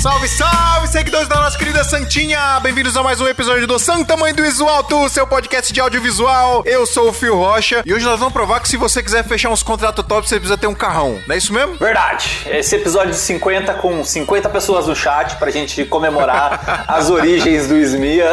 [0.00, 2.60] Salve, salve, seguidores da nossa querida Santinha!
[2.62, 6.62] Bem-vindos a mais um episódio do Santa Mãe do Iso Alto, seu podcast de audiovisual.
[6.64, 9.50] Eu sou o Fio Rocha e hoje nós vamos provar que se você quiser fechar
[9.50, 11.18] uns contratos top, você precisa ter um carrão.
[11.26, 11.74] Não é isso mesmo?
[11.78, 12.46] Verdade.
[12.46, 17.76] Esse episódio de 50 com 50 pessoas no chat pra gente comemorar as origens do
[17.76, 18.30] Esmia.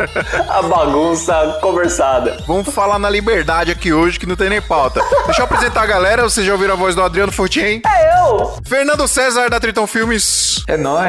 [0.48, 2.38] a bagunça conversada.
[2.46, 5.02] Vamos falar na liberdade aqui hoje que não tem nem pauta.
[5.26, 7.82] Deixa eu apresentar a galera, vocês já ouviram a voz do Adriano Fortin?
[7.86, 8.56] É eu!
[8.64, 10.64] Fernando César da Triton Filmes.
[10.66, 11.01] É nóis.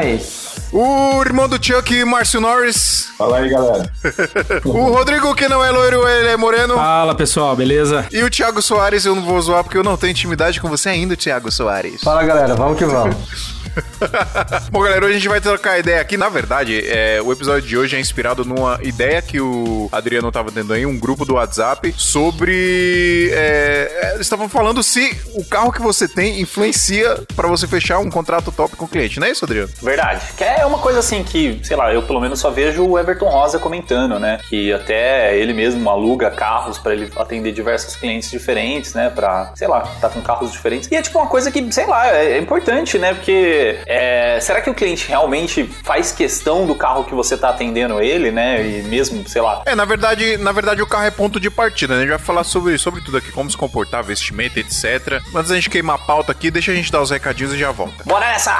[0.72, 3.10] O irmão do Chuck, Márcio Norris.
[3.18, 3.92] Fala aí, galera.
[4.66, 6.76] o Rodrigo, que não é loiro, ele é moreno.
[6.76, 8.06] Fala, pessoal, beleza?
[8.12, 10.90] E o Thiago Soares, eu não vou zoar porque eu não tenho intimidade com você
[10.90, 12.02] ainda, Thiago Soares.
[12.02, 13.16] Fala, galera, vamos que vamos.
[14.72, 16.18] Bom, galera, hoje a gente vai trocar ideia aqui.
[16.18, 20.52] Na verdade, é, o episódio de hoje é inspirado numa ideia que o Adriano estava
[20.52, 23.32] tendo aí, um grupo do WhatsApp, sobre.
[23.34, 28.10] É, eles estavam falando se o carro que você tem influencia para você fechar um
[28.10, 29.70] contrato top com o cliente, não é isso, Adriano?
[29.82, 30.26] Verdade.
[30.38, 33.30] Que é uma coisa assim que, sei lá, eu pelo menos só vejo o Everton
[33.30, 34.40] Rosa comentando, né?
[34.50, 39.10] Que até ele mesmo aluga carros para ele atender diversos clientes diferentes, né?
[39.10, 40.90] Pra, sei lá, tá com carros diferentes.
[40.92, 43.14] E é tipo uma coisa que, sei lá, é, é importante, né?
[43.14, 48.00] Porque é, será que o cliente realmente faz questão do carro que você está atendendo
[48.00, 48.66] ele, né?
[48.66, 49.62] E mesmo, sei lá.
[49.66, 52.00] É, na verdade, na verdade o carro é ponto de partida, né?
[52.00, 55.22] A gente vai falar sobre, sobre tudo aqui, como se comportar, vestimento, etc.
[55.32, 57.72] Mas a gente queimar a pauta aqui, deixa a gente dar os recadinhos e já
[57.72, 58.04] volta.
[58.06, 58.54] Bora nessa!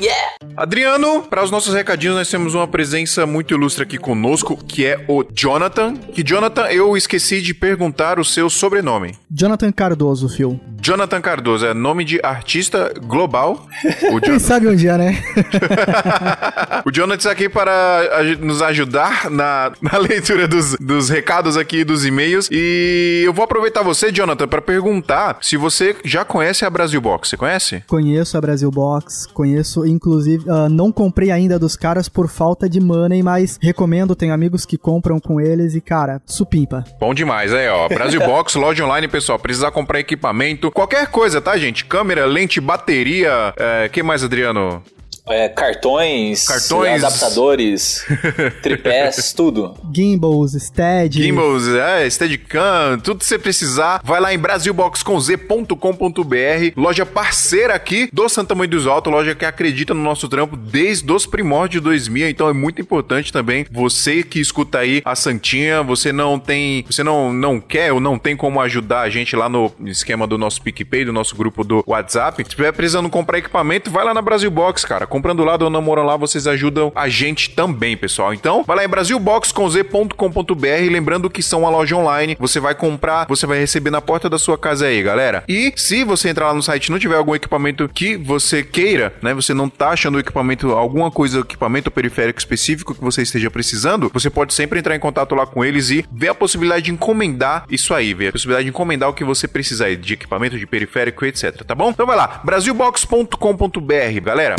[0.00, 0.30] Yeah!
[0.56, 5.04] Adriano, para os nossos recadinhos, nós temos uma presença muito ilustre aqui conosco, que é
[5.08, 5.94] o Jonathan.
[5.96, 9.16] Que Jonathan, eu esqueci de perguntar o seu sobrenome.
[9.30, 10.60] Jonathan Cardoso, Phil.
[10.82, 13.66] Jonathan Cardoso, é nome de artista global.
[14.12, 15.22] O Quem sabe um dia, né?
[16.86, 18.02] o Jonathan está aqui para
[18.40, 22.48] nos ajudar na, na leitura dos, dos recados aqui dos e-mails.
[22.50, 27.28] E eu vou aproveitar você, Jonathan, para perguntar se você já conhece a Brasil Box.
[27.28, 27.84] Você conhece?
[27.86, 32.80] Conheço a Brasil Box, conheço, inclusive, uh, não comprei ainda dos caras por falta de
[32.80, 36.84] money, mas recomendo, tenho amigos que compram com eles e, cara, supimpa.
[36.98, 37.88] Bom demais, aí, ó.
[37.88, 39.38] Brasil Box, loja online, pessoal.
[39.38, 41.84] Precisar comprar equipamento, qualquer coisa, tá, gente?
[41.84, 44.82] Câmera, lente, bateria, é, que mais, Adriano?
[45.28, 48.04] É, cartões, cartões, adaptadores,
[48.62, 49.76] tripés, tudo.
[49.94, 51.22] Gimbals, stead.
[51.22, 55.76] Gimbals, é, steadicam, tudo que você precisar, vai lá em brasilboxconz.com.br,
[56.76, 61.10] loja parceira aqui do Santa Mãe dos Altos, loja que acredita no nosso trampo desde
[61.12, 65.82] os primórdios de 2000, então é muito importante também você que escuta aí a Santinha,
[65.82, 69.48] você não tem, você não, não quer ou não tem como ajudar a gente lá
[69.48, 73.90] no esquema do nosso PicPay, do nosso grupo do WhatsApp, se estiver precisando comprar equipamento,
[73.90, 77.50] vai lá na Brasil Box, cara, comprando lá do Namoro lá, vocês ajudam a gente
[77.50, 78.32] também, pessoal.
[78.32, 83.46] Então, vai lá em brasilboxconz.com.br, lembrando que são uma loja online, você vai comprar, você
[83.46, 85.44] vai receber na porta da sua casa aí, galera.
[85.48, 89.12] E se você entrar lá no site e não tiver algum equipamento que você queira,
[89.20, 93.50] né, você não tá achando o equipamento, alguma coisa, equipamento periférico específico que você esteja
[93.50, 96.92] precisando, você pode sempre entrar em contato lá com eles e ver a possibilidade de
[96.92, 100.66] encomendar isso aí, ver a possibilidade de encomendar o que você precisar de equipamento, de
[100.66, 101.90] periférico, etc, tá bom?
[101.90, 104.56] Então vai lá, brasilbox.com.br, galera.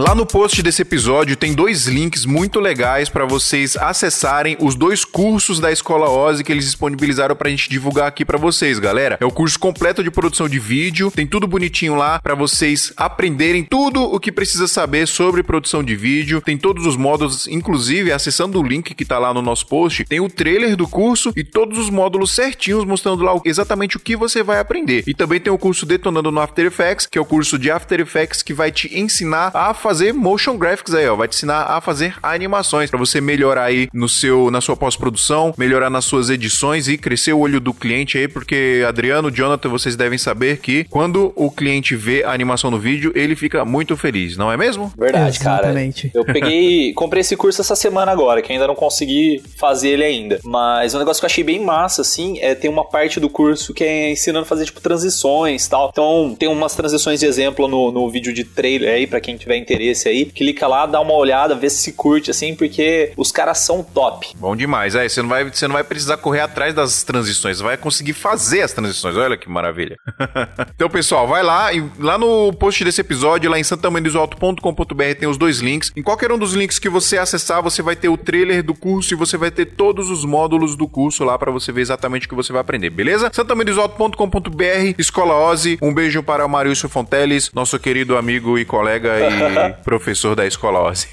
[0.00, 5.04] Lá no post desse episódio tem dois links muito legais para vocês acessarem os dois
[5.04, 9.18] cursos da Escola Ozzy que eles disponibilizaram pra gente divulgar aqui para vocês, galera.
[9.20, 13.62] É o curso completo de produção de vídeo, tem tudo bonitinho lá para vocês aprenderem
[13.62, 16.40] tudo o que precisa saber sobre produção de vídeo.
[16.40, 20.18] Tem todos os módulos, inclusive acessando o link que tá lá no nosso post, tem
[20.18, 24.42] o trailer do curso e todos os módulos certinhos mostrando lá exatamente o que você
[24.42, 25.04] vai aprender.
[25.06, 28.00] E também tem o curso Detonando no After Effects, que é o curso de After
[28.00, 31.16] Effects que vai te ensinar a fazer motion graphics aí, ó.
[31.16, 35.54] Vai te ensinar a fazer animações para você melhorar aí no seu, na sua pós-produção,
[35.56, 39.96] melhorar nas suas edições e crescer o olho do cliente aí, porque Adriano, Jonathan, vocês
[39.96, 44.36] devem saber que quando o cliente vê a animação no vídeo, ele fica muito feliz,
[44.36, 44.92] não é mesmo?
[44.96, 46.10] Verdade, Exatamente.
[46.10, 46.20] cara.
[46.20, 50.40] Eu peguei, comprei esse curso essa semana agora, que ainda não consegui fazer ele ainda.
[50.44, 53.72] Mas um negócio que eu achei bem massa, assim, é ter uma parte do curso
[53.74, 55.88] que é ensinando a fazer, tipo, transições e tal.
[55.92, 59.56] Então, tem umas transições de exemplo no, no vídeo de trailer aí, para quem tiver
[59.56, 59.69] interesse
[60.08, 64.28] aí, clica lá, dá uma olhada, vê se curte, assim, porque os caras são top.
[64.36, 64.96] Bom demais.
[64.96, 68.62] Aí, você não vai, você não vai precisar correr atrás das transições, vai conseguir fazer
[68.62, 69.16] as transições.
[69.16, 69.96] Olha que maravilha.
[70.74, 75.36] então, pessoal, vai lá e lá no post desse episódio, lá em santamandesoalto.com.br tem os
[75.36, 75.92] dois links.
[75.96, 79.14] Em qualquer um dos links que você acessar, você vai ter o trailer do curso
[79.14, 82.28] e você vai ter todos os módulos do curso lá para você ver exatamente o
[82.28, 83.30] que você vai aprender, beleza?
[83.32, 89.54] santamandesoalto.com.br, Escola Ozzy, um beijo para o Marício Fonteles, nosso querido amigo e colega e
[89.84, 91.08] professor da escola Ozzy.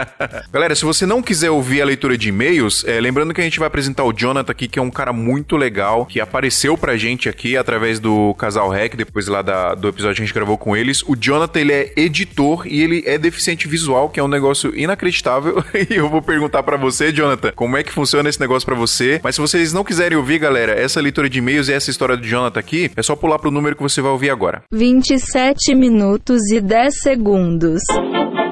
[0.52, 3.58] Galera, se você não quiser ouvir a leitura de e-mails, é, lembrando que a gente
[3.58, 7.28] vai apresentar o Jonathan aqui, que é um cara muito legal, que apareceu pra gente
[7.28, 10.76] aqui através do Casal Rec, depois lá da, do episódio que a gente gravou com
[10.76, 11.02] eles.
[11.02, 15.62] O Jonathan, ele é editor e ele é deficiente visual, que é um negócio inacreditável.
[15.90, 19.20] e eu vou perguntar para você, Jonathan, como é que funciona esse negócio para você.
[19.22, 22.26] Mas se vocês não quiserem ouvir, galera, essa leitura de e-mails e essa história do
[22.26, 24.62] Jonathan aqui, é só pular pro número que você vai ouvir agora.
[24.72, 27.82] 27 minutos e 10 segundos.
[27.92, 28.49] Vamos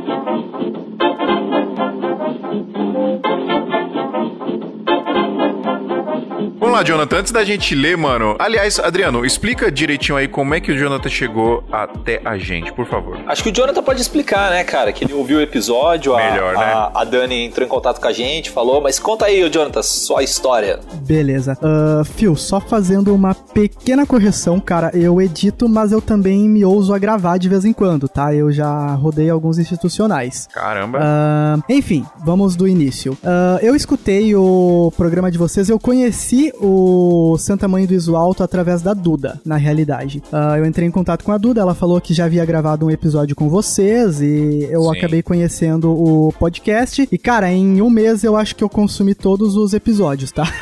[6.78, 8.36] lá, Jonathan, antes da gente ler, mano.
[8.38, 12.86] Aliás, Adriano, explica direitinho aí como é que o Jonathan chegou até a gente, por
[12.86, 13.18] favor.
[13.26, 14.92] Acho que o Jonathan pode explicar, né, cara?
[14.92, 16.64] Que ele ouviu o episódio, a, Melhor, né?
[16.64, 20.22] a, a Dani entrou em contato com a gente, falou, mas conta aí, Jonathan, sua
[20.22, 20.78] história.
[21.02, 21.58] Beleza.
[21.60, 24.90] Uh, Phil, só fazendo uma pequena correção, cara.
[24.94, 28.32] Eu edito, mas eu também me ouso a gravar de vez em quando, tá?
[28.32, 30.46] Eu já rodei alguns institucionais.
[30.52, 30.98] Caramba.
[30.98, 33.14] Uh, enfim, vamos do início.
[33.14, 36.67] Uh, eu escutei o programa de vocês, eu conheci o
[37.38, 40.22] Santa Mãe do Iso Alto através da Duda, na realidade.
[40.32, 42.90] Uh, eu entrei em contato com a Duda, ela falou que já havia gravado um
[42.90, 44.98] episódio com vocês e eu Sim.
[44.98, 47.08] acabei conhecendo o podcast.
[47.10, 50.44] E, cara, em um mês eu acho que eu consumi todos os episódios, tá?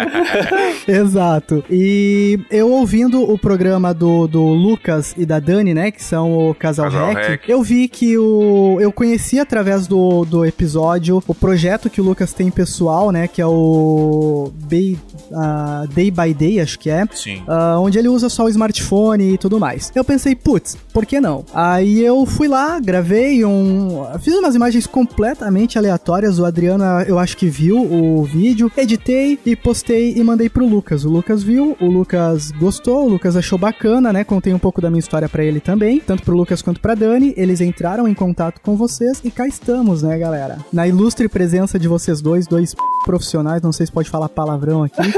[0.86, 1.64] Exato.
[1.70, 6.54] E eu ouvindo o programa do, do Lucas e da Dani, né, que são o
[6.54, 7.48] Casal, Casal Rec, Rec.
[7.48, 12.32] eu vi que o eu conheci através do, do episódio o projeto que o Lucas
[12.32, 14.52] tem pessoal, né, que é o
[14.90, 14.98] Day,
[15.32, 17.06] ah, Day by Day, acho que é.
[17.12, 17.42] Sim.
[17.46, 19.90] Ah, onde ele usa só o smartphone e tudo mais.
[19.94, 21.44] Eu pensei, putz, por que não?
[21.54, 24.04] Aí eu fui lá, gravei um.
[24.20, 26.38] Fiz umas imagens completamente aleatórias.
[26.38, 31.04] O Adriano, eu acho que viu o vídeo, editei e postei e mandei pro Lucas.
[31.04, 34.24] O Lucas viu, o Lucas gostou, o Lucas achou bacana, né?
[34.24, 37.34] Contei um pouco da minha história pra ele também, tanto pro Lucas quanto pra Dani.
[37.36, 40.58] Eles entraram em contato com vocês e cá estamos, né, galera?
[40.72, 45.12] Na ilustre presença de vocês dois, dois profissionais, não sei se pode falar palavrão aqui.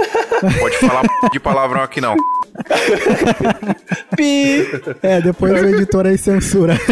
[0.58, 1.02] Pode falar
[1.32, 2.16] de palavrão aqui não.
[4.16, 4.66] Pi!
[5.02, 6.74] É, depois o editor aí censura.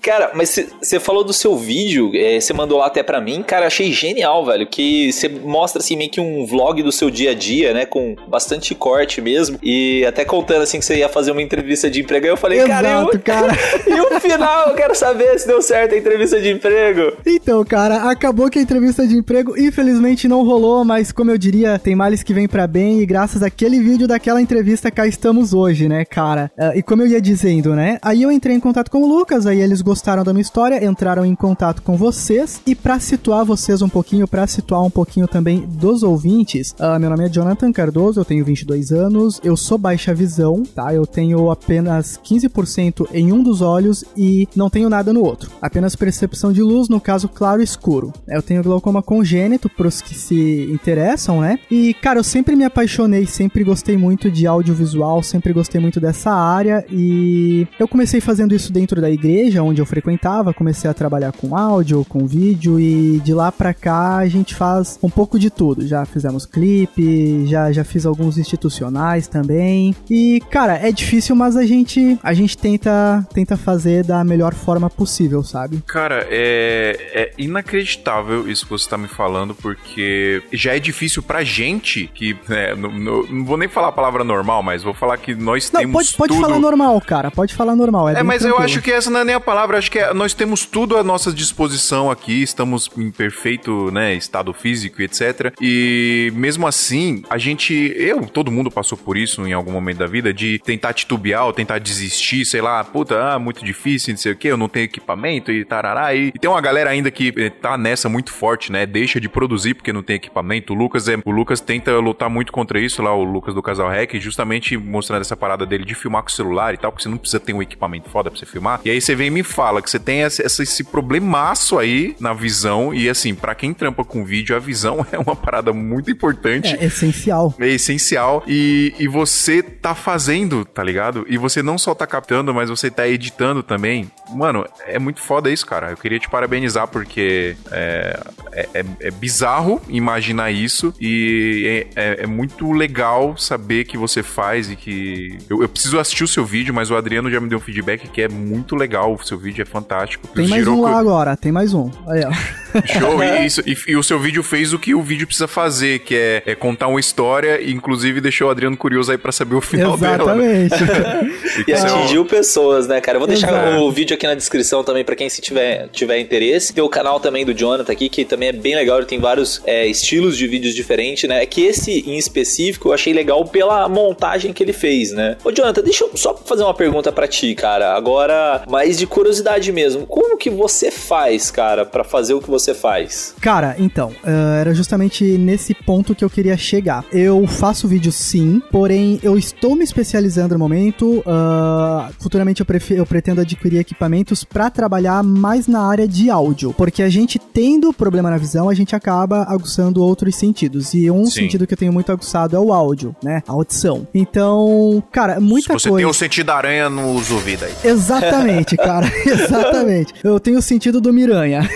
[0.00, 3.92] Cara, mas você falou do seu vídeo, você mandou lá até pra mim, cara, achei
[3.92, 7.74] genial, velho, que você mostra assim meio que um vlog do seu dia a dia,
[7.74, 11.90] né, com bastante corte mesmo, e até contando assim que você ia fazer uma entrevista
[11.90, 13.20] de emprego, aí eu falei, cara, Exato, eu...
[13.20, 13.52] cara.
[13.86, 17.12] e o final, eu quero saber se deu certo a entrevista de emprego.
[17.26, 21.78] Então, cara, acabou que a entrevista de emprego infelizmente não rolou, mas como eu diria,
[21.78, 25.88] tem males que vêm pra bem e graças àquele vídeo daquela entrevista cá estamos hoje,
[25.88, 26.50] né, cara?
[26.58, 27.98] Ah, e como eu ia dizendo, né?
[28.02, 31.24] Aí eu entrei em contato com o Lucas, aí eles gostaram da minha história, entraram
[31.24, 35.60] em contato com vocês e pra situar vocês um pouquinho, pra situar um pouquinho também
[35.60, 40.12] dos ouvintes, ah, meu nome é Jonathan Cardoso, eu tenho 22 anos, eu sou baixa
[40.12, 40.92] visão, tá?
[40.92, 45.50] Eu tenho apenas 15% em um dos olhos e não tenho nada no outro.
[45.62, 48.12] Apenas percepção de luz, no caso claro e escuro.
[48.26, 51.58] Eu tenho glaucoma congênito, pros que se interessam, né?
[51.70, 56.30] E, cara, eu sempre me apaixonei, sempre gostei muito de audiovisual, sempre gostei muito dessa
[56.30, 61.32] área e eu comecei fazendo isso dentro da igreja onde eu frequentava, comecei a trabalhar
[61.32, 65.50] com áudio, com vídeo e de lá pra cá a gente faz um pouco de
[65.50, 65.86] tudo.
[65.86, 69.94] Já fizemos clipe, já já fiz alguns institucionais também.
[70.08, 74.88] E, cara, é difícil, mas a gente a gente tenta tenta fazer da melhor forma
[74.88, 75.82] possível, sabe?
[75.86, 81.44] Cara, é, é inacreditável isso que você tá me falando, porque já é difícil pra
[81.44, 85.18] gente, que é, no- no- não vou nem falar a palavra normal, mas vou falar
[85.18, 86.40] que nós Não, temos pode, pode tudo...
[86.46, 87.30] falar normal, cara.
[87.30, 88.08] Pode falar normal.
[88.08, 88.64] É, É, mas eu tranquilo.
[88.64, 91.04] acho que essa não é nem a palavra, acho que é- nós temos tudo à
[91.04, 95.52] nossa disposição aqui, estamos em perfeito, né, estado físico e etc.
[95.60, 100.06] E mesmo assim, a gente, eu, todo mundo passou por isso em algum momento da
[100.06, 104.32] vida, de tentar titubear ou tentar desistir, sei lá, puta, ah, muito difícil, não sei
[104.32, 106.14] o que, eu não tenho equipamento e tarará.
[106.14, 109.28] E, e tem uma galera ainda que eh, tá nessa muito forte, né, deixa de
[109.28, 110.67] produzir porque não tem equipamento.
[110.72, 113.88] O Lucas, é, o Lucas tenta lutar muito contra isso lá, o Lucas do Casal
[113.88, 117.08] Rec, justamente mostrando essa parada dele de filmar com o celular e tal, porque você
[117.08, 118.80] não precisa ter um equipamento foda pra você filmar.
[118.84, 122.32] E aí você vem e me fala que você tem essa, esse problemaço aí na
[122.32, 122.92] visão.
[122.92, 126.76] E assim, pra quem trampa com vídeo, a visão é uma parada muito importante.
[126.78, 127.54] É essencial.
[127.58, 131.26] É essencial e, e você tá fazendo, tá ligado?
[131.28, 134.10] E você não só tá captando, mas você tá editando também.
[134.30, 135.90] Mano, é muito foda isso, cara.
[135.90, 138.20] Eu queria te parabenizar porque é,
[138.52, 140.57] é, é, é bizarro imaginar isso
[141.00, 145.38] e é, é, é muito legal saber que você faz e que.
[145.48, 148.08] Eu, eu, preciso assistir o seu vídeo, mas o Adriano já me deu um feedback
[148.08, 149.14] que é muito legal.
[149.14, 150.26] O seu vídeo é fantástico.
[150.28, 151.90] Tem mais um lá agora, tem mais um.
[152.08, 152.32] Aí, ó.
[152.86, 156.00] Show, e, isso, e, e, o seu vídeo fez o que o vídeo precisa fazer,
[156.00, 159.54] que é, é contar uma história e inclusive deixou o Adriano curioso aí para saber
[159.54, 160.84] o final Exatamente.
[160.84, 161.22] dela.
[161.22, 161.30] Né?
[161.66, 163.16] e atingiu pessoas, né, cara?
[163.16, 163.82] Eu vou deixar Exato.
[163.82, 166.72] o vídeo aqui na descrição também para quem se tiver, tiver interesse.
[166.72, 169.62] Tem o canal também do Jonathan aqui, que também é bem legal, ele tem vários
[169.64, 171.42] é, estilos de vídeos diferentes, né?
[171.42, 175.36] É que esse em específico eu achei legal pela montagem que ele fez, né?
[175.44, 177.94] Ô, Jonathan, deixa eu só fazer uma pergunta para ti, cara.
[177.94, 180.06] Agora, mais de curiosidade mesmo.
[180.06, 183.34] Como que você faz, cara, para fazer o que você faz?
[183.40, 187.04] Cara, então, uh, era justamente nesse ponto que eu queria chegar.
[187.12, 191.18] Eu faço vídeo sim, porém eu estou me especializando no momento.
[191.20, 197.02] Uh, futuramente eu, eu, pretendo adquirir equipamentos para trabalhar mais na área de áudio, porque
[197.02, 200.94] a gente tendo problema na visão, a gente acaba aguçando outros sentidos.
[200.94, 201.42] E um sim.
[201.42, 203.42] sentido que eu tenho muito aguçado é o áudio, né?
[203.46, 204.06] A audição.
[204.14, 205.88] Então, cara, muita coisa.
[205.88, 207.74] Você tem o sentido da aranha nos ouvidos aí.
[207.84, 209.06] Exatamente, cara.
[209.26, 210.14] Exatamente.
[210.22, 211.68] Eu tenho o sentido do Miranha.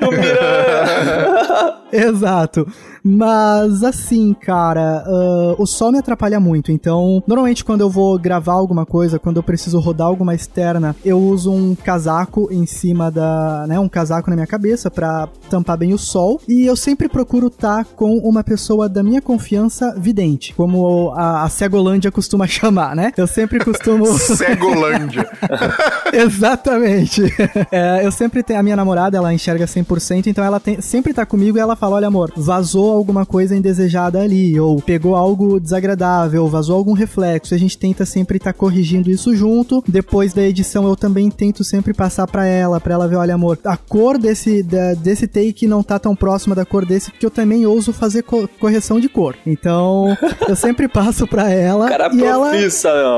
[0.00, 1.78] Do Miranha.
[1.92, 2.66] Exato.
[3.08, 6.70] Mas assim, cara, uh, o sol me atrapalha muito.
[6.70, 11.18] Então, normalmente quando eu vou gravar alguma coisa, quando eu preciso rodar alguma externa, eu
[11.18, 13.64] uso um casaco em cima da.
[13.66, 13.80] né?
[13.80, 16.38] Um casaco na minha cabeça pra tampar bem o sol.
[16.46, 21.44] E eu sempre procuro estar tá com uma pessoa da minha confiança vidente, como a,
[21.44, 23.10] a Cegolândia costuma chamar, né?
[23.16, 24.04] Eu sempre costumo.
[24.18, 25.26] Cegolândia.
[26.12, 27.22] Exatamente.
[27.72, 28.58] É, eu sempre tenho.
[28.58, 31.96] A minha namorada, ela enxerga 100%, então ela tem, sempre tá comigo e ela fala:
[31.96, 37.54] olha, amor, vazou alguma coisa indesejada ali, ou pegou algo desagradável, vazou algum reflexo.
[37.54, 39.82] A gente tenta sempre estar tá corrigindo isso junto.
[39.86, 43.58] Depois da edição, eu também tento sempre passar para ela, para ela ver, olha, amor,
[43.64, 47.30] a cor desse, da, desse take não tá tão próxima da cor desse, porque eu
[47.30, 49.36] também ouso fazer co correção de cor.
[49.46, 50.16] Então,
[50.48, 51.88] eu sempre passo para ela.
[51.88, 52.50] Cara, e ela...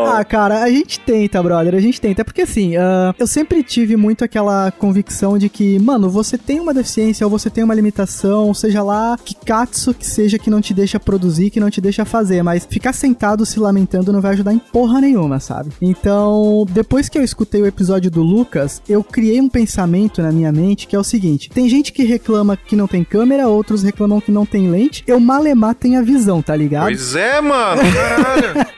[0.06, 2.24] Ah, cara, a gente tenta, brother, a gente tenta.
[2.24, 6.74] Porque assim, uh, eu sempre tive muito aquela convicção de que, mano, você tem uma
[6.74, 10.72] deficiência ou você tem uma limitação, seja lá que katsu que seja que não te
[10.72, 14.54] deixa produzir, que não te deixa fazer, mas ficar sentado se lamentando não vai ajudar
[14.54, 15.70] em porra nenhuma, sabe?
[15.82, 20.50] Então, depois que eu escutei o episódio do Lucas, eu criei um pensamento na minha
[20.50, 24.20] mente que é o seguinte: tem gente que reclama que não tem câmera, outros reclamam
[24.20, 26.84] que não tem lente, eu malemar tenho a visão, tá ligado?
[26.84, 28.70] Pois é, mano, caralho.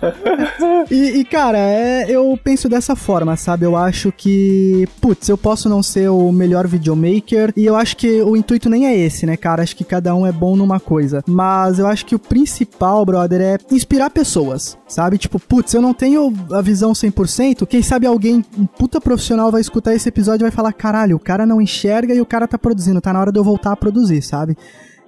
[0.90, 3.66] e, e, cara, é, eu penso dessa forma, sabe?
[3.66, 8.22] Eu acho que, putz, eu posso não ser o melhor videomaker, e eu acho que
[8.22, 9.62] o intuito nem é esse, né, cara?
[9.62, 11.22] Acho que cada um é bom numa coisa.
[11.26, 15.18] Mas eu acho que o principal, brother, é inspirar pessoas, sabe?
[15.18, 19.60] Tipo, putz, eu não tenho a visão 100%, quem sabe alguém, um puta profissional, vai
[19.60, 22.58] escutar esse episódio e vai falar: caralho, o cara não enxerga e o cara tá
[22.58, 24.56] produzindo, tá na hora de eu voltar a produzir, sabe?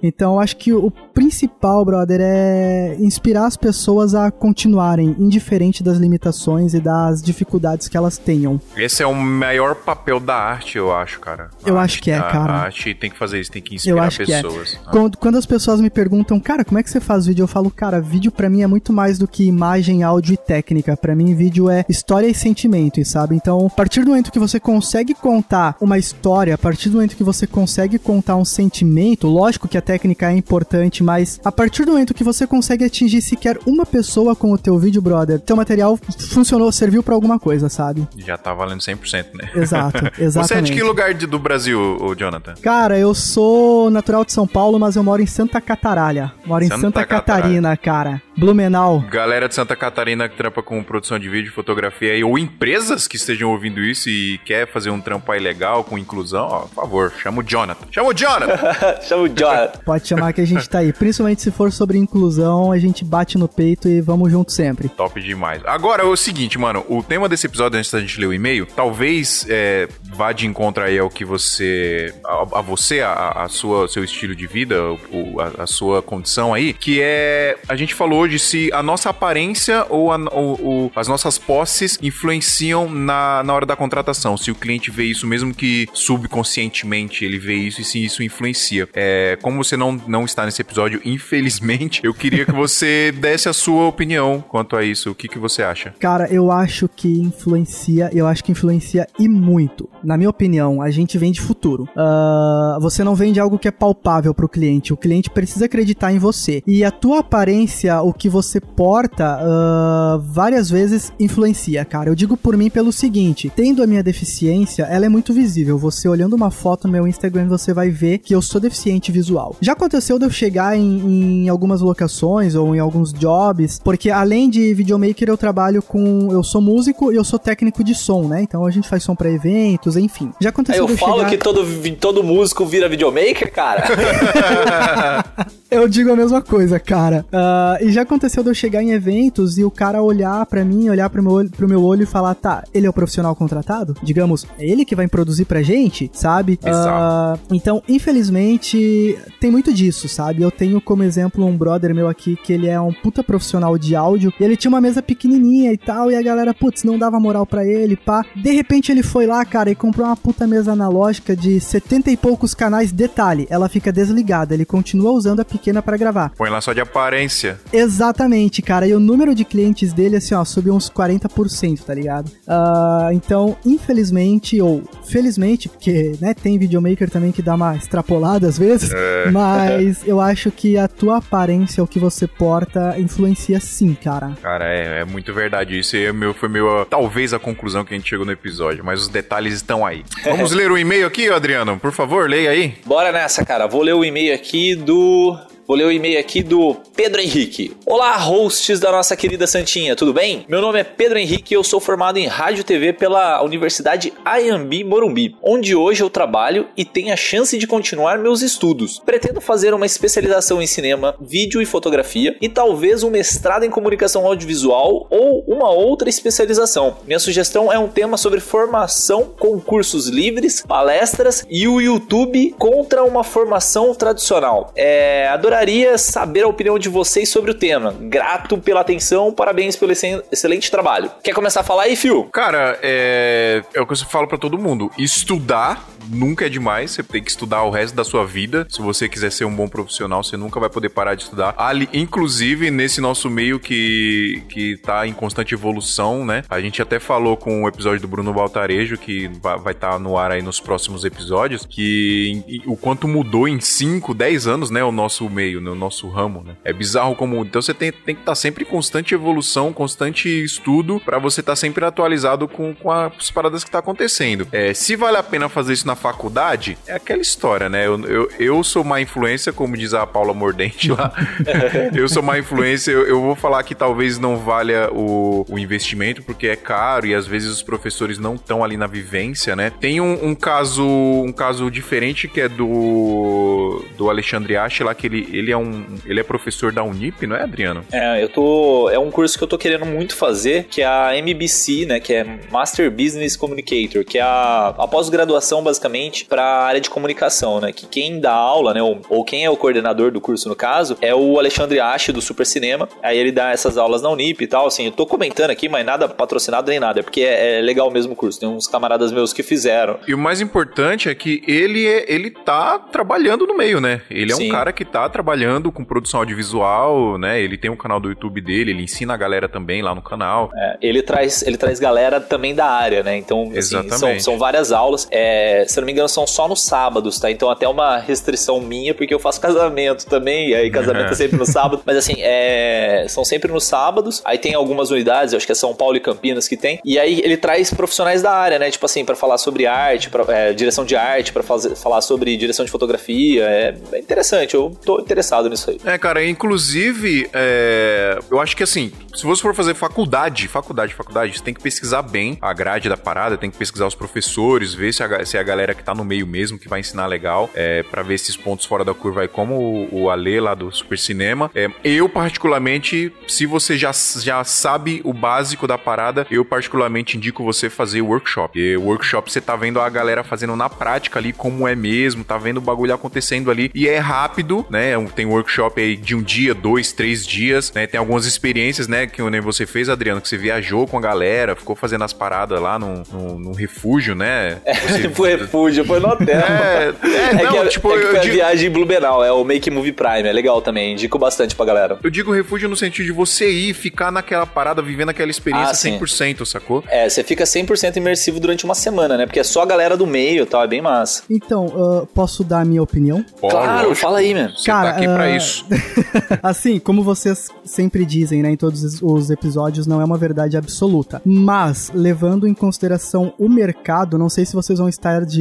[0.01, 6.73] Então acho que o principal, brother, é inspirar as pessoas a continuarem, indiferente das limitações
[6.73, 8.59] e das dificuldades que elas tenham.
[8.75, 11.49] Esse é o maior papel da arte, eu acho, cara.
[11.63, 12.53] A eu arte, acho que é, cara.
[12.53, 14.71] A arte tem que fazer isso, tem que inspirar pessoas.
[14.71, 14.91] Que é.
[14.91, 17.43] quando, quando, as pessoas me perguntam, cara, como é que você faz vídeo?
[17.43, 20.95] Eu falo, cara, vídeo para mim é muito mais do que imagem, áudio e técnica.
[20.95, 23.35] Para mim, vídeo é história e sentimento, sabe?
[23.35, 27.15] Então, a partir do momento que você consegue contar uma história, a partir do momento
[27.15, 31.85] que você consegue contar um sentimento, lógico que a técnica é importante, mas a partir
[31.85, 35.55] do momento que você consegue atingir sequer uma pessoa com o teu vídeo, brother, teu
[35.55, 35.97] material
[36.29, 38.05] funcionou, serviu para alguma coisa, sabe?
[38.17, 39.49] Já tá valendo 100%, né?
[39.55, 40.27] Exato, exatamente.
[40.47, 42.55] Você é de que lugar de, do Brasil, Jonathan?
[42.61, 46.33] Cara, eu sou natural de São Paulo, mas eu moro em Santa Cataralha.
[46.45, 48.21] Moro em Santa, Santa Catarina, cara.
[48.37, 49.03] Blumenau.
[49.09, 53.15] Galera de Santa Catarina que trampa com produção de vídeo, fotografia aí, ou empresas que
[53.15, 57.13] estejam ouvindo isso e quer fazer um trampo aí legal com inclusão, ó, por favor,
[57.21, 57.87] chama o Jonathan.
[57.89, 58.57] Chama o Jonathan!
[59.01, 59.76] chama o Jonathan.
[59.85, 60.91] Pode chamar que a gente tá aí.
[60.93, 64.89] Principalmente se for sobre inclusão, a gente bate no peito e vamos junto sempre.
[64.89, 65.61] Top demais.
[65.65, 68.65] Agora, é o seguinte, mano, o tema desse episódio, antes da gente ler o e-mail,
[68.65, 73.87] talvez é, vá de encontro aí ao que você, a, a você, a, a, sua,
[73.87, 74.81] seu estilo de vida,
[75.11, 79.09] o, a, a sua condição aí, que é, a gente falou de se a nossa
[79.09, 84.37] aparência ou, a, ou, ou, as nossas posses influenciam na, na hora da contratação.
[84.37, 88.87] Se o cliente vê isso, mesmo que subconscientemente ele vê isso e se isso influencia.
[88.93, 93.53] É, como você não, não está nesse episódio, infelizmente, eu queria que você desse a
[93.53, 95.11] sua opinião quanto a isso.
[95.11, 95.93] O que, que você acha?
[95.99, 99.89] Cara, eu acho que influencia, eu acho que influencia e muito.
[100.03, 101.83] Na minha opinião, a gente vende futuro.
[101.95, 104.93] Uh, você não vende algo que é palpável para o cliente.
[104.93, 106.63] O cliente precisa acreditar em você.
[106.65, 112.09] E a tua aparência, o que você porta uh, várias vezes influencia, cara.
[112.09, 115.77] Eu digo por mim pelo seguinte: tendo a minha deficiência, ela é muito visível.
[115.77, 119.56] Você olhando uma foto no meu Instagram, você vai ver que eu sou deficiente visual.
[119.61, 124.49] Já aconteceu de eu chegar em, em algumas locações ou em alguns jobs, porque além
[124.49, 126.29] de videomaker, eu trabalho com.
[126.31, 128.41] Eu sou músico e eu sou técnico de som, né?
[128.41, 130.31] Então a gente faz som para eventos, enfim.
[130.39, 131.29] Já aconteceu eu eu falo chegar...
[131.29, 131.65] que todo,
[131.99, 133.83] todo músico vira videomaker, cara.
[135.69, 137.25] eu digo a mesma coisa, cara.
[137.31, 140.89] Uh, e já aconteceu de eu chegar em eventos e o cara olhar para mim,
[140.89, 143.95] olhar pro meu, olho, pro meu olho e falar, tá, ele é o profissional contratado?
[144.01, 146.59] Digamos, é ele que vai produzir pra gente, sabe?
[146.63, 150.41] Uh, então, infelizmente, tem muito disso, sabe?
[150.41, 153.95] Eu tenho como exemplo um brother meu aqui que ele é um puta profissional de
[153.95, 157.19] áudio e ele tinha uma mesa pequenininha e tal, e a galera, putz, não dava
[157.19, 158.23] moral para ele, pá.
[158.35, 162.17] De repente ele foi lá, cara, e comprou uma puta mesa analógica de 70 e
[162.17, 162.91] poucos canais.
[162.91, 166.31] Detalhe, ela fica desligada, ele continua usando a pequena para gravar.
[166.37, 167.59] Põe lá só de aparência.
[167.71, 168.87] Exatamente, cara.
[168.87, 172.29] E o número de clientes dele, assim, ó, subiu uns 40%, tá ligado?
[172.47, 178.57] Uh, então, infelizmente, ou felizmente, porque, né, tem videomaker também que dá uma extrapolada às
[178.57, 179.29] vezes, é.
[179.37, 184.31] mas eu acho que a tua aparência, o que você porta, influencia sim, cara.
[184.41, 185.95] Cara, é, é muito verdade isso.
[185.95, 189.01] E é meu, foi meu, talvez a conclusão que a gente chegou no episódio, mas
[189.01, 190.03] os detalhes estão aí.
[190.23, 191.79] Vamos ler o e-mail aqui, Adriano?
[191.79, 192.75] Por favor, leia aí.
[192.85, 193.67] Bora nessa, cara.
[193.67, 197.75] Vou ler o e-mail aqui do Vou ler o e-mail aqui do Pedro Henrique.
[197.85, 200.45] Olá, hosts da nossa querida Santinha, tudo bem?
[200.47, 204.13] Meu nome é Pedro Henrique e eu sou formado em Rádio e TV pela Universidade
[204.23, 208.99] Ayambi Morumbi, onde hoje eu trabalho e tenho a chance de continuar meus estudos.
[209.05, 214.25] Pretendo fazer uma especialização em cinema, vídeo e fotografia e talvez um mestrado em comunicação
[214.25, 216.95] audiovisual ou uma outra especialização.
[217.05, 223.25] Minha sugestão é um tema sobre formação, concursos livres, palestras e o YouTube contra uma
[223.25, 224.71] formação tradicional.
[224.73, 227.95] É, adoraria adoraria saber a opinião de vocês sobre o tema.
[227.99, 231.09] Grato pela atenção, parabéns pelo excelente trabalho.
[231.23, 232.25] Quer começar a falar aí, Fio?
[232.25, 234.91] Cara, é, é o que eu falo para todo mundo.
[234.97, 238.67] Estudar nunca é demais, você tem que estudar o resto da sua vida.
[238.69, 241.53] Se você quiser ser um bom profissional, você nunca vai poder parar de estudar.
[241.57, 246.43] Ali, inclusive, nesse nosso meio que, que tá em constante evolução, né?
[246.49, 250.17] A gente até falou com o episódio do Bruno Baltarejo, que vai estar tá no
[250.17, 254.83] ar aí nos próximos episódios, que o quanto mudou em 5, 10 anos, né?
[254.83, 256.55] O nosso meio, no nosso ramo, né?
[256.63, 257.43] É bizarro como.
[257.43, 261.41] Então você tem, tem que estar tá sempre em constante evolução, constante estudo, para você
[261.41, 264.47] estar tá sempre atualizado com, com as paradas que tá acontecendo.
[264.51, 267.85] É, se vale a pena fazer isso na faculdade, é aquela história, né?
[267.85, 271.11] Eu, eu, eu sou uma influência, como diz a Paula Mordente lá.
[271.93, 276.23] eu sou uma influência, eu, eu, vou falar que talvez não valha o, o investimento,
[276.23, 279.69] porque é caro e às vezes os professores não estão ali na vivência, né?
[279.69, 285.07] Tem um, um, caso um caso diferente que é do, do Alexandre Ache lá, que
[285.07, 287.83] ele, ele, é um, ele é professor da Unip, não é, Adriano?
[287.91, 288.89] É, eu tô.
[288.89, 291.99] É um curso que eu tô querendo muito fazer, que é a MBC, né?
[291.99, 296.81] Que é Master Business Communicator, que é a, a pós-graduação basicamente basicamente para a área
[296.81, 297.71] de comunicação, né?
[297.71, 298.81] Que quem dá aula, né?
[298.81, 302.21] Ou, ou, quem é o coordenador do curso no caso, é o Alexandre Ache do
[302.21, 302.87] Super Cinema.
[303.01, 304.67] Aí ele dá essas aulas na Unip e tal.
[304.67, 307.89] Assim, eu tô comentando aqui, mas nada patrocinado nem nada, é porque é, é legal
[307.89, 308.39] mesmo o curso.
[308.39, 309.99] Tem uns camaradas meus que fizeram.
[310.07, 314.01] E o mais importante é que ele é, ele tá trabalhando no meio, né?
[314.09, 314.47] Ele é Sim.
[314.47, 317.41] um cara que tá trabalhando com produção audiovisual, né?
[317.41, 320.51] Ele tem um canal do YouTube dele, ele ensina a galera também lá no canal.
[320.55, 323.17] É, ele traz ele traz galera também da área, né?
[323.17, 325.07] Então, assim, são, são várias aulas.
[325.11, 327.29] É, se não me engano, são só nos sábados, tá?
[327.29, 331.37] Então até uma restrição minha, porque eu faço casamento também, e aí casamento é sempre
[331.37, 331.81] no sábado.
[331.85, 333.05] Mas assim, é...
[333.07, 334.21] são sempre nos sábados.
[334.25, 336.79] Aí tem algumas unidades, acho que é São Paulo e Campinas que tem.
[336.83, 338.71] E aí ele traz profissionais da área, né?
[338.71, 342.65] Tipo assim, para falar sobre arte, pra, é, direção de arte, para falar sobre direção
[342.65, 343.43] de fotografia.
[343.43, 345.79] É, é, interessante, eu tô interessado nisso aí.
[345.85, 348.17] É, cara, inclusive, é...
[348.31, 352.01] eu acho que assim, se você for fazer faculdade, faculdade, faculdade, você tem que pesquisar
[352.01, 355.43] bem a grade da parada, tem que pesquisar os professores, ver se a, se a
[355.43, 358.65] galera que tá no meio mesmo, que vai ensinar legal, é, para ver esses pontos
[358.65, 361.49] fora da curva aí, como o, o Ale lá do Super Cinema.
[361.53, 367.43] É, eu, particularmente, se você já, já sabe o básico da parada, eu particularmente indico
[367.43, 368.59] você fazer o workshop.
[368.59, 372.23] E o workshop você tá vendo a galera fazendo na prática ali como é mesmo,
[372.23, 374.93] tá vendo o bagulho acontecendo ali e é rápido, né?
[375.15, 377.87] Tem workshop aí de um dia, dois, três dias, né?
[377.87, 379.07] Tem algumas experiências, né?
[379.07, 382.59] Que nem você fez, Adriano, que você viajou com a galera, ficou fazendo as paradas
[382.61, 384.61] lá no refúgio, né?
[384.87, 385.07] Você...
[385.47, 386.39] refúgio, foi no hotel.
[386.39, 386.93] É,
[387.31, 389.31] é, não, que, é, tipo, é que eu foi a digo- viagem em Blumenau, é
[389.31, 391.97] o Make Movie Prime, é legal também, indico bastante pra galera.
[392.03, 395.73] Eu digo refúgio no sentido de você ir, ficar naquela parada, vivendo aquela experiência Ah,
[395.73, 395.97] sim.
[395.97, 396.83] 100%, sacou?
[396.87, 399.25] É, você fica 100% imersivo durante uma semana, né?
[399.25, 401.23] Porque é só a galera do meio e tal, é bem massa.
[401.29, 401.67] Então,
[402.03, 403.23] ah, posso dar a minha opinião?
[403.39, 403.95] Pô, claro, lógico.
[403.95, 404.53] fala aí, mano.
[404.55, 405.65] Você Cara, tá aqui pra ah, isso.
[406.43, 410.57] assim, como vocês sempre dizem, né, em todos os- os episódios, não é uma verdade
[410.57, 411.21] absoluta.
[411.25, 415.36] Mas, levando em consideração o mercado, não sei se vocês vão estar de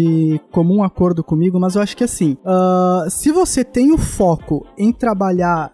[0.51, 4.93] comum acordo comigo, mas eu acho que assim, ah, se você tem o foco em
[4.93, 5.73] trabalhar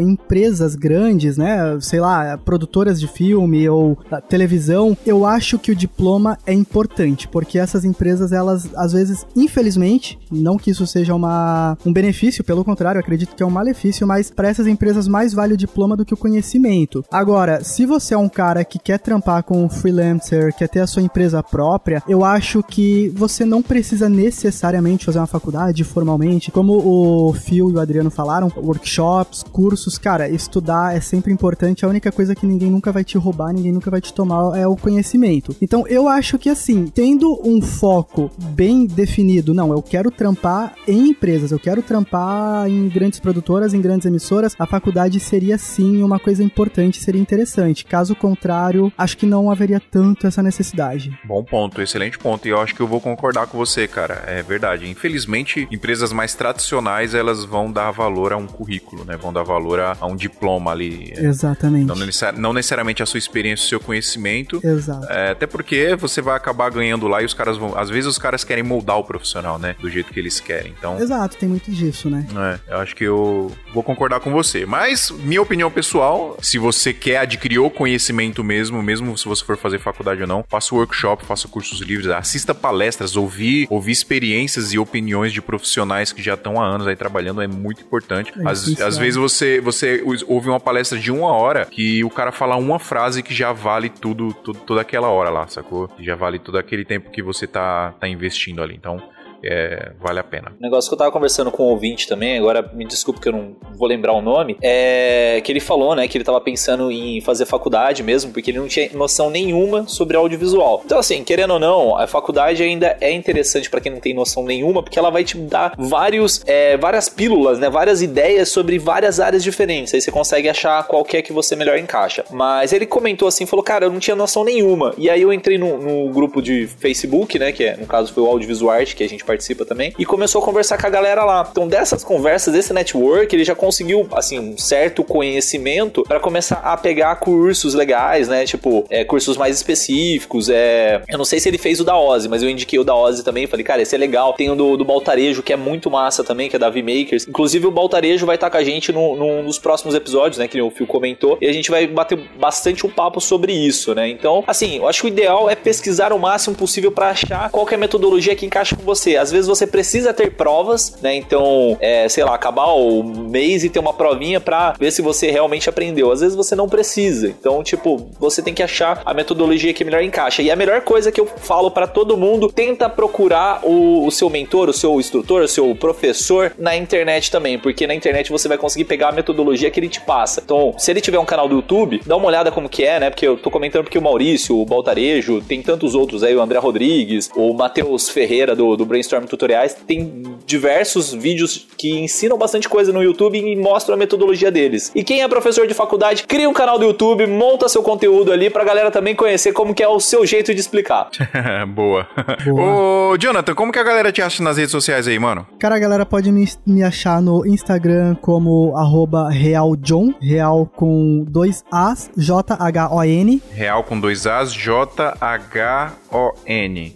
[0.00, 5.70] em empresas grandes, né, sei lá, produtoras de filme ou ah, televisão, eu acho que
[5.70, 11.14] o diploma é importante, porque essas empresas, elas, às vezes, infelizmente, não que isso seja
[11.14, 15.32] uma, um benefício, pelo contrário, acredito que é um malefício, mas para essas empresas mais
[15.32, 17.04] vale o diploma do que o conhecimento.
[17.10, 20.86] Agora, se você é um cara que quer trampar com um freelancer, quer ter a
[20.86, 26.74] sua empresa própria, eu acho que você não precisa necessariamente fazer uma faculdade formalmente, como
[26.74, 32.10] o Phil e o Adriano falaram, workshops, cursos, cara, estudar é sempre importante, a única
[32.12, 35.54] coisa que ninguém nunca vai te roubar, ninguém nunca vai te tomar é o conhecimento.
[35.60, 41.10] Então, eu acho que assim, tendo um foco bem definido, não, eu quero trampar em
[41.10, 46.18] empresas, eu quero trampar em grandes produtoras, em grandes emissoras, a faculdade seria sim uma
[46.18, 47.84] coisa importante, seria interessante.
[47.84, 51.16] Caso contrário, acho que não haveria tanto essa necessidade.
[51.24, 52.46] Bom ponto, excelente ponto.
[52.46, 54.22] E eu acho que eu vou concordar com você, cara.
[54.28, 54.88] É verdade.
[54.88, 59.16] Infelizmente, empresas mais tradicionais, elas vão dar valor a um currículo, né?
[59.16, 61.12] Vão dar valor a, a um diploma ali.
[61.16, 61.86] Exatamente.
[61.86, 64.60] Não, necessari- não necessariamente a sua experiência, o seu conhecimento.
[64.64, 65.06] Exato.
[65.10, 67.76] É, até porque você vai acabar ganhando lá e os caras vão.
[67.76, 69.74] Às vezes os caras querem moldar o profissional, né?
[69.80, 70.72] Do jeito que eles querem.
[70.78, 71.00] Então.
[71.00, 72.24] Exato, tem muito disso, né?
[72.68, 74.64] É, eu acho que eu vou concordar com você.
[74.64, 79.56] Mas, minha opinião pessoal, se você quer adquirir o conhecimento mesmo, mesmo se você for
[79.56, 84.78] fazer faculdade ou não, faça workshop, faça cursos livres, assista palestras, ouvir, ouvir experiências e
[84.78, 88.32] opiniões de profissionais que já estão há anos aí trabalhando é muito importante.
[88.36, 92.32] É Às, às vezes você, você ouve uma palestra de uma hora que o cara
[92.32, 95.90] fala uma frase que já vale tudo, tudo toda aquela hora lá, sacou?
[95.98, 98.74] Já vale todo aquele tempo que você tá, tá investindo ali.
[98.74, 99.02] Então,
[99.42, 100.52] é, vale a pena.
[100.58, 103.32] Um negócio que eu tava conversando com o ouvinte também, agora me desculpe que eu
[103.32, 107.20] não vou lembrar o nome, é que ele falou, né, que ele tava pensando em
[107.20, 110.82] fazer faculdade mesmo, porque ele não tinha noção nenhuma sobre audiovisual.
[110.84, 114.44] Então, assim, querendo ou não, a faculdade ainda é interessante pra quem não tem noção
[114.44, 119.20] nenhuma, porque ela vai te dar vários, é, várias pílulas, né, várias ideias sobre várias
[119.20, 119.94] áreas diferentes.
[119.94, 122.24] Aí você consegue achar qualquer que você melhor encaixa.
[122.30, 124.94] Mas ele comentou assim, falou, cara, eu não tinha noção nenhuma.
[124.96, 128.22] E aí eu entrei no, no grupo de Facebook, né, que é, no caso foi
[128.22, 131.24] o Audiovisual Art, que a gente participa também, e começou a conversar com a galera
[131.24, 131.46] lá.
[131.50, 136.76] Então, dessas conversas, desse network, ele já conseguiu, assim, um certo conhecimento para começar a
[136.76, 138.44] pegar cursos legais, né?
[138.44, 140.48] Tipo, é, cursos mais específicos.
[140.48, 141.02] É...
[141.08, 143.22] Eu não sei se ele fez o da Ozzy, mas eu indiquei o da Ozzy
[143.24, 143.46] também.
[143.46, 144.32] Falei, cara, esse é legal.
[144.34, 147.26] Tem o do, do Baltarejo, que é muito massa também, que é da V-Makers.
[147.28, 150.46] Inclusive, o Baltarejo vai estar com a gente no, no- nos próximos episódios, né?
[150.48, 151.36] Que o Phil comentou.
[151.40, 154.08] E a gente vai bater bastante um papo sobre isso, né?
[154.08, 157.66] Então, assim, eu acho que o ideal é pesquisar o máximo possível para achar qual
[157.70, 159.15] é a metodologia que encaixa com você.
[159.16, 161.14] Às vezes você precisa ter provas, né?
[161.14, 165.30] Então, é, sei lá, acabar o mês e ter uma provinha pra ver se você
[165.30, 166.10] realmente aprendeu.
[166.10, 167.28] Às vezes você não precisa.
[167.28, 170.42] Então, tipo, você tem que achar a metodologia que melhor encaixa.
[170.42, 174.28] E a melhor coisa que eu falo pra todo mundo, tenta procurar o, o seu
[174.28, 178.58] mentor, o seu instrutor, o seu professor na internet também, porque na internet você vai
[178.58, 180.42] conseguir pegar a metodologia que ele te passa.
[180.44, 183.10] Então, se ele tiver um canal do YouTube, dá uma olhada como que é, né?
[183.10, 186.58] Porque eu tô comentando porque o Maurício, o Baltarejo, tem tantos outros aí, o André
[186.58, 192.92] Rodrigues, o Matheus Ferreira do, do Brainstorm Tutoriais, tem diversos vídeos que ensinam bastante coisa
[192.92, 194.90] no YouTube e mostram a metodologia deles.
[194.94, 198.50] E quem é professor de faculdade, cria um canal do YouTube, monta seu conteúdo ali
[198.50, 201.08] pra galera também conhecer como que é o seu jeito de explicar.
[201.68, 202.06] Boa.
[202.46, 205.46] Ô, Jonathan, como que a galera te acha nas redes sociais aí, mano?
[205.58, 211.64] Cara, a galera pode me, me achar no Instagram como arroba realjohn, real com dois
[211.70, 216.05] As, J-H-O-N, Real com dois As, J-H-O-N.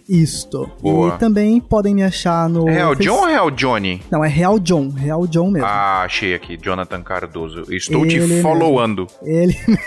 [0.07, 0.69] Isto.
[0.81, 1.15] Boa.
[1.15, 2.67] E também podem me achar no...
[2.67, 4.01] É Real John ou Real Johnny?
[4.11, 5.67] Não, é Real John, Real John mesmo.
[5.67, 7.63] Ah, achei aqui, Jonathan Cardoso.
[7.73, 8.41] Estou te Ele mesmo.
[8.41, 9.07] followando.
[9.23, 9.77] Ele mesmo.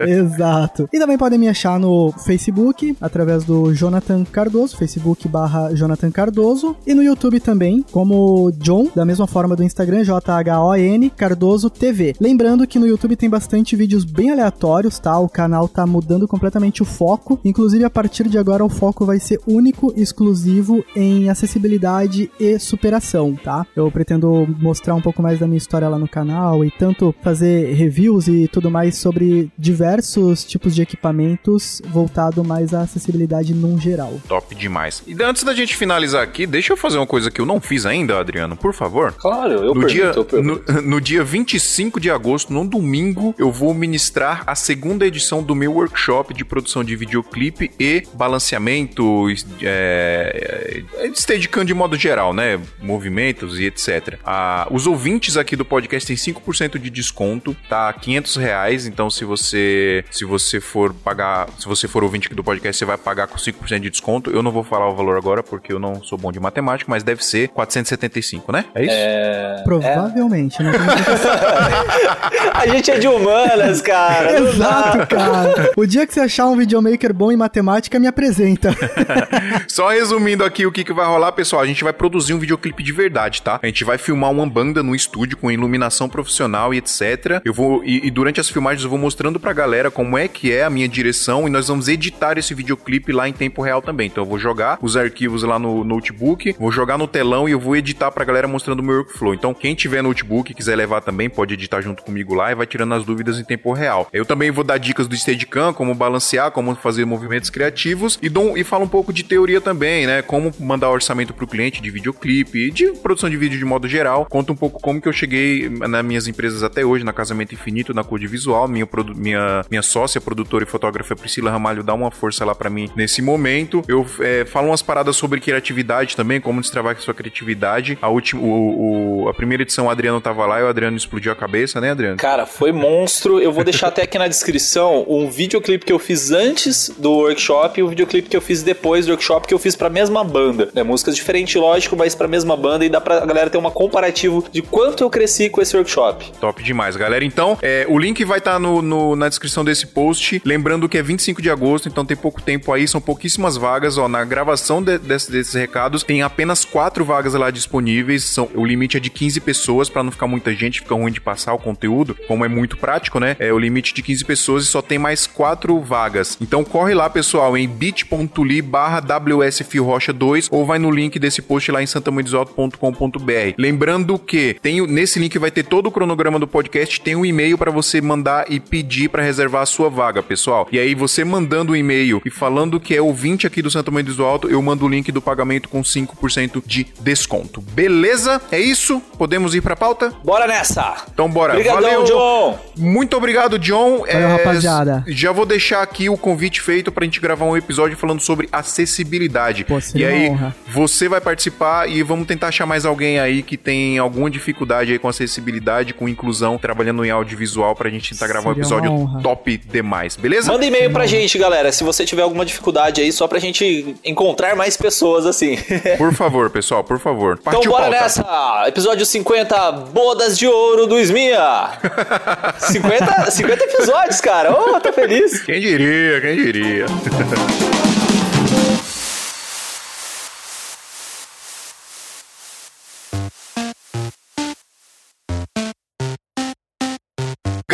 [0.06, 0.88] Exato.
[0.92, 6.76] E também podem me achar no Facebook, através do Jonathan Cardoso, Facebook barra Jonathan Cardoso.
[6.86, 12.14] E no YouTube também, como John, da mesma forma do Instagram, J-H-O-N, Cardoso TV.
[12.20, 15.18] Lembrando que no YouTube tem bastante vídeos bem aleatórios, tá?
[15.18, 17.38] O canal tá mudando completamente o foco.
[17.44, 22.58] Inclusive, a partir de agora, o foco vai ser único e exclusivo em acessibilidade e
[22.58, 23.66] superação, tá?
[23.74, 27.72] Eu pretendo mostrar um pouco mais da minha história lá no canal e tanto fazer
[27.74, 34.20] reviews e tudo mais sobre diversos tipos de equipamentos voltado mais à acessibilidade num geral.
[34.28, 35.02] Top demais.
[35.06, 37.86] E antes da gente finalizar aqui, deixa eu fazer uma coisa que eu não fiz
[37.86, 39.12] ainda, Adriano, por favor.
[39.12, 40.72] Claro, eu No pergunto, dia, eu pergunto.
[40.72, 45.54] no, no dia 25 de agosto, no domingo, eu vou ministrar a segunda edição do
[45.54, 49.26] meu workshop de produção de videoclipe e balanceamento,
[49.62, 52.60] é, é, Steadicam de modo geral, né?
[52.80, 54.18] Movimentos e etc.
[54.24, 57.92] Ah, os ouvintes aqui do podcast têm 5% de desconto, tá?
[57.92, 62.44] 500 reais, então se você se você for pagar, se você for ouvinte aqui do
[62.44, 64.30] podcast, você vai pagar com 5% de desconto.
[64.30, 67.02] Eu não vou falar o valor agora porque eu não sou bom de matemática, mas
[67.02, 68.64] deve ser 475, né?
[68.74, 68.94] É isso?
[68.94, 69.62] É...
[69.64, 70.72] Provavelmente, né?
[72.54, 74.38] A gente é de humanas, cara.
[74.38, 75.72] Exato, cara.
[75.76, 78.74] O dia que você achar um videomaker bom em matemática, me apresenta.
[79.68, 81.62] Só resumindo aqui o que, que vai rolar, pessoal.
[81.62, 83.60] A gente vai produzir um videoclipe de verdade, tá?
[83.62, 87.40] A gente vai filmar uma banda no estúdio com iluminação profissional e etc.
[87.44, 90.52] Eu vou e, e durante as filmagens eu vou mostrando pra galera como é que
[90.52, 94.06] é a minha direção e nós vamos editar esse videoclipe lá em tempo real também.
[94.06, 97.60] Então eu vou jogar os arquivos lá no notebook, vou jogar no telão e eu
[97.60, 99.34] vou editar pra galera mostrando o meu workflow.
[99.34, 102.66] Então quem tiver notebook e quiser levar também pode editar junto comigo lá e vai
[102.66, 104.08] tirando as dúvidas em tempo real.
[104.12, 108.56] Eu também vou dar dicas do Steadicam, como balancear, como fazer movimentos criativos e, dou,
[108.56, 110.22] e falo um pouco de teoria também, né?
[110.22, 114.26] Como mandar orçamento pro cliente de videoclipe de produção de vídeo de modo geral.
[114.28, 117.92] Conta um pouco como que eu cheguei nas minhas empresas até hoje, na Casamento Infinito,
[117.94, 118.68] na Code Visual.
[118.68, 122.90] Minha, minha, minha sócia, produtora e fotógrafa Priscila Ramalho dá uma força lá pra mim
[122.96, 123.82] nesse momento.
[123.88, 127.98] Eu é, falo umas paradas sobre criatividade também, como destravar sua criatividade.
[128.00, 131.32] A última, o, o- a primeira edição o Adriano tava lá e o Adriano explodiu
[131.32, 132.16] a cabeça, né, Adriano?
[132.16, 133.40] Cara, foi monstro.
[133.40, 137.80] Eu vou deixar até aqui na descrição um videoclipe que eu fiz antes do workshop
[137.80, 140.68] e o videoclipe que eu fiz depois do workshop que eu fiz pra mesma banda.
[140.74, 140.82] Né?
[140.82, 144.62] Músicas diferentes, lógico, mas pra mesma banda e dá pra galera ter um comparativo de
[144.62, 146.32] quanto eu cresci com esse workshop.
[146.40, 147.24] Top demais, galera.
[147.24, 150.40] Então, é, o link vai estar no, no- na descrição desse post.
[150.44, 153.98] Lembrando que é 25 de agosto, então tem pouco tempo aí, são pouquíssimas vagas.
[153.98, 158.24] Ó, na gravação de- desse- desses recados, tem apenas quatro vagas lá disponíveis.
[158.24, 161.20] São, o limite é de 15 pessoas, pra não ficar muita gente, fica ruim de
[161.20, 162.16] passar o conteúdo.
[162.28, 163.36] Como é muito prático, né?
[163.38, 166.36] É o limite de 15 pessoas e só tem mais quatro vagas.
[166.40, 171.70] Então corre lá, pessoal, em bit.ly barra WSFioRocha 2 ou vai no link desse post
[171.70, 173.54] lá em santamandesalto.com.br.
[173.56, 177.24] Lembrando que tem, o- nesse link vai ter todo o cronograma do podcast, tem um
[177.24, 180.66] e-mail para você mandar e pedir para reservar a sua vaga, pessoal.
[180.72, 184.02] E aí você mandando o e-mail e falando que é ouvinte aqui do Santa Mãe
[184.02, 187.60] do Alto, eu mando o link do pagamento com 5% de desconto.
[187.60, 188.42] Beleza?
[188.50, 189.00] É isso?
[189.16, 190.12] Podemos ir pra pauta?
[190.24, 191.04] Bora nessa!
[191.12, 191.52] Então bora.
[191.54, 192.04] Obrigadão, Valeu.
[192.04, 192.58] John!
[192.76, 194.04] Muito obrigado, John.
[194.06, 195.04] É, rapaziada.
[195.06, 199.64] Já vou deixar aqui o convite feito pra gente gravar um episódio falando sobre acessibilidade.
[199.64, 200.54] Pô, e aí, honra.
[200.68, 204.98] você vai participar e vamos tentar achar mais alguém aí que tem alguma dificuldade aí
[204.98, 209.20] com acessibilidade, com inclusão, trabalhando em audiovisual pra gente tentar gravar um episódio honra.
[209.22, 210.50] top demais, beleza?
[210.50, 214.56] Manda e-mail pra gente, galera, se você tiver alguma dificuldade aí, só pra gente encontrar
[214.56, 215.58] mais pessoas assim.
[215.98, 217.38] Por favor, pessoal, por favor.
[217.40, 218.00] Então Partiu bora pauta.
[218.02, 218.64] nessa!
[218.68, 221.70] Episódio 50, Bodas de Ouro do Esmia!
[222.58, 224.52] 50, 50 episódios, cara!
[224.52, 225.40] Oh, tô feliz!
[225.42, 226.86] Quem diria, quem diria.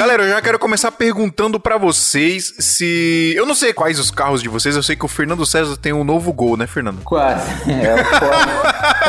[0.00, 3.34] Galera, eu já quero começar perguntando pra vocês se.
[3.36, 5.92] Eu não sei quais os carros de vocês, eu sei que o Fernando César tem
[5.92, 7.02] um novo gol, né, Fernando?
[7.02, 7.46] Quase.
[7.70, 7.96] É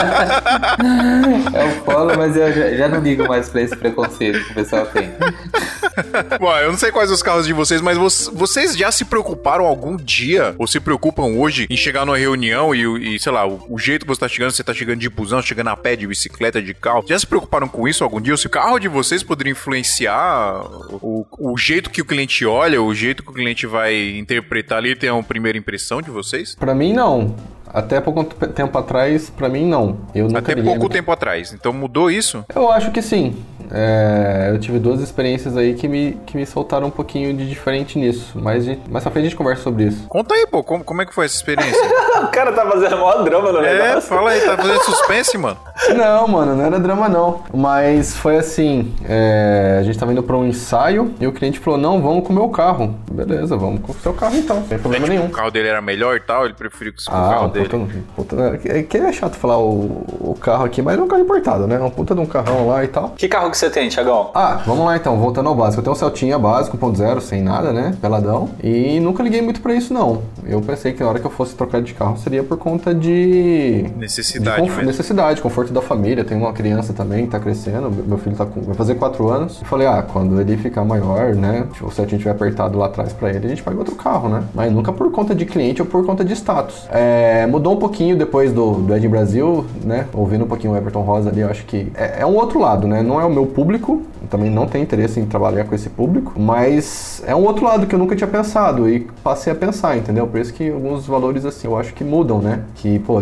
[1.53, 4.55] é o polo, mas eu já, já não ligo mais pra esse preconceito que o
[4.55, 5.09] pessoal tem.
[6.39, 9.65] Bom, eu não sei quais os carros de vocês, mas vo- vocês já se preocuparam
[9.65, 13.61] algum dia, ou se preocupam hoje, em chegar numa reunião e, e, sei lá, o,
[13.69, 16.07] o jeito que você tá chegando, você tá chegando de busão, chegando a pé, de
[16.07, 17.03] bicicleta, de carro.
[17.07, 18.33] Já se preocuparam com isso algum dia?
[18.33, 20.61] Ou se o carro de vocês poderia influenciar
[21.01, 24.95] o, o jeito que o cliente olha, o jeito que o cliente vai interpretar ali,
[24.95, 26.55] ter uma primeira impressão de vocês?
[26.55, 27.35] Pra mim, não.
[27.73, 29.97] Até pouco tempo atrás, pra mim, não.
[30.13, 31.53] Eu nunca Até pouco tempo atrás.
[31.53, 32.43] Então mudou isso?
[32.53, 33.35] Eu acho que sim.
[33.73, 37.97] É, eu tive duas experiências aí que me, que me soltaram um pouquinho de diferente
[37.97, 38.33] nisso.
[38.35, 40.05] Mas de, mais pra frente a gente conversa sobre isso.
[40.09, 41.79] Conta aí, pô, como, como é que foi essa experiência?
[42.21, 44.09] O cara tá fazendo maior drama no é, negócio.
[44.09, 45.57] fala aí, tá fazendo suspense, mano?
[45.97, 47.41] Não, mano, não era drama não.
[47.51, 51.79] Mas foi assim: é, a gente tava indo pra um ensaio e o cliente falou:
[51.79, 52.95] Não, vamos com o meu carro.
[53.11, 55.31] Beleza, vamos com o seu carro então, não tem problema Tipo, nenhum.
[55.31, 58.03] o carro dele era melhor e tal, ele preferiu que o Ah, carro um dele.
[58.15, 61.21] puta, puta, é que é chato falar o, o carro aqui, mas é um carro
[61.21, 61.79] importado, né?
[61.79, 63.09] Um puta de um carrão lá e tal.
[63.15, 64.29] Que carro que você tem, Tiagão?
[64.33, 65.79] Ah, vamos lá então, voltando ao básico.
[65.79, 67.95] Eu tenho um Celtinha básico, 1.0, sem nada, né?
[68.01, 68.49] Peladão.
[68.63, 70.21] E nunca liguei muito pra isso, não.
[70.45, 73.85] Eu pensei que na hora que eu fosse trocar de carro, seria por conta de.
[73.97, 74.87] Necessidade de conf- mesmo.
[74.91, 76.23] necessidade, conforto da família.
[76.23, 77.91] Tem uma criança também que tá crescendo.
[77.91, 79.59] Meu filho tá com, vai fazer 4 anos.
[79.61, 81.65] Eu falei, ah, quando ele ficar maior, né?
[81.73, 84.29] Tipo, se a gente tiver apertado lá atrás pra ele, a gente pega outro carro,
[84.29, 84.43] né?
[84.53, 86.87] Mas nunca por conta de cliente ou por conta de status.
[86.91, 90.07] É, mudou um pouquinho depois do, do Ed Brasil, né?
[90.13, 92.87] Ouvindo um pouquinho o Everton Rosa ali, eu acho que é, é um outro lado,
[92.87, 93.03] né?
[93.03, 97.21] Não é o meu público, também não tenho interesse em trabalhar com esse público, mas
[97.27, 100.25] é um outro lado que eu nunca tinha pensado e passei a pensar, entendeu?
[100.25, 102.61] Por isso que alguns valores assim eu acho que mudam, né?
[102.75, 103.19] Que, pô,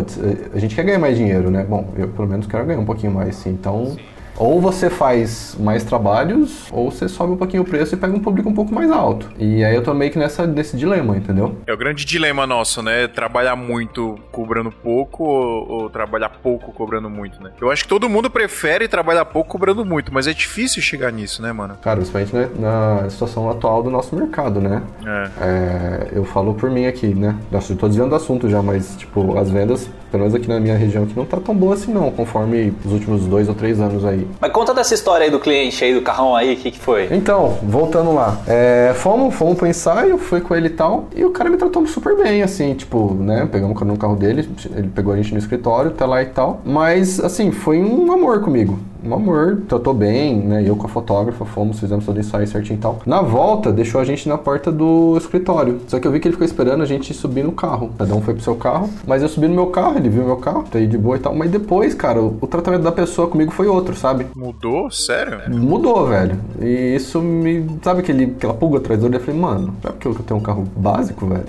[0.54, 1.66] a gente quer ganhar mais dinheiro, né?
[1.68, 3.50] Bom, eu pelo menos quero ganhar um pouquinho mais, sim.
[3.50, 3.96] Então,
[4.40, 8.20] ou você faz mais trabalhos, ou você sobe um pouquinho o preço e pega um
[8.20, 9.28] público um pouco mais alto.
[9.38, 11.56] E aí eu tô meio que nessa, nesse dilema, entendeu?
[11.66, 13.06] É o grande dilema nosso, né?
[13.06, 17.50] Trabalhar muito cobrando pouco ou, ou trabalhar pouco cobrando muito, né?
[17.60, 21.42] Eu acho que todo mundo prefere trabalhar pouco cobrando muito, mas é difícil chegar nisso,
[21.42, 21.76] né, mano?
[21.82, 24.82] Cara, principalmente né, na situação atual do nosso mercado, né?
[25.04, 25.30] É.
[25.38, 27.36] É, eu falo por mim aqui, né?
[27.52, 30.78] Eu tô desviando do assunto já, mas, tipo, as vendas, pelo menos aqui na minha
[30.78, 34.02] região, aqui não tá tão boa assim não, conforme os últimos dois ou três anos
[34.02, 34.29] aí.
[34.40, 37.08] Mas conta dessa história aí do cliente aí, do carrão aí, o que, que foi?
[37.10, 38.38] Então, voltando lá.
[38.46, 41.86] É, fomos, fomos pro ensaio, fui com ele e tal, e o cara me tratou
[41.86, 43.48] super bem, assim, tipo, né?
[43.50, 46.60] Pegamos no carro dele, ele pegou a gente no escritório, até lá e tal.
[46.64, 48.78] Mas, assim, foi um amor comigo.
[49.02, 50.62] Um amor, tratou bem, né?
[50.66, 53.00] Eu com a fotógrafa fomos, fizemos todo o ensaio certinho e tal.
[53.06, 55.80] Na volta, deixou a gente na porta do escritório.
[55.88, 57.90] Só que eu vi que ele ficou esperando a gente subir no carro.
[57.98, 60.36] Cada um foi pro seu carro, mas eu subi no meu carro, ele viu meu
[60.36, 61.34] carro, tá aí de boa e tal.
[61.34, 64.26] Mas depois, cara, o, o tratamento da pessoa comigo foi outro, sabe?
[64.36, 64.90] Mudou?
[64.90, 65.40] Sério?
[65.48, 66.38] Mudou, velho.
[66.60, 67.66] E isso me.
[67.82, 69.16] Sabe aquele, aquela pulga atrás do olho?
[69.16, 71.44] Eu falei, mano, não é porque eu tenho um carro básico, velho?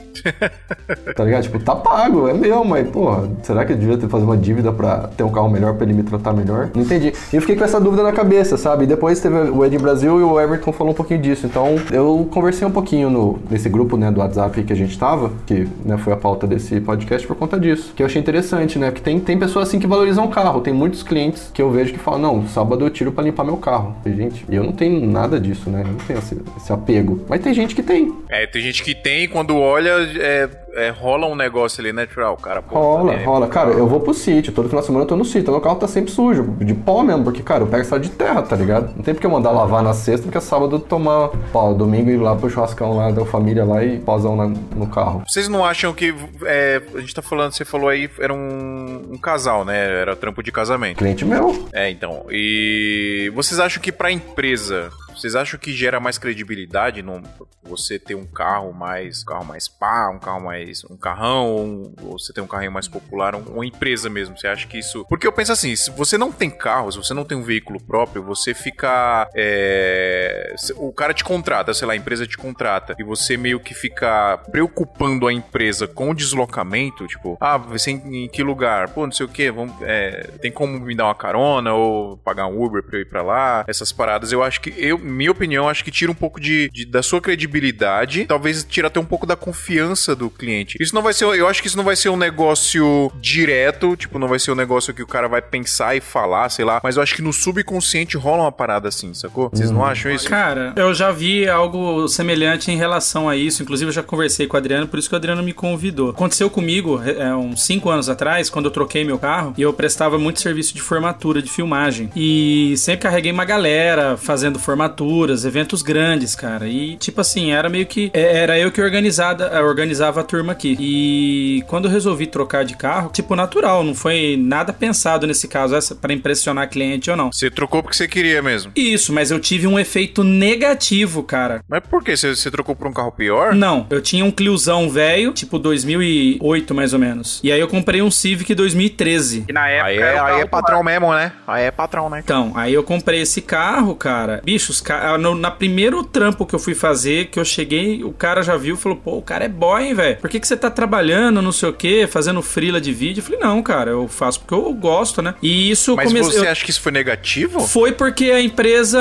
[1.16, 1.44] tá ligado?
[1.44, 4.72] Tipo, tá pago, é meu, mas, porra, será que eu devia ter fazer uma dívida
[4.72, 6.70] pra ter um carro melhor pra ele me tratar melhor?
[6.74, 7.14] Não entendi.
[7.34, 8.86] E eu fiquei com essa dúvida na cabeça, sabe?
[8.86, 11.48] Depois teve o Ed Brasil e o Everton falou um pouquinho disso.
[11.48, 15.32] Então eu conversei um pouquinho no, nesse grupo, né, do WhatsApp que a gente tava,
[15.48, 17.94] que né, foi a pauta desse podcast por conta disso.
[17.96, 18.92] Que eu achei interessante, né?
[18.92, 20.62] Porque tem, tem pessoas assim que valorizam o carro.
[20.62, 23.58] Tem muitos clientes que eu vejo que falam, não, sábado eu tiro pra limpar meu
[23.58, 23.96] carro.
[24.06, 25.82] E, gente, eu não tenho nada disso, né?
[25.82, 27.26] Eu não tenho esse, esse apego.
[27.28, 28.14] Mas tem gente que tem.
[28.30, 32.62] É, tem gente que tem, quando olha, é, é, rola um negócio ali, natural, cara.
[32.62, 33.48] Pô, Rola, é, rola.
[33.48, 35.76] Cara, eu vou pro sítio, todo final de semana eu tô no sítio, meu carro
[35.76, 38.94] tá sempre sujo, de pó mesmo, porque, cara, eu pego estrada de terra, tá ligado?
[38.96, 42.10] Não tem porque eu mandar lavar na sexta, porque é sábado eu tomar, pô, domingo
[42.10, 45.24] ir lá pro churrascão lá da família lá e posão na- no carro.
[45.28, 46.14] Vocês não acham que.
[46.46, 50.02] é, a gente tá falando, você falou aí, era um, um casal, né?
[50.02, 50.98] Era trampo de casamento.
[50.98, 51.68] Cliente meu.
[51.74, 52.26] É, então.
[52.30, 57.22] E vocês acham que pra empresa, vocês acham que gera mais credibilidade no,
[57.64, 61.64] você ter um carro mais, um carro mais pá, um carro mais, um carrão, ou,
[61.66, 64.38] um- você ter um carrinho mais popular, um- uma empresa mesmo?
[64.38, 65.06] Você acha que isso?
[65.08, 67.82] Porque eu penso assim, se você não tem carro, se você não tem um veículo
[67.82, 73.04] próprio, você fica, é, o cara te contrata, sei lá, a empresa te contrata e
[73.04, 78.30] você meio que fica preocupando a empresa com o deslocamento, tipo, ah, você em, em
[78.30, 78.90] que lugar?
[78.90, 82.48] Pô, não sei o que, vamos, é, tem como me dar uma carona ou pagar
[82.48, 83.64] um Uber pra eu ir pra lá?
[83.68, 86.86] Essas paradas, eu acho que, eu, minha opinião, acho que tira um pouco de, de-
[86.86, 90.78] da sua credibilidade, talvez tira até um pouco da confiança do cliente.
[90.80, 94.18] Isso não vai ser, eu acho que isso não vai ser um negócio direto, tipo,
[94.20, 96.96] não vai ser um negócio que o cara vai pensar e falar, sei lá, mas
[96.98, 99.50] eu acho que no subconsciente rola uma parada assim, sacou?
[99.50, 100.28] Vocês não acham isso?
[100.30, 103.62] Cara, eu já vi algo semelhante em relação a isso.
[103.64, 106.10] Inclusive, eu já conversei com o Adriano, por isso que o Adriano me convidou.
[106.10, 110.18] Aconteceu comigo é, uns 5 anos atrás, quando eu troquei meu carro, e eu prestava
[110.18, 112.10] muito serviço de formatura, de filmagem.
[112.16, 114.60] E sempre carreguei uma galera fazendo
[114.92, 116.68] formaturas, eventos grandes, cara.
[116.68, 118.12] E, tipo assim, era meio que.
[118.14, 120.76] é, Era eu que organizada, é, organizava a turma aqui.
[120.80, 125.76] E quando eu resolvi trocar de carro, tipo, natural, não foi nada pensado nesse caso,
[125.76, 127.32] essa, pra impressionar cliente ou não.
[127.32, 128.72] Você trocou porque você queria mesmo.
[128.76, 131.64] Isso, mas eu tive um efeito negativo, cara.
[131.68, 132.16] Mas por quê?
[132.16, 133.56] Você, você trocou por um carro pior?
[133.56, 137.40] Não, eu tinha um Cliozão velho, tipo 2008 mais ou menos.
[137.44, 139.46] E aí eu comprei um Civic 2013.
[139.48, 141.32] E na época Aí era é, aí é patrão mesmo, né?
[141.48, 142.22] Aí é patrão, né?
[142.24, 144.42] Então, aí eu comprei esse carro, cara.
[144.44, 145.18] Bicho, os ca...
[145.18, 148.76] no, na primeiro trampo que eu fui fazer, que eu cheguei, o cara já viu
[148.76, 150.18] e falou: pô, o cara é boy, hein, velho?
[150.18, 153.22] Por que, que você tá trabalhando, não sei o quê, fazendo frila de vídeo?
[153.22, 155.36] Eu falei: não, cara, eu faço porque eu gosto, né?
[155.42, 157.60] E isso Mas come- você eu- acha que isso foi negativo?
[157.62, 159.00] Foi porque a empresa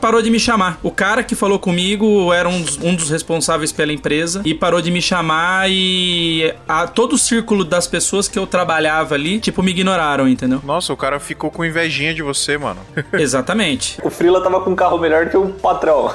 [0.00, 0.78] parou de me chamar.
[0.82, 4.80] O cara que falou comigo era um dos, um dos responsáveis pela empresa e parou
[4.80, 9.62] de me chamar e a- todo o círculo das pessoas que eu trabalhava ali, tipo,
[9.62, 10.60] me ignoraram, entendeu?
[10.64, 12.80] Nossa, o cara ficou com invejinha de você, mano.
[13.12, 13.98] Exatamente.
[14.02, 16.10] O Frila tava com um carro carro melhor que o patrão.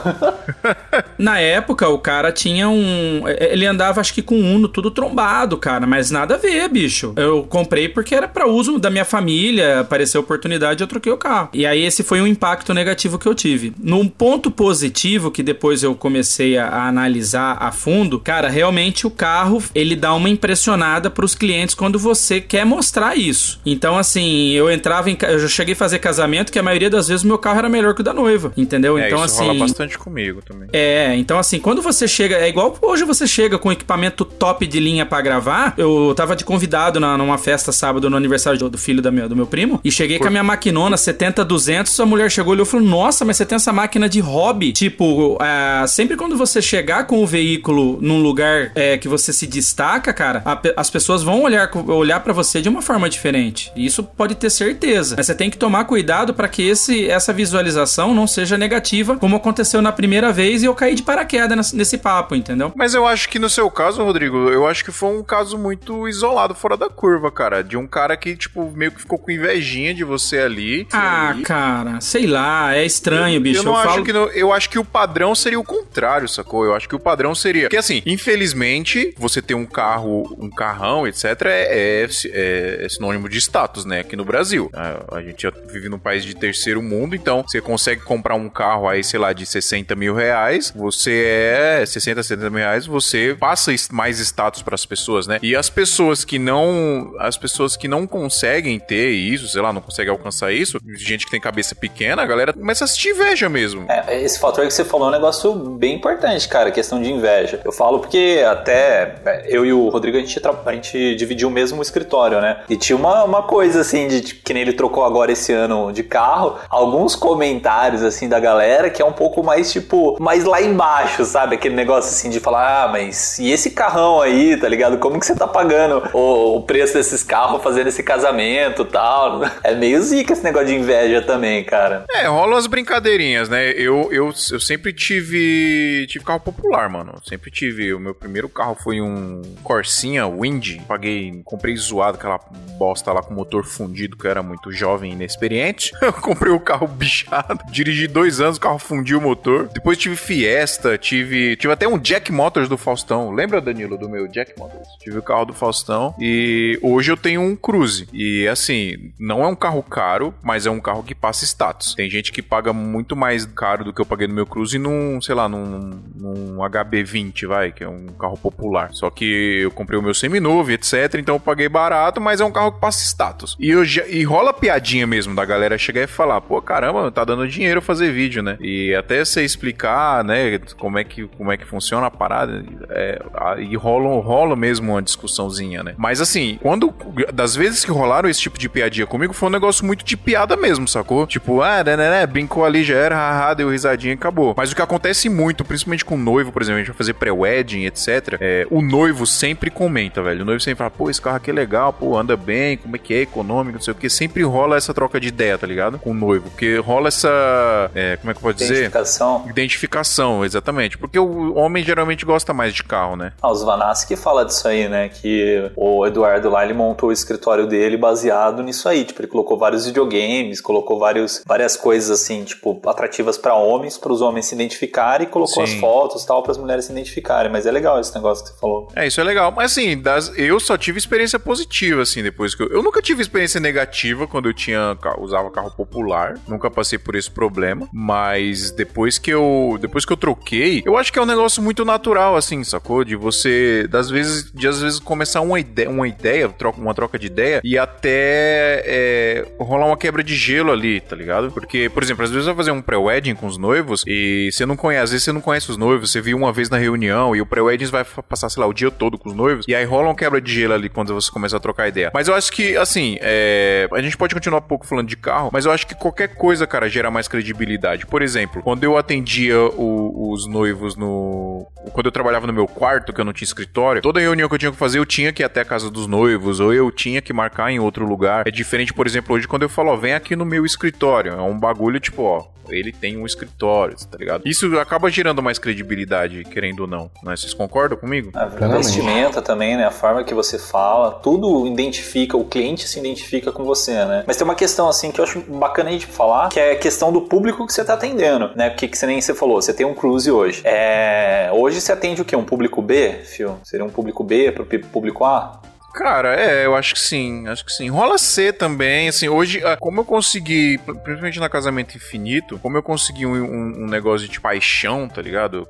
[1.18, 3.24] Na época, o cara tinha um.
[3.28, 5.86] Ele andava, acho que com um Uno tudo trombado, cara.
[5.86, 7.14] Mas nada a ver, bicho.
[7.16, 9.82] Eu comprei porque era para uso da minha família.
[9.82, 11.50] Apareceu oportunidade, eu troquei o carro.
[11.54, 13.74] E aí, esse foi um impacto negativo que eu tive.
[13.80, 19.12] Num ponto positivo, que depois eu comecei a, a analisar a fundo, cara, realmente o
[19.12, 23.60] carro ele dá uma impressionada pros clientes quando você quer mostrar isso.
[23.66, 25.18] Então, assim, eu entrava em.
[25.22, 27.94] Eu já cheguei a fazer casamento que a maioria das vezes meu carro era melhor
[27.94, 28.98] que o da noiva, entendeu?
[28.98, 29.48] É, então, isso assim.
[29.48, 30.70] rola bastante comigo também.
[30.72, 34.80] É, então assim, quando você chega, é igual hoje você chega com equipamento top de
[34.80, 35.74] linha pra gravar.
[35.78, 39.28] Eu tava de convidado na, numa festa sábado no aniversário do, do filho da minha,
[39.28, 42.00] do meu primo e cheguei com a minha maquinona 70-200.
[42.00, 44.72] A mulher chegou e falou: Nossa, mas você tem essa máquina de hobby?
[44.72, 49.48] Tipo, é, sempre quando você chegar com o veículo num lugar é, que você se
[49.48, 53.72] destaca, cara, a as pessoas vão olhar, olhar para você de uma forma diferente.
[53.76, 55.16] E Isso pode ter certeza.
[55.18, 59.36] Mas você tem que tomar cuidado para que esse, essa visualização não seja negativa, como
[59.38, 62.72] aconteceu na primeira vez e eu caí de paraquedas nesse, papo, entendeu?
[62.76, 66.08] Mas eu acho que no seu caso, Rodrigo, eu acho que foi um caso muito
[66.08, 67.64] isolado, fora da curva, cara.
[67.64, 70.88] De um cara que, tipo, meio que ficou com invejinha de você ali.
[70.94, 73.60] Ah, cara, sei lá, é estranho, bicho.
[73.62, 74.14] Eu não Eu acho falo- que.
[74.14, 76.64] no- eu acho que o padrão seria o contrário, sacou?
[76.66, 77.64] Eu acho que o padrão seria.
[77.64, 83.38] Porque assim, infelizmente, você ter um carro, um carrão, etc., é, é- é sinônimo de
[83.38, 84.00] status, né?
[84.02, 84.70] Aqui no Brasil.
[84.74, 88.49] A, a gente já vive num país de terceiro mundo, então você consegue comprar um
[88.50, 90.72] carro aí, sei lá, de 60 mil reais.
[90.76, 95.40] Você é 60, 70 mil reais, você passa mais status pras pessoas, né?
[95.42, 97.14] E as pessoas que não.
[97.20, 101.32] As pessoas que não conseguem ter isso, sei lá, não conseguem alcançar isso, gente que
[101.32, 103.86] tem cabeça pequena, a galera começa a assistir inveja mesmo.
[103.90, 107.62] É, esse fator que você falou é um negócio bem importante, cara, questão de inveja.
[107.64, 111.52] Eu falo porque até é, eu e o Rodrigo, a gente, a gente dividiu o
[111.52, 112.62] mesmo escritório, né?
[112.70, 116.04] E tinha uma, uma coisa assim, de que nem ele trocou agora esse ano de
[116.04, 121.26] carro, alguns comentários assim da galera que é um pouco mais tipo, mais lá embaixo,
[121.26, 121.56] sabe?
[121.56, 124.98] Aquele negócio assim de falar, ah, mas e esse carrão aí, tá ligado?
[124.98, 129.42] Como que você tá pagando o, o preço desses carros fazendo esse casamento e tal?
[129.62, 132.06] É meio zica esse negócio de inveja também, cara.
[132.10, 133.72] É, rolam as brincadeirinhas, né?
[133.72, 137.14] Eu, eu, eu sempre tive tive carro popular, mano.
[137.26, 137.94] Sempre tive.
[137.94, 140.82] O meu primeiro carro foi um Corsinha Wind.
[140.88, 142.40] Paguei, comprei zoado aquela
[142.78, 145.92] bosta lá com motor fundido, que eu era muito jovem e inexperiente.
[146.02, 149.70] Eu comprei o carro bichado, dirigi dois anos, o carro fundiu o motor.
[149.74, 153.32] Depois tive Fiesta, tive, tive até um Jack Motors do Faustão.
[153.32, 154.88] Lembra, Danilo, do meu Jack Motors?
[155.00, 158.08] Tive o carro do Faustão e hoje eu tenho um Cruze.
[158.14, 161.96] E assim, não é um carro caro, mas é um carro que passa status.
[161.96, 165.22] Tem gente que paga muito mais caro do que eu paguei no meu Cruze num,
[165.22, 168.90] sei lá, num, num HB20, vai, que é um carro popular.
[168.94, 172.52] Só que eu comprei o meu seminovo, etc, então eu paguei barato, mas é um
[172.52, 173.56] carro que passa status.
[173.60, 177.24] E, eu já, e rola piadinha mesmo da galera chegar e falar, pô, caramba, tá
[177.24, 178.58] dando dinheiro fazer vídeo, né?
[178.60, 183.22] E até você explicar, né, como é que, como é que funciona a parada, é,
[183.60, 185.94] e rola, rola mesmo uma discussãozinha, né?
[185.98, 186.94] Mas assim, quando,
[187.34, 190.56] das vezes que rolaram esse tipo de piadinha comigo, foi um negócio muito de piada
[190.56, 191.26] mesmo, sacou?
[191.28, 194.54] Tipo, ah, né, né, né, brincou ali, já era, haha, deu risadinha e acabou.
[194.58, 197.14] Mas o que acontece muito, principalmente com o noivo, por exemplo, a gente vai fazer
[197.14, 200.42] pré-wedding, etc, é, o noivo sempre comenta, velho.
[200.42, 203.00] O noivo sempre fala, pô, esse carro aqui é legal, pô, anda bem, como é
[203.00, 204.10] que é, econômico, não sei o que.
[204.10, 206.00] Sempre rola essa troca de ideia, tá ligado?
[206.00, 206.50] Com o noivo.
[206.50, 207.92] Porque rola essa.
[208.00, 208.74] É, como é que eu posso dizer?
[208.76, 209.46] Identificação.
[209.50, 210.98] Identificação, exatamente.
[210.98, 213.34] Porque o homem geralmente gosta mais de carro, né?
[213.42, 215.10] Ah, os Vanassi que fala disso aí, né?
[215.10, 219.04] Que o Eduardo lá, ele montou o escritório dele baseado nisso aí.
[219.06, 224.12] Tipo, ele colocou vários videogames, colocou vários, várias coisas assim, tipo, atrativas pra homens, para
[224.12, 225.74] os homens se identificarem e colocou Sim.
[225.76, 227.52] as fotos e tal para as mulheres se identificarem.
[227.52, 228.88] Mas é legal esse negócio que você falou.
[228.96, 229.52] É, isso é legal.
[229.52, 232.68] Mas assim, das- eu só tive experiência positiva, assim, depois que eu.
[232.70, 234.98] Eu nunca tive experiência negativa quando eu tinha.
[235.20, 236.36] usava carro popular.
[236.48, 237.88] Nunca passei por esse problema.
[237.92, 239.78] Mas depois que eu.
[239.80, 243.04] Depois que eu troquei, eu acho que é um negócio muito natural, assim, sacou?
[243.04, 243.88] De você.
[243.90, 244.52] Das vezes.
[244.52, 248.84] De às vezes começar uma ideia, uma ideia, troca, uma troca de ideia, e até
[248.86, 251.52] é, rolar uma quebra de gelo ali, tá ligado?
[251.52, 254.76] Porque, por exemplo, às vezes vai fazer um pré-wedding com os noivos e você não
[254.76, 257.42] conhece, às vezes você não conhece os noivos, você viu uma vez na reunião e
[257.42, 260.08] o pré-wedding vai passar, sei lá, o dia todo com os noivos, e aí rola
[260.08, 262.12] uma quebra de gelo ali quando você começa a trocar ideia.
[262.14, 265.50] Mas eu acho que, assim, é, a gente pode continuar um pouco falando de carro,
[265.52, 267.79] mas eu acho que qualquer coisa, cara, gera mais credibilidade.
[268.08, 271.66] Por exemplo, quando eu atendia o- os noivos no.
[271.94, 274.60] Quando eu trabalhava no meu quarto, que eu não tinha escritório, toda reunião que eu
[274.60, 277.22] tinha que fazer, eu tinha que ir até a casa dos noivos, ou eu tinha
[277.22, 278.48] que marcar em outro lugar.
[278.48, 281.34] É diferente, por exemplo, hoje quando eu falo, ó, vem aqui no meu escritório.
[281.34, 282.44] É um bagulho tipo, ó.
[282.72, 284.44] ele tem um escritório, tá ligado?
[284.46, 287.36] Isso acaba gerando mais credibilidade, querendo ou não, né?
[287.36, 288.30] Vocês concordam comigo?
[288.36, 288.46] A
[288.78, 289.86] vestimenta também, né?
[289.86, 294.24] A forma que você fala, tudo identifica, o cliente se identifica com você, né?
[294.28, 296.76] Mas tem uma questão assim que eu acho bacana a gente falar, que é a
[296.76, 298.70] questão do público que você tá atendendo, né?
[298.70, 300.62] Porque que você nem você falou, você tem um cruise hoje.
[300.66, 301.52] É...
[301.54, 302.36] Hoje você atende o quê?
[302.36, 303.60] Um público B, Fio?
[303.64, 305.62] Seria um público B pro público A?
[305.94, 307.90] Cara, é, eu acho que sim, acho que sim.
[307.90, 312.84] Rola C também, assim, hoje, ah, como eu consegui, principalmente na Casamento Infinito, como eu
[312.84, 315.68] consegui um, um, um negócio de paixão, tá ligado?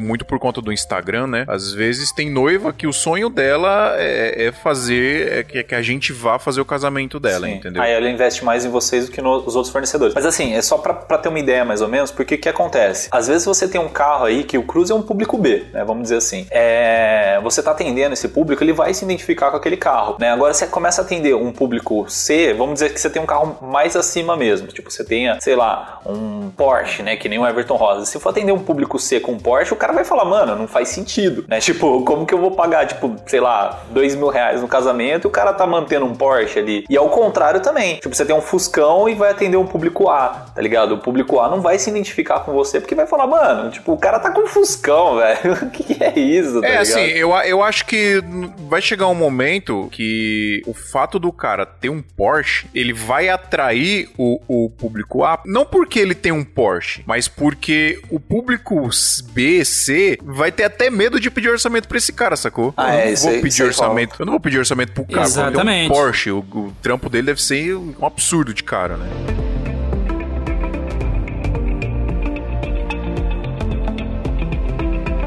[0.00, 1.44] Muito por conta do Instagram, né?
[1.48, 5.82] Às vezes tem noiva que o sonho dela é, é fazer, é que, que, a
[5.82, 7.54] gente vá fazer o casamento dela, sim.
[7.54, 7.82] entendeu?
[7.82, 10.14] Aí ela investe mais em vocês do que nos outros fornecedores.
[10.14, 12.48] Mas assim, é só pra, pra ter uma ideia mais ou menos, porque o que
[12.48, 13.08] acontece?
[13.10, 15.84] Às vezes você tem um carro aí que o Cruze é um público B, né?
[15.84, 16.46] Vamos dizer assim.
[16.50, 20.30] É, você tá atendendo esse público, ele vai se identificar com aquele carro, né?
[20.30, 23.58] Agora você começa a atender um público C, vamos dizer que você tem um carro
[23.62, 27.16] mais acima mesmo, tipo você tenha, sei lá, um Porsche, né?
[27.16, 28.04] Que nem o Everton Rosa.
[28.06, 30.66] Se for atender um público C com um Porsche, o cara vai falar, mano, não
[30.68, 31.60] faz sentido, né?
[31.60, 35.28] Tipo, como que eu vou pagar, tipo, sei lá, dois mil reais no casamento e
[35.28, 36.84] o cara tá mantendo um Porsche ali?
[36.88, 40.46] E ao contrário também, tipo, você tem um Fuscão e vai atender um público A,
[40.54, 40.92] tá ligado?
[40.94, 43.96] O público A não vai se identificar com você porque vai falar, mano, tipo, o
[43.98, 45.54] cara tá com um Fuscão, velho.
[45.62, 46.82] o que, é isso, tá É, ligado?
[46.82, 48.22] assim, eu, eu acho que
[48.68, 54.10] vai chegar um momento que o fato do cara ter um Porsche, ele vai atrair
[54.18, 58.88] o, o público A, não porque ele tem um Porsche, mas porque o público
[59.32, 62.74] B, C, vai ter até medo de pedir orçamento pra esse cara, sacou?
[62.76, 64.16] Ah, eu é, não isso vou aí- pedir aí orçamento.
[64.18, 65.88] Eu não vou pedir orçamento pro cara, tem um Exatamente.
[65.92, 66.30] Porsche.
[66.30, 69.49] O, o trampo dele deve ser um absurdo de cara, né?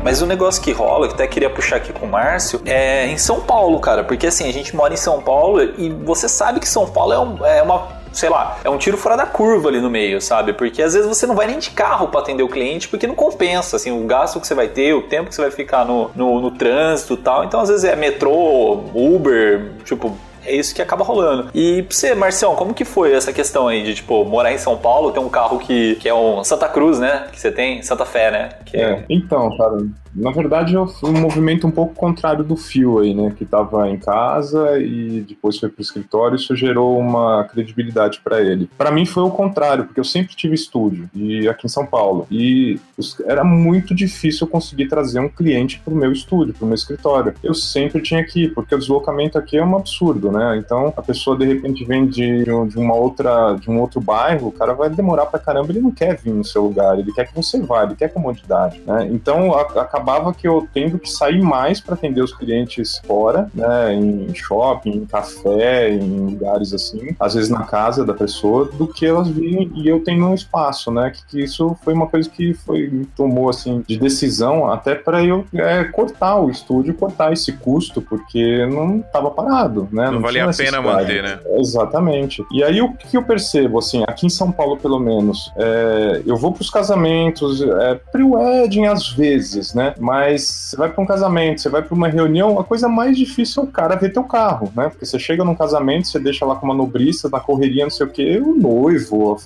[0.04, 3.18] Mas o negócio que rola, que até queria puxar aqui com o Márcio, é em
[3.18, 4.04] São Paulo, cara.
[4.04, 7.20] Porque assim, a gente mora em São Paulo e você sabe que São Paulo é,
[7.20, 8.04] um- é uma.
[8.12, 10.54] Sei lá, é um tiro fora da curva ali no meio, sabe?
[10.54, 13.16] Porque às vezes você não vai nem de carro pra atender o cliente, porque não
[13.16, 16.12] compensa, assim, o gasto que você vai ter, o tempo que você vai ficar no,
[16.16, 17.44] no, no trânsito e tal.
[17.44, 20.16] Então, às vezes é metrô, Uber, tipo,
[20.46, 21.50] é isso que acaba rolando.
[21.54, 24.78] E pra você, Marcião, como que foi essa questão aí de, tipo, morar em São
[24.78, 27.28] Paulo, ter um carro que, que é um Santa Cruz, né?
[27.32, 28.50] Que você tem, Santa Fé, né?
[28.66, 29.86] Que É, então, cara,
[30.16, 33.34] na verdade eu fui um movimento um pouco contrário do Fio aí, né?
[33.36, 38.70] Que tava em casa e depois foi pro escritório, isso gerou uma credibilidade pra ele.
[38.78, 42.28] Pra mim foi o contrário, porque eu sempre tive estúdio e aqui em São Paulo
[42.30, 42.80] e
[43.26, 47.34] era muito difícil eu conseguir trazer um cliente pro meu estúdio, pro meu escritório.
[47.44, 50.58] Eu sempre tinha que ir, porque o deslocamento aqui é um absurdo, né?
[50.58, 54.52] Então a pessoa de repente vem de, de uma outra, de um outro bairro, o
[54.52, 57.36] cara vai demorar pra caramba, ele não quer vir no seu lugar, ele quer que
[57.36, 59.08] você vá, ele quer comodidade, né?
[59.12, 63.94] Então a- acabava que eu tendo que sair mais para atender os clientes fora, né?
[63.94, 69.06] Em shopping, em café, em lugares assim, às vezes na casa da pessoa, do que
[69.06, 71.12] elas virem e eu tenho um espaço, né?
[71.12, 75.24] Que, que isso foi uma coisa que foi me tomou assim de decisão até para
[75.24, 80.10] eu é, cortar o estúdio, cortar esse custo, porque não estava parado, né?
[80.12, 81.40] Não tinha a pena manter, né?
[81.58, 82.44] Exatamente.
[82.52, 86.36] E aí o que eu percebo, assim, aqui em São Paulo pelo menos, é, eu
[86.38, 89.94] vou pros casamentos, é, pre-wedding às vezes, né?
[90.00, 93.64] Mas você vai pra um casamento, você vai pra uma reunião, a coisa mais difícil
[93.64, 94.90] é o cara ver teu carro, né?
[94.90, 98.06] Porque você chega num casamento, você deixa lá com uma nobrista, na correria, não sei
[98.06, 99.38] o quê, o noivo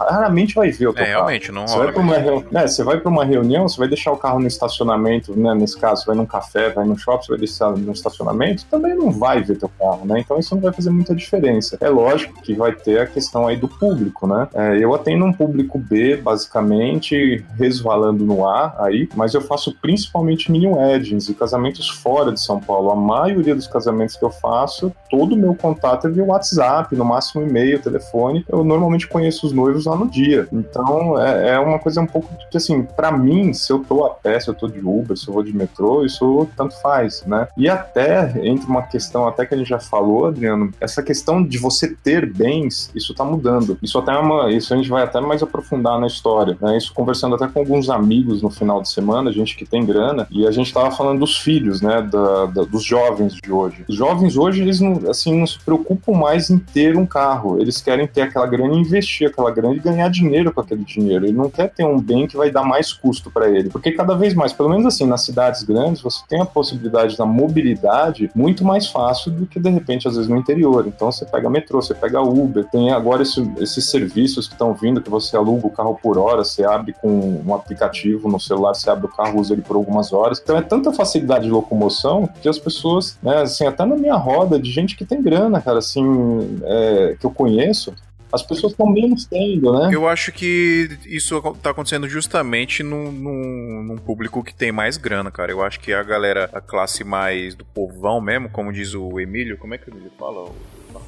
[0.00, 1.18] raramente vai ver o teu É, carro.
[1.26, 1.92] realmente, não Você rola.
[1.92, 2.44] vai, uma reu...
[2.54, 5.54] é, você vai pra uma reunião, você vai deixar o carro no estacionamento, né?
[5.54, 8.94] Nesse caso, você vai num café, vai no shopping, você vai deixar no estacionamento, também
[8.94, 10.20] não vai ver teu carro, né?
[10.26, 11.78] Então isso não vai fazer muita diferença.
[11.80, 14.48] É lógico que vai ter a questão aí do público, né?
[14.52, 20.50] É, eu atendo um público B, basicamente, resvalando no A aí, mas eu faço principalmente
[20.50, 22.90] mini weddings e casamentos fora de São Paulo.
[22.90, 27.04] A maioria dos casamentos que eu faço, todo o meu contato é via WhatsApp, no
[27.04, 28.44] máximo e-mail, telefone.
[28.48, 30.48] Eu normalmente conheço os noivos lá no dia.
[30.52, 34.10] Então é, é uma coisa um pouco que, assim, pra mim, se eu tô a
[34.10, 37.46] pé, se eu tô de Uber, se eu vou de metrô, isso tanto faz, né?
[37.56, 41.58] E até, entre uma questão até que a gente já falou, Adriano, essa questão de
[41.58, 43.76] você ter bens, isso tá mudando.
[43.82, 46.76] Isso até é uma, isso a gente vai até mais aprofundar na história, né?
[46.78, 50.46] Isso conversando até com alguns amigos no final de semana, gente que tem grana, e
[50.46, 53.84] a gente tava falando dos filhos, né, da, da- dos jovens de hoje.
[53.88, 57.80] Os jovens hoje, eles não, assim, não se preocupam mais em ter um carro, eles
[57.80, 61.24] querem ter aquela grana e investir aquela grana e ganhar dinheiro com aquele dinheiro.
[61.26, 64.14] Ele não quer ter um bem que vai dar mais custo para ele, porque cada
[64.14, 68.64] vez mais, pelo menos assim, nas cidades grandes, você tem a possibilidade da mobilidade muito
[68.64, 70.84] mais fácil do que de repente às vezes no interior.
[70.86, 75.00] Então você pega metrô, você pega Uber, tem agora esse- esses serviços que estão vindo
[75.00, 78.90] que você aluga o carro por hora, você abre com um aplicativo no celular, você
[78.90, 80.40] abre o carro, usa ele por algumas horas.
[80.42, 84.58] Então é tanta facilidade de locomoção que as pessoas, né, assim, até na minha roda
[84.58, 87.94] de gente que tem grana, cara, assim, é, que eu conheço,
[88.32, 89.90] As pessoas estão menos tendo, né?
[89.92, 95.30] Eu acho que isso tá acontecendo justamente num, num, num público que tem mais grana,
[95.30, 95.52] cara.
[95.52, 99.56] Eu acho que a galera, a classe mais do povão mesmo, como diz o Emílio,
[99.56, 100.50] como é que o Emílio fala?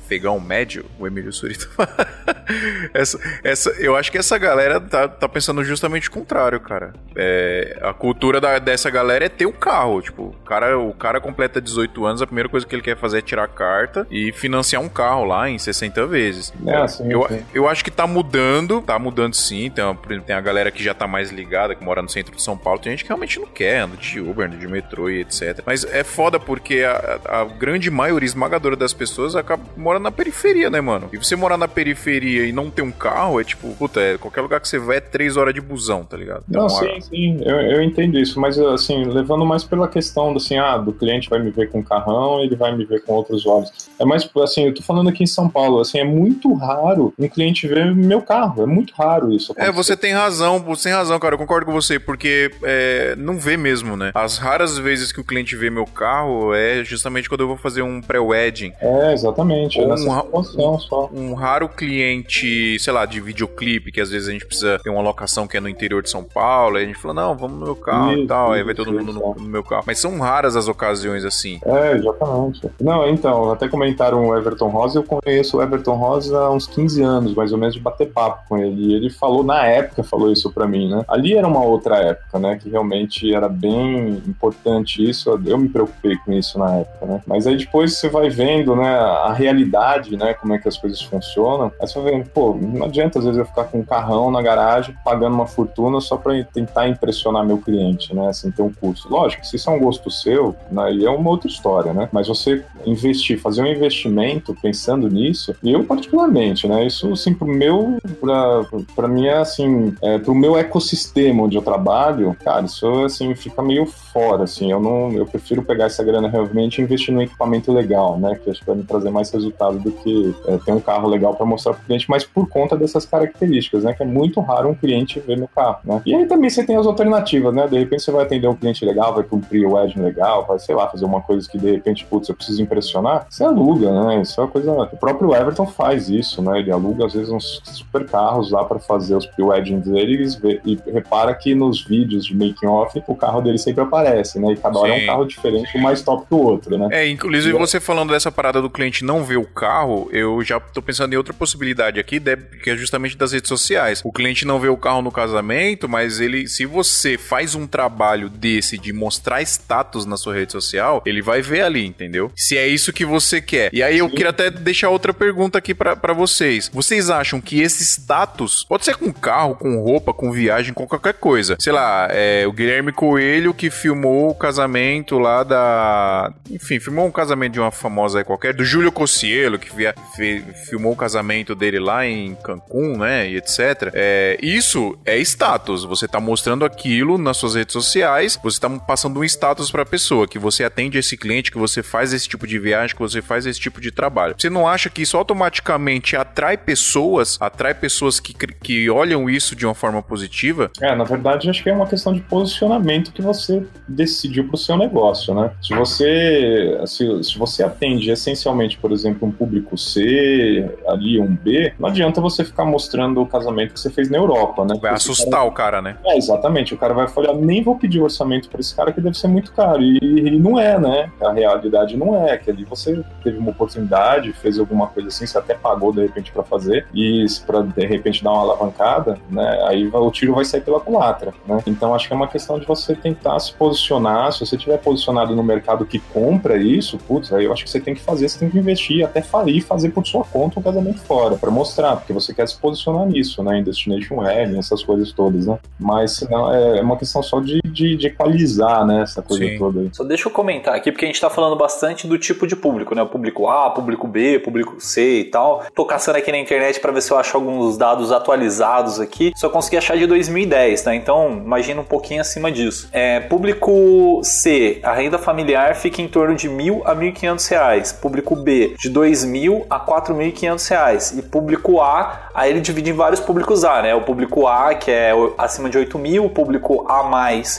[0.08, 1.68] O afegão médio, o Emílio Surito.
[2.94, 6.94] essa, essa, eu acho que essa galera tá, tá pensando justamente o contrário, cara.
[7.14, 10.00] É, a cultura da, dessa galera é ter um carro.
[10.00, 13.18] Tipo, o cara, o cara completa 18 anos, a primeira coisa que ele quer fazer
[13.18, 16.54] é tirar a carta e financiar um carro lá em 60 vezes.
[16.66, 17.44] É, sim, eu, sim.
[17.52, 19.68] eu acho que tá mudando, tá mudando sim.
[19.70, 19.94] Tem, uma-
[20.24, 22.80] tem a galera que já tá mais ligada, que mora no centro de São Paulo.
[22.80, 25.60] Tem gente que realmente não quer, anda de Uber, anda de metrô e etc.
[25.66, 29.62] Mas é foda porque a, a grande maioria esmagadora das pessoas acaba
[29.98, 31.08] mora na periferia, né, mano?
[31.12, 34.40] E você morar na periferia e não ter um carro é tipo, puta, é, qualquer
[34.40, 36.44] lugar que você vai é três horas de busão, tá ligado?
[36.48, 40.38] Não, a- sim, sim, eu, eu entendo isso, mas assim, levando mais pela questão do
[40.38, 43.44] assim, ah, do cliente vai me ver com carrão, ele vai me ver com outros
[43.46, 43.70] olhos.
[43.98, 47.28] É mais assim, eu tô falando aqui em São Paulo, assim, é muito raro um
[47.28, 49.52] cliente ver meu carro, é muito raro isso.
[49.56, 49.76] É, acontecer.
[49.76, 51.34] você tem razão, você tem razão, cara.
[51.34, 54.12] Eu concordo com você, porque é, não vê mesmo, né?
[54.14, 57.82] As raras vezes que o cliente vê meu carro é justamente quando eu vou fazer
[57.82, 58.72] um pré-wedding.
[58.80, 61.30] É, exatamente, é Ou um.
[61.30, 65.02] Um raro cliente, sei lá, de videoclipe, que às vezes a gente precisa ter uma
[65.02, 67.64] locação que é no interior de São Paulo, aí a gente fala, não, vamos no
[67.64, 69.42] meu carro e Isso, tal, aí vai todo isso, mundo no, isso.
[69.42, 69.84] no meu carro.
[69.86, 71.60] Mas são raras as ocasiões assim.
[71.64, 72.68] É, exatamente.
[72.80, 77.02] Não, então, até comentaram o Everton Rosa, eu conheço o Everton Rosa há uns 15
[77.02, 78.88] anos, mais ou menos, de bater papo com ele.
[78.88, 81.04] E ele falou, na época, falou isso pra mim, né?
[81.08, 82.58] Ali era uma outra época, né?
[82.60, 85.38] Que realmente era bem importante isso.
[85.44, 87.22] Eu me preocupei com isso na época, né?
[87.26, 89.77] Mas aí depois você vai vendo, né, a realidade,
[90.16, 90.34] né?
[90.34, 91.72] Como é que as coisas funcionam.
[91.80, 94.94] Aí você vendo, pô, não adianta às vezes eu ficar com um carrão na garagem,
[95.04, 98.28] pagando uma fortuna só pra tentar impressionar meu cliente, né?
[98.28, 99.08] Assim, ter um custo.
[99.08, 102.08] Lógico, se isso é um gosto seu, aí é uma outra história, né?
[102.12, 106.86] Mas você investir, fazer um investimento pensando nisso, eu particularmente, né?
[106.86, 108.64] Isso, assim, pro meu, pra,
[108.94, 113.86] pra é assim, é, pro meu ecossistema onde eu trabalho, cara, isso, assim, fica meio
[113.86, 118.18] fora, assim, eu não, eu prefiro pegar essa grana realmente e investir num equipamento legal,
[118.18, 118.38] né?
[118.42, 121.34] Que acho que vai me trazer mais resultado do que é, ter um carro legal
[121.34, 123.92] para mostrar pro cliente, mas por conta dessas características, né?
[123.92, 126.00] Que é muito raro um cliente ver meu carro, né?
[126.06, 127.66] E aí também você tem as alternativas, né?
[127.66, 130.74] De repente você vai atender um cliente legal, vai cumprir o edge legal, vai, sei
[130.74, 134.20] lá, fazer uma coisa que de repente, putz, eu preciso impressionar, você aluga, né?
[134.22, 134.72] Isso é uma coisa.
[134.72, 136.58] O próprio Everton faz isso, né?
[136.60, 140.60] Ele aluga às vezes uns super carros lá para fazer os pre-weddings dele e vê-
[140.64, 144.52] e repara que nos vídeos de making off o carro dele sempre aparece, né?
[144.52, 145.04] E cada hora é Sim.
[145.04, 146.88] um carro diferente, um mais top que o outro, né?
[146.92, 150.60] É, inclusive E- você falando dessa parada do cliente não ver o carro, eu já
[150.60, 152.20] tô pensando em outra possibilidade aqui,
[152.62, 154.00] que é justamente das redes sociais.
[154.04, 158.28] O cliente não vê o carro no casamento, mas ele, se você faz um trabalho
[158.28, 162.30] desse de mostrar status na sua rede social, ele vai ver ali, entendeu?
[162.36, 163.70] Se é isso que você quer.
[163.72, 166.70] E aí eu queria até deixar outra pergunta aqui pra pra vocês.
[166.72, 171.14] Vocês acham que esse status pode ser com carro, com roupa, com viagem, com qualquer
[171.14, 171.56] coisa?
[171.58, 176.32] Sei lá, é, o Guilherme Coelho que filmou o casamento lá da.
[176.50, 178.92] Enfim, filmou um casamento de uma famosa aí qualquer, do Júlio
[179.38, 183.30] Cossielo, que via- fe- filmou o casamento dele lá em Cancún, né?
[183.30, 183.90] E etc.
[183.94, 185.84] É, isso é status.
[185.84, 190.26] Você tá mostrando aquilo nas suas redes sociais, você tá passando um status pra pessoa,
[190.26, 193.46] que você atende esse cliente, que você faz esse tipo de viagem, que você faz
[193.46, 194.34] esse tipo de trabalho.
[194.36, 199.64] Você não acha que isso automaticamente atrai pessoas, atrai pessoas que, que olham isso de
[199.64, 200.70] uma forma positiva?
[200.80, 204.58] É, na verdade, acho que é uma questão de posicionamento que você decidiu para o
[204.58, 205.52] seu negócio, né?
[205.62, 211.72] Se você, se, se você atende essencialmente, por exemplo, um público C, ali um B,
[211.78, 214.70] não adianta você ficar mostrando o casamento que você fez na Europa, né?
[214.70, 215.96] Vai Porque assustar o cara, né?
[216.04, 216.74] É, exatamente.
[216.74, 219.52] O cara vai falar, nem vou pedir orçamento para esse cara que deve ser muito
[219.52, 219.82] caro.
[219.82, 221.10] E, e não é, né?
[221.20, 222.36] A realidade não é.
[222.36, 226.32] Que ali você teve uma oportunidade, fez alguma coisa assim, você até pagou de repente
[226.32, 229.64] para fazer, e para de repente dar uma alavancada, né?
[229.66, 231.62] Aí o tiro vai sair pela culatra, né?
[231.66, 234.32] Então acho que é uma questão de você tentar se posicionar.
[234.32, 237.80] Se você tiver posicionado no mercado que compra isso, putz, aí eu acho que você
[237.80, 240.58] tem que fazer, você tem que investir, até até falir e fazer por sua conta
[240.58, 243.58] um casamento fora, para mostrar, porque você quer se posicionar nisso, né?
[243.58, 245.58] Em Destination L essas coisas todas, né?
[245.78, 249.02] Mas senão é, é uma questão só de, de, de equalizar, né?
[249.02, 249.58] Essa coisa Sim.
[249.58, 249.90] toda aí.
[249.92, 252.94] Só deixa eu comentar aqui, porque a gente tá falando bastante do tipo de público,
[252.94, 253.02] né?
[253.02, 255.64] O público A, público B, público C e tal.
[255.74, 259.32] Tô caçando aqui na internet para ver se eu acho alguns dados atualizados aqui.
[259.36, 260.94] Só consegui achar de 2010, tá?
[260.94, 262.88] Então, imagina um pouquinho acima disso.
[262.92, 267.46] É, público C, a renda familiar fica em torno de mil a mil e quinhentos
[267.46, 267.92] reais.
[267.92, 271.12] Público B, de dois 2.000 a 4.500 reais.
[271.16, 273.94] E público A, aí ele divide em vários públicos A, né?
[273.94, 276.98] O público A, que é acima de 8.000, mil, público A+,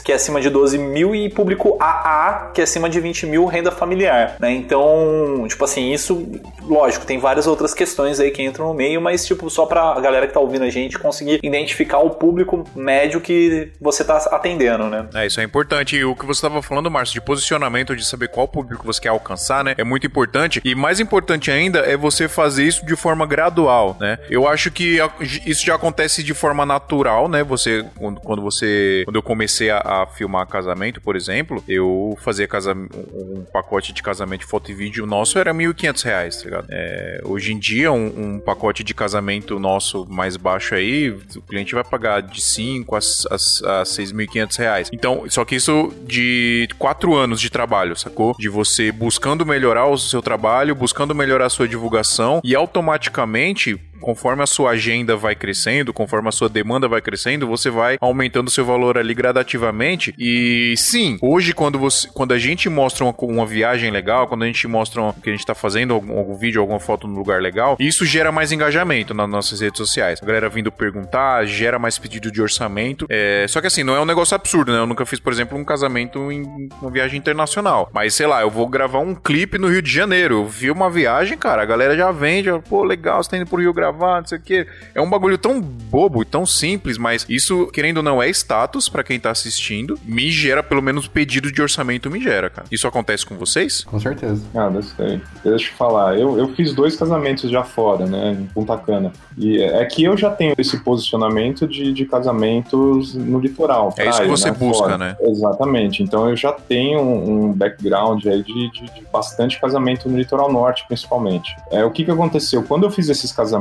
[0.04, 3.46] que é acima de 12 mil e público AA, que é acima de 20 mil
[3.46, 4.50] renda familiar, né?
[4.52, 6.26] Então, tipo assim, isso,
[6.62, 10.26] lógico, tem várias outras questões aí que entram no meio, mas, tipo, só pra galera
[10.26, 15.06] que tá ouvindo a gente conseguir identificar o público médio que você tá atendendo, né?
[15.14, 15.96] É, isso é importante.
[15.96, 19.08] E o que você tava falando, Márcio, de posicionamento, de saber qual público você quer
[19.08, 19.74] alcançar, né?
[19.78, 20.60] É muito importante.
[20.64, 24.18] E mais importante ainda é você fazer isso de forma gradual, né?
[24.28, 24.98] Eu acho que
[25.46, 27.44] isso já acontece de forma natural, né?
[27.44, 29.02] Você, quando, você.
[29.04, 34.02] Quando eu comecei a, a filmar casamento, por exemplo, eu fazia casa, um, pacote de
[34.02, 36.66] casamento, foto e vídeo nosso era 1.500 reais, tá ligado?
[36.70, 41.74] É, hoje em dia, um, um pacote de casamento nosso mais baixo aí, o cliente
[41.74, 44.90] vai pagar de 5 a, a, a 6.500 reais.
[44.92, 48.34] Então, só que isso de quatro anos de trabalho, sacou?
[48.38, 54.42] De você buscando melhorar o seu trabalho, buscando melhorar a sua divulgação e automaticamente conforme
[54.42, 58.50] a sua agenda vai crescendo, conforme a sua demanda vai crescendo, você vai aumentando o
[58.50, 60.14] seu valor ali gradativamente.
[60.18, 64.46] E sim, hoje quando você, quando a gente mostra uma, uma viagem legal, quando a
[64.46, 67.40] gente mostra um- que a gente tá fazendo algum, algum vídeo, alguma foto no lugar
[67.42, 70.20] legal, isso gera mais engajamento nas nossas redes sociais.
[70.22, 73.06] A galera vindo perguntar, gera mais pedido de orçamento.
[73.08, 74.78] É, só que assim, não é um negócio absurdo, né?
[74.78, 77.90] Eu nunca fiz, por exemplo, um casamento em uma viagem internacional.
[77.92, 80.34] Mas sei lá, eu vou gravar um clipe no Rio de Janeiro.
[80.40, 83.60] Eu vi uma viagem, cara, a galera já vende, pô, legal, você tá indo pro
[83.60, 84.66] Rio gravar, não sei o quê.
[84.94, 89.02] É um bagulho tão bobo, tão simples, mas isso, querendo ou não, é status pra
[89.02, 89.98] quem tá assistindo.
[90.04, 92.66] Me gera, pelo menos, pedido de orçamento me gera, cara.
[92.70, 93.84] Isso acontece com vocês?
[93.84, 94.42] Com certeza.
[94.54, 95.20] Ah, ser.
[95.44, 96.18] Deixa eu falar.
[96.18, 98.32] Eu, eu fiz dois casamentos já fora, né?
[98.40, 99.12] Em Punta Cana.
[99.36, 103.94] E é que eu já tenho esse posicionamento de, de casamentos no litoral.
[103.96, 104.98] É isso que praia, você busca, fora.
[104.98, 105.16] né?
[105.20, 106.02] Exatamente.
[106.02, 110.52] Então eu já tenho um um background aí de, de- de bastante casamento no litoral
[110.52, 111.54] norte, principalmente.
[111.70, 112.62] É, o que, que aconteceu?
[112.62, 113.60] Quando eu fiz esses casamentos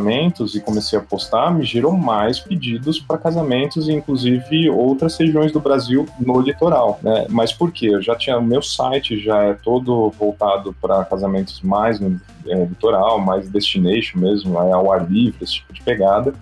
[0.56, 6.06] e comecei a postar, me gerou mais pedidos para casamentos, inclusive outras regiões do Brasil
[6.20, 7.00] no litoral.
[7.02, 7.26] Né?
[7.30, 7.88] Mas por quê?
[7.88, 12.66] Eu já tinha o meu site já é todo voltado para casamentos mais no é,
[12.66, 16.34] litoral, mais destination mesmo, é ao ar livre, esse tipo de pegada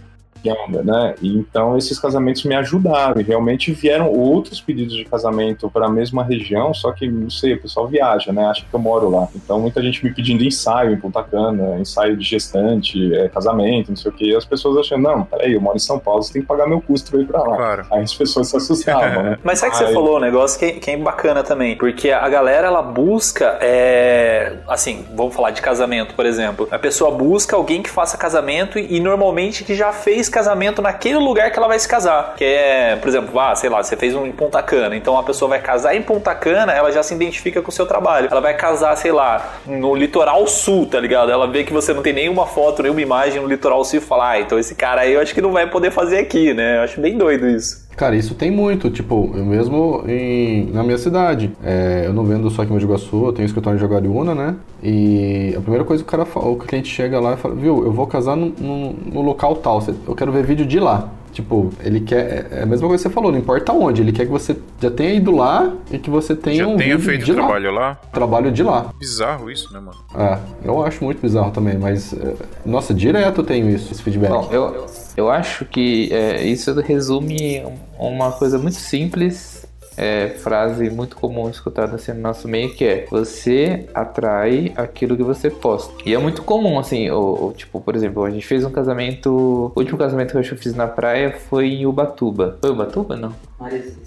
[0.45, 1.15] onda, né?
[1.21, 5.89] E então esses casamentos me ajudaram e realmente vieram outros pedidos de casamento para a
[5.89, 8.45] mesma região, só que não sei, o pessoal viaja, né?
[8.45, 9.27] Acha que eu moro lá.
[9.35, 13.95] Então muita gente me pedindo ensaio em Punta Cana, ensaio de gestante, é, casamento, não
[13.97, 14.25] sei o que.
[14.31, 16.67] E as pessoas achando, não, peraí, eu moro em São Paulo, você tem que pagar
[16.67, 17.55] meu custo pra ir pra lá.
[17.55, 17.85] Claro.
[17.91, 19.37] Aí as pessoas se assustavam, né?
[19.43, 21.75] Mas sabe que você Aí- falou um negócio que, que é bacana também?
[21.77, 26.67] Porque a galera, ela busca, é, assim, vamos falar de casamento, por exemplo.
[26.71, 31.17] A pessoa busca alguém que faça casamento e, e normalmente que já fez casamento naquele
[31.17, 32.35] lugar que ela vai se casar.
[32.35, 35.23] Que é, por exemplo, ah, sei lá, você fez um em Punta Cana, então a
[35.23, 38.27] pessoa vai casar em Punta Cana, ela já se identifica com o seu trabalho.
[38.31, 41.31] Ela vai casar, sei lá, no litoral sul, tá ligado?
[41.31, 44.31] Ela vê que você não tem nenhuma foto, nenhuma imagem no litoral sul e fala,
[44.31, 46.77] ah, então esse cara aí eu acho que não vai poder fazer aqui, né?
[46.77, 47.86] Eu acho bem doido isso.
[47.97, 51.51] Cara, isso tem muito, tipo, eu mesmo em, na minha cidade.
[51.63, 52.85] É, eu não vendo só aqui em Mogi
[53.25, 54.55] eu tenho escritório em Jaguariúna, né?
[54.83, 57.83] E a primeira coisa que o cara fala, o cliente chega lá e fala, viu,
[57.83, 61.09] eu vou casar no, no- no local tal, eu quero ver vídeo de lá.
[61.37, 62.47] Tipo, ele quer.
[62.51, 64.89] É a mesma coisa que você falou, não importa onde, ele quer que você já
[64.89, 67.41] tenha ido lá e que você tenha Já um tenha feito de o lá.
[67.43, 67.95] trabalho lá?
[68.11, 68.91] Trabalho de lá.
[68.99, 69.99] Bizarro isso, né, mano?
[70.15, 72.11] É, eu acho muito bizarro também, mas.
[72.11, 72.33] é,
[72.65, 74.31] Nossa, direto eu tenho isso, esse feedback.
[74.31, 77.63] Bom, eu, eu acho que é, isso resume
[77.99, 79.56] uma coisa muito simples,
[79.97, 85.23] é, frase muito comum escutada assim no nosso meio, que é você atrai aquilo que
[85.23, 85.93] você posta.
[86.05, 89.71] E é muito comum, assim, o, o- tipo, por exemplo, a gente fez um casamento.
[89.75, 92.57] O último casamento que eu acho que eu fiz na praia foi em Ubatuba.
[92.61, 93.15] Foi Ubatuba?
[93.15, 93.33] Não.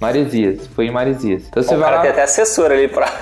[0.01, 0.67] Maresias.
[0.69, 1.45] Foi em Maresias.
[1.49, 2.03] Então você o vai cara lá.
[2.03, 3.07] tem até assessor ali pra.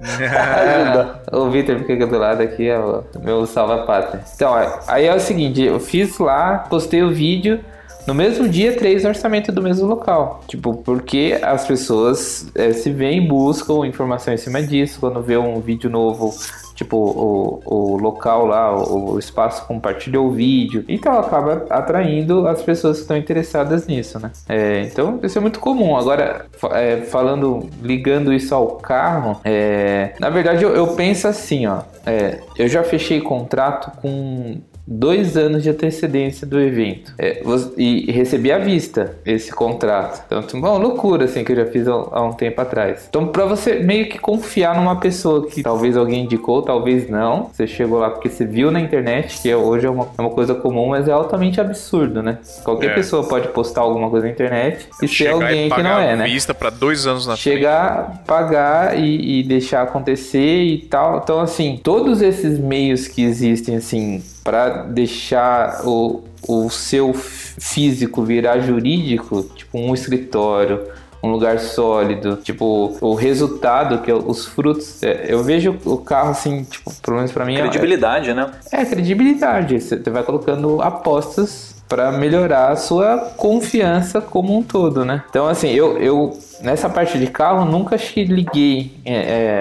[1.30, 4.22] É, o Vitor fica aqui do lado aqui, é o meu salva-pátria.
[4.34, 4.54] Então,
[4.88, 7.60] aí é o seguinte, eu fiz lá, postei o vídeo,
[8.06, 10.42] no mesmo dia, três orçamentos do mesmo local.
[10.46, 15.60] Tipo, porque as pessoas é, se veem, buscam informação em cima disso, quando vê um
[15.60, 16.34] vídeo novo,
[16.74, 20.84] tipo, o, o local lá, o, o espaço compartilhou o vídeo.
[20.88, 24.30] Então acaba atraindo as pessoas que estão interessadas nisso, né?
[24.48, 25.96] É, então isso é muito comum.
[25.96, 31.80] Agora, é, falando, ligando isso ao carro, é, na verdade eu, eu penso assim, ó.
[32.06, 34.58] é, eu já fechei contrato com
[34.90, 37.14] dois anos de antecedência do evento.
[37.16, 37.42] É,
[37.76, 40.24] e recebi à vista esse contrato.
[40.26, 43.06] Então, tipo, uma loucura assim que eu já fiz há um tempo atrás.
[43.08, 47.66] Então, para você meio que confiar numa pessoa que talvez alguém indicou, talvez não, você
[47.66, 50.88] chegou lá porque você viu na internet, que hoje é uma, é uma coisa comum,
[50.88, 52.38] mas é altamente absurdo, né?
[52.64, 52.94] Qualquer é.
[52.94, 56.24] pessoa pode postar alguma coisa na internet e Chegar ser alguém que não é, né?
[56.24, 58.24] vista para dois anos na Chegar, frente.
[58.26, 61.20] pagar e, e deixar acontecer e tal.
[61.22, 68.60] Então, assim, todos esses meios que existem, assim, para deixar o, o seu físico virar
[68.60, 70.88] jurídico, tipo um escritório,
[71.22, 75.02] um lugar sólido, tipo, o resultado, que é os frutos.
[75.02, 77.56] É, eu vejo o carro assim, tipo, pelo menos pra mim.
[77.56, 78.50] É credibilidade, é, né?
[78.72, 79.80] É, credibilidade.
[79.80, 85.24] Você vai colocando apostas para melhorar a sua confiança como um todo, né?
[85.28, 89.14] Então, assim, eu, eu nessa parte de carro nunca liguei é,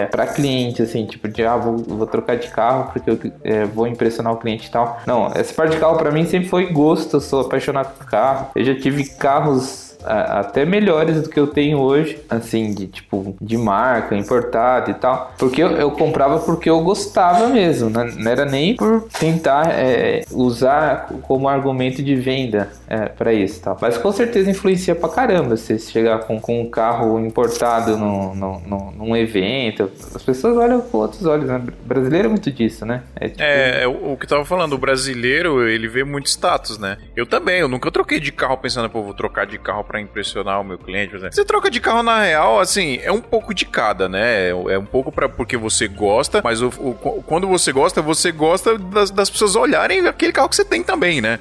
[0.03, 3.65] é, para cliente, assim, tipo, de ah, vou, vou trocar de carro porque eu é,
[3.65, 4.99] vou impressionar o cliente e tal.
[5.07, 8.47] Não, essa parte de carro para mim sempre foi gosto, eu sou apaixonado por carro.
[8.55, 13.57] Eu já tive carros até melhores do que eu tenho hoje, assim, de tipo, de
[13.57, 15.33] marca, importado e tal.
[15.37, 18.11] Porque eu, eu comprava porque eu gostava mesmo, né?
[18.17, 23.77] não era nem por tentar é, usar como argumento de venda é, para isso tal.
[23.81, 28.59] Mas com certeza influencia pra caramba se chegar com, com um carro importado no, no,
[28.59, 29.91] no, num evento.
[30.13, 31.61] As pessoas olham com outros olhos, né?
[31.85, 33.03] Brasileiro é muito disso, né?
[33.15, 33.41] É, tipo...
[33.41, 36.97] é, é o, o que eu tava falando, o brasileiro, ele vê muito status, né?
[37.15, 40.61] Eu também, eu nunca troquei de carro pensando, pô, vou trocar de carro para impressionar
[40.61, 41.17] o meu cliente.
[41.17, 44.49] Você troca de carro na real, assim, é um pouco de cada, né?
[44.49, 48.77] É um pouco para porque você gosta, mas o, o, quando você gosta, você gosta
[48.77, 51.39] das, das, pessoas olharem aquele carro que você tem também, né?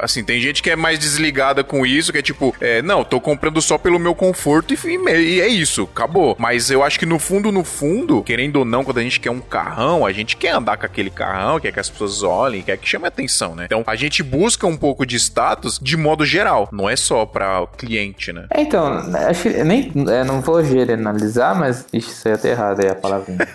[0.00, 3.20] Assim, tem gente que é mais desligada com isso, que é tipo, é, não, tô
[3.20, 4.78] comprando só pelo meu conforto e,
[5.18, 6.36] e é isso, acabou.
[6.38, 9.32] Mas eu acho que no fundo, no fundo, querendo ou não, quando a gente quer
[9.32, 12.76] um carrão, a gente quer andar com aquele carrão, quer que as pessoas olhem, quer
[12.78, 13.64] que chame atenção, né?
[13.64, 17.66] Então a gente busca um pouco de status de modo geral, não é só pra
[17.80, 18.44] cliente, né?
[18.50, 18.86] É, então,
[19.28, 23.38] acho que nem é, não vou generalizar, mas isso é até errado aí a palavrinha.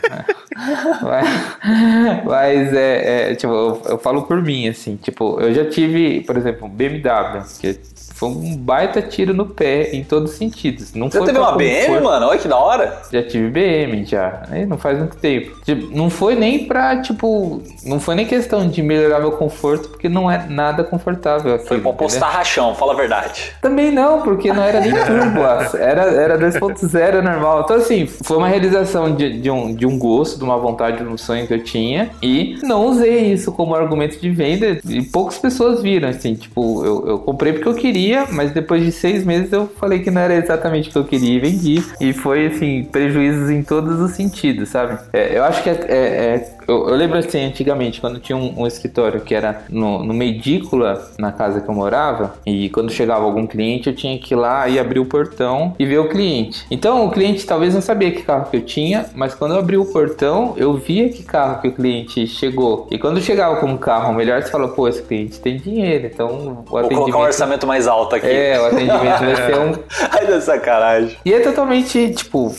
[1.03, 6.21] mas, mas é, é, tipo, eu, eu, falo por mim, assim, tipo, eu já tive,
[6.21, 7.79] por exemplo, BMW, que
[8.15, 10.93] foi um baita tiro no pé em todos os sentidos.
[10.93, 12.27] Não Você teve uma BM, mano?
[12.27, 13.01] Olha que da hora.
[13.11, 14.43] Já tive BM, já.
[14.49, 15.53] Aí não faz muito tempo.
[15.65, 17.61] Tipo, não foi nem pra, tipo.
[17.83, 21.59] Não foi nem questão de melhorar meu conforto, porque não é nada confortável.
[21.59, 23.51] Foi pra postar rachão, fala a verdade.
[23.61, 25.41] Também não, porque não era nem turbo.
[25.77, 27.63] era era 2.0 normal.
[27.65, 31.03] Então, assim, foi uma realização de, de, um, de um gosto, de uma vontade, de
[31.03, 32.11] um sonho que eu tinha.
[32.23, 34.79] E não usei isso como argumento de venda.
[34.87, 36.33] E poucas pessoas viram, assim.
[36.33, 39.99] Tipo, eu, eu comprei porque eu queria queria, mas depois de seis meses eu falei
[39.99, 41.83] que não era exatamente o que eu queria e vendi.
[41.99, 44.97] E foi, assim, prejuízos em todos os sentidos, sabe?
[45.11, 48.61] É, eu acho que é, é, é eu, eu, lembro assim, antigamente, quando tinha um,
[48.61, 53.25] um escritório que era no, no Medícola, na casa que eu morava, e quando chegava
[53.25, 56.65] algum cliente, eu tinha que ir lá e abrir o portão e ver o cliente.
[56.69, 59.77] Então, o cliente talvez não sabia que carro que eu tinha, mas quando eu abri
[59.77, 62.87] o portão, eu via que carro que o cliente chegou.
[62.91, 66.27] E quando chegava com um carro melhor, você fala, pô, esse cliente tem dinheiro, então
[66.27, 67.03] o Vou atendimento...
[67.03, 68.27] colocar um orçamento mais alto aqui.
[68.27, 69.75] É, o atendimento vai ser um...
[70.11, 71.17] Ai, da sacanagem.
[71.25, 72.53] E é totalmente, tipo,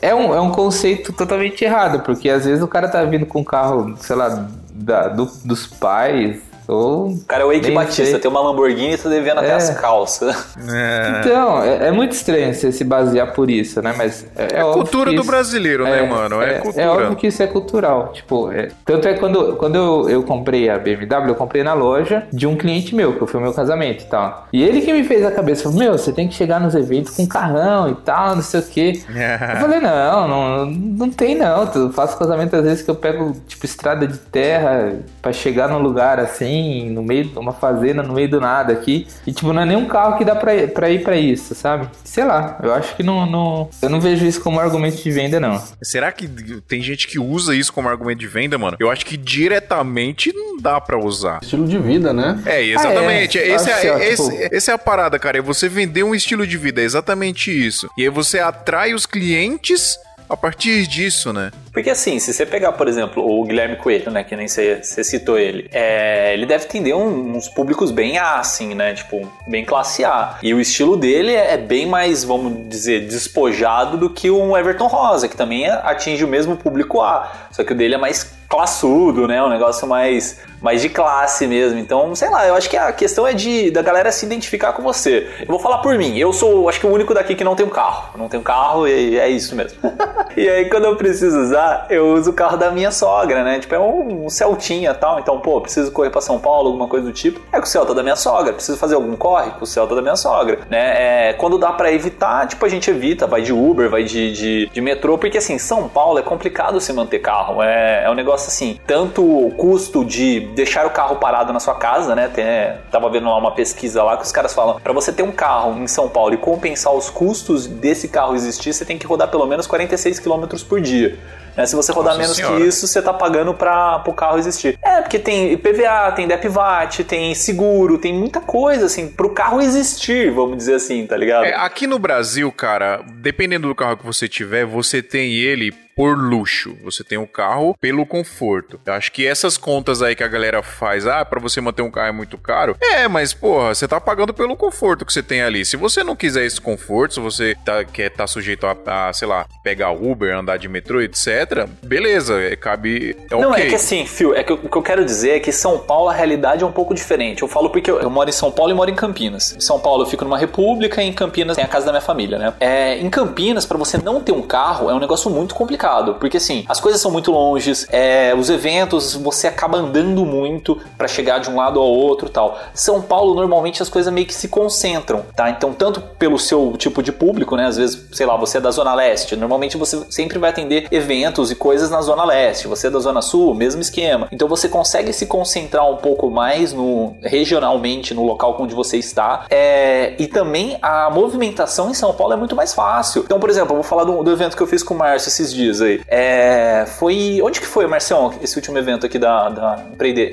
[0.00, 3.43] é um, é um conceito totalmente errado, porque às vezes o cara tá vindo com
[3.44, 8.04] um carro, sei lá, da, do, dos pais, ou o cara é o Eike Batista,
[8.04, 8.18] sei.
[8.18, 9.44] tem uma Lamborghini e tá devendo é.
[9.44, 10.54] até as calças.
[10.72, 11.20] É.
[11.20, 13.94] Então, é, é, muito estranho você se basear por isso, né?
[13.96, 16.40] Mas é, é, é cultura do brasileiro, né, mano?
[16.40, 16.82] É, cultura.
[16.82, 18.12] É óbvio que isso é cultural.
[18.12, 18.50] Tipo,
[18.84, 22.56] tanto é quando, quando eu, eu comprei a BMW, eu comprei na loja de um
[22.56, 24.48] cliente meu, que foi o meu casamento e tal.
[24.52, 27.14] E ele que me fez a cabeça, falou, meu, você tem que chegar nos eventos
[27.14, 29.02] com carrão e tal, não sei o quê.
[29.08, 31.70] eu falei, não, não, não tem não.
[31.74, 35.78] Eu faço casamento às vezes que eu pego, tipo, estrada de terra para chegar num
[35.78, 39.06] lugar assim assim, no meio de uma fazenda, no meio do nada aqui.
[39.26, 41.88] E, tipo, não é nem um carro que dá pra, pra ir pra isso, sabe?
[42.04, 43.68] Sei lá, eu acho que não, não.
[43.82, 45.60] Eu não vejo isso como argumento de venda, não.
[45.82, 46.28] Será que
[46.62, 48.76] tem gente que usa isso como argumento de venda, mano?
[48.78, 51.40] Eu acho que diretamente não dá pra usar.
[51.42, 52.40] Estilo de vida, né?
[52.46, 53.38] É, exatamente.
[53.38, 53.54] Ah, é.
[53.54, 54.54] Esse, é, é, esse, tipo...
[54.54, 55.38] esse é a parada, cara.
[55.38, 57.88] É você vender um estilo de vida, é exatamente isso.
[57.98, 59.98] E aí você atrai os clientes
[60.28, 61.50] a partir disso, né?
[61.72, 65.02] Porque assim, se você pegar, por exemplo, o Guilherme Coelho, né, que nem você, você
[65.02, 69.64] citou ele, é, ele deve atender um, uns públicos bem A, assim, né, tipo, bem
[69.64, 70.38] classe A.
[70.42, 74.86] E o estilo dele é, é bem mais, vamos dizer, despojado do que um Everton
[74.86, 79.26] Rosa, que também atinge o mesmo público A, só que o dele é mais classudo,
[79.26, 81.78] né, um negócio mais mais de classe mesmo.
[81.78, 84.82] Então, sei lá, eu acho que a questão é de da galera se identificar com
[84.82, 85.28] você.
[85.40, 86.16] Eu vou falar por mim.
[86.16, 88.18] Eu sou, acho que o único daqui que não tem um carro.
[88.18, 89.78] Não tem um carro e é isso mesmo.
[90.34, 93.58] e aí quando eu preciso usar, eu uso o carro da minha sogra, né?
[93.58, 95.18] Tipo, é um, um Celtinha e tal.
[95.18, 97.40] Então, pô, preciso correr para São Paulo, alguma coisa do tipo.
[97.52, 98.54] É com o Celta da minha sogra.
[98.54, 101.28] Preciso fazer algum corre com o Celta da minha sogra, né?
[101.28, 104.70] É, quando dá para evitar, tipo, a gente evita, vai de Uber, vai de, de,
[104.72, 107.62] de metrô, porque assim, São Paulo é complicado se manter carro.
[107.62, 111.74] É, é um negócio assim, tanto o custo de deixar o carro parado na sua
[111.74, 112.28] casa, né?
[112.28, 112.44] Tem,
[112.90, 115.80] tava vendo lá uma pesquisa lá que os caras falam, para você ter um carro
[115.82, 119.46] em São Paulo e compensar os custos desse carro existir, você tem que rodar pelo
[119.46, 121.18] menos 46 km por dia.
[121.56, 121.66] Né?
[121.66, 122.56] Se você rodar Nossa menos senhora.
[122.56, 124.78] que isso, você tá pagando para o carro existir.
[124.82, 130.30] É, porque tem IPVA, tem DEPVAT, tem seguro, tem muita coisa, assim, pro carro existir,
[130.30, 131.44] vamos dizer assim, tá ligado?
[131.44, 136.18] É, aqui no Brasil, cara, dependendo do carro que você tiver, você tem ele por
[136.18, 138.80] luxo, você tem o carro pelo conforto.
[138.84, 141.90] Eu acho que essas contas aí que a galera faz, ah, para você manter um
[141.90, 142.76] carro é muito caro.
[142.80, 145.64] É, mas porra, você tá pagando pelo conforto que você tem ali.
[145.64, 148.76] Se você não quiser esse conforto, se você tá, quer estar tá sujeito a,
[149.08, 153.16] a, sei lá, pegar Uber, andar de metrô, etc, beleza, é, cabe.
[153.30, 153.66] É não, okay.
[153.66, 156.08] é que assim, Fio, é que o que eu quero dizer é que São Paulo
[156.08, 157.42] a realidade é um pouco diferente.
[157.42, 159.54] Eu falo porque eu, eu moro em São Paulo e moro em Campinas.
[159.56, 162.02] Em São Paulo eu fico numa república e em Campinas tem a casa da minha
[162.02, 162.52] família, né?
[162.58, 166.14] É, em Campinas, para você não ter um carro, é um negócio muito complicado complicado,
[166.14, 171.06] porque assim, as coisas são muito longes, é, os eventos você acaba andando muito para
[171.06, 172.58] chegar de um lado ao outro tal.
[172.72, 175.50] São Paulo, normalmente as coisas meio que se concentram, tá?
[175.50, 177.66] Então, tanto pelo seu tipo de público, né?
[177.66, 181.50] Às vezes, sei lá, você é da Zona Leste, normalmente você sempre vai atender eventos
[181.50, 184.28] e coisas na Zona Leste, você é da Zona Sul, mesmo esquema.
[184.32, 189.44] Então, você consegue se concentrar um pouco mais no regionalmente no local onde você está,
[189.50, 193.22] é, e também a movimentação em São Paulo é muito mais fácil.
[193.24, 195.28] Então, por exemplo, eu vou falar do, do evento que eu fiz com o Márcio
[195.28, 196.00] esses dias aí.
[196.08, 197.40] É, foi.
[197.42, 199.84] Onde que foi, Marcião, esse último evento aqui da, da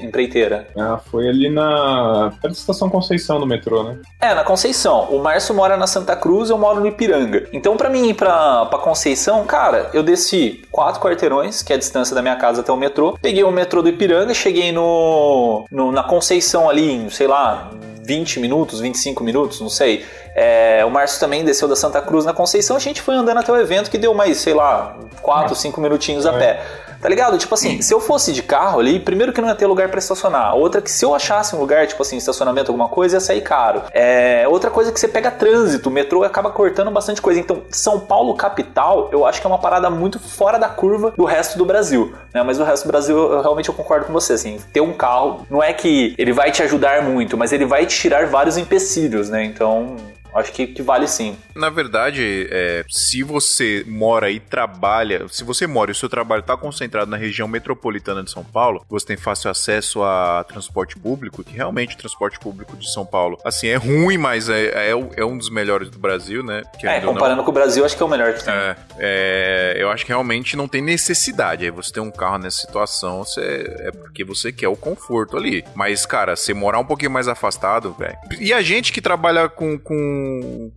[0.02, 0.68] empreiteira?
[0.78, 2.32] Ah, foi ali na.
[2.42, 3.98] perto da estação Conceição do metrô, né?
[4.20, 5.08] É, na Conceição.
[5.12, 7.48] O Márcio mora na Santa Cruz, eu moro no Ipiranga.
[7.54, 11.80] Então, para mim ir pra, pra Conceição, cara, eu desci quatro quarteirões, que é a
[11.80, 13.18] distância da minha casa até o metrô.
[13.22, 17.72] Peguei o metrô do Ipiranga, cheguei no, no na Conceição ali, em, sei lá,
[18.04, 20.06] 20 minutos, 25 minutos, não sei.
[20.36, 23.52] É, o Márcio também desceu da Santa Cruz na Conceição, a gente foi andando até
[23.52, 24.98] o evento que deu mais, sei lá,
[25.32, 26.40] 4, 5 minutinhos a é.
[26.40, 26.62] pé.
[27.02, 27.36] Tá ligado?
[27.38, 29.98] Tipo assim, se eu fosse de carro ali, primeiro que não ia ter lugar para
[29.98, 30.56] estacionar.
[30.56, 33.82] Outra que se eu achasse um lugar, tipo assim, estacionamento, alguma coisa, ia sair caro.
[33.92, 37.40] É, outra coisa que você pega trânsito, o metrô acaba cortando bastante coisa.
[37.40, 41.26] Então, São Paulo capital, eu acho que é uma parada muito fora da curva do
[41.26, 42.14] resto do Brasil.
[42.32, 42.44] Né?
[42.44, 44.34] Mas o resto do Brasil, eu, realmente eu concordo com você.
[44.34, 47.86] Assim, ter um carro não é que ele vai te ajudar muito, mas ele vai
[47.88, 49.44] te tirar vários empecilhos, né?
[49.44, 49.96] Então,
[50.34, 51.38] Acho que, que vale sim.
[51.56, 56.42] Na verdade, é, se você mora e trabalha, se você mora e o seu trabalho
[56.42, 61.44] está concentrado na região metropolitana de São Paulo, você tem fácil acesso a transporte público,
[61.44, 65.26] que realmente o transporte público de São Paulo, assim, é ruim, mas é, é, é
[65.26, 66.64] um dos melhores do Brasil, né?
[66.80, 67.44] Que é, comparando não...
[67.44, 68.54] com o Brasil, acho que é o melhor que tem.
[68.54, 71.66] É, é, eu acho que realmente não tem necessidade.
[71.66, 75.64] Aí você ter um carro nessa situação, você, é porque você quer o conforto ali.
[75.76, 78.18] Mas, cara, você morar um pouquinho mais afastado, velho.
[78.40, 80.21] E a gente que trabalha com, com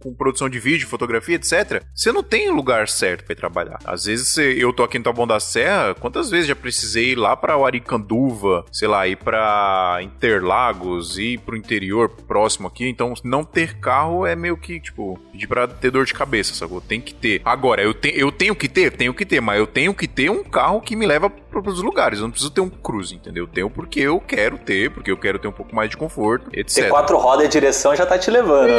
[0.01, 3.79] com, produção de vídeo, fotografia, etc., você não tem lugar certo para trabalhar.
[3.85, 7.37] Às vezes eu tô aqui no Taboão da Serra, quantas vezes já precisei ir lá
[7.37, 12.89] pra Aricanduva, sei lá, ir pra Interlagos, ir pro interior próximo aqui.
[12.89, 16.81] Então, não ter carro é meio que, tipo, pedir pra ter dor de cabeça, sacou?
[16.81, 17.43] Tem que ter.
[17.45, 18.93] Agora, eu, te, eu tenho que ter?
[18.97, 21.31] Tenho que ter, mas eu tenho que ter um carro que me leva
[21.63, 22.19] pros lugares.
[22.19, 23.45] Eu não preciso ter um cruze, entendeu?
[23.45, 26.49] Eu tenho porque eu quero ter, porque eu quero ter um pouco mais de conforto,
[26.53, 26.85] etc.
[26.85, 28.69] Ter quatro rodas e direção já tá te levando.
[28.69, 28.79] Né?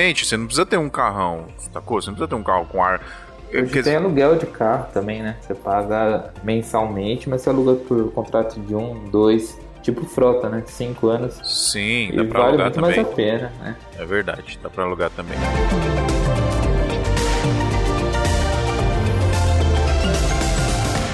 [0.00, 0.26] Exatamente.
[0.26, 2.00] Você não precisa ter um carrão, sacou?
[2.00, 3.00] Você não precisa ter um carro com ar.
[3.52, 5.36] Hoje tem aluguel de carro também, né?
[5.40, 10.62] Você paga mensalmente, mas você aluga por contrato de um, dois, tipo frota, né?
[10.66, 11.40] Cinco anos.
[11.44, 12.96] Sim, dá pra vale alugar muito também.
[12.96, 13.76] mais a pena, né?
[13.98, 15.36] É verdade, dá pra alugar também.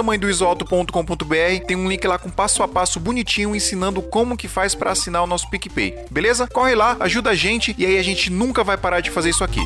[0.00, 4.90] tamanhodoisoalto.com.br, tem um link lá com passo a passo bonitinho ensinando como que faz para
[4.90, 6.06] assinar o nosso PicPay.
[6.10, 6.48] Beleza?
[6.48, 9.44] Corre lá, ajuda a gente e aí a gente nunca vai parar de fazer isso
[9.44, 9.60] aqui.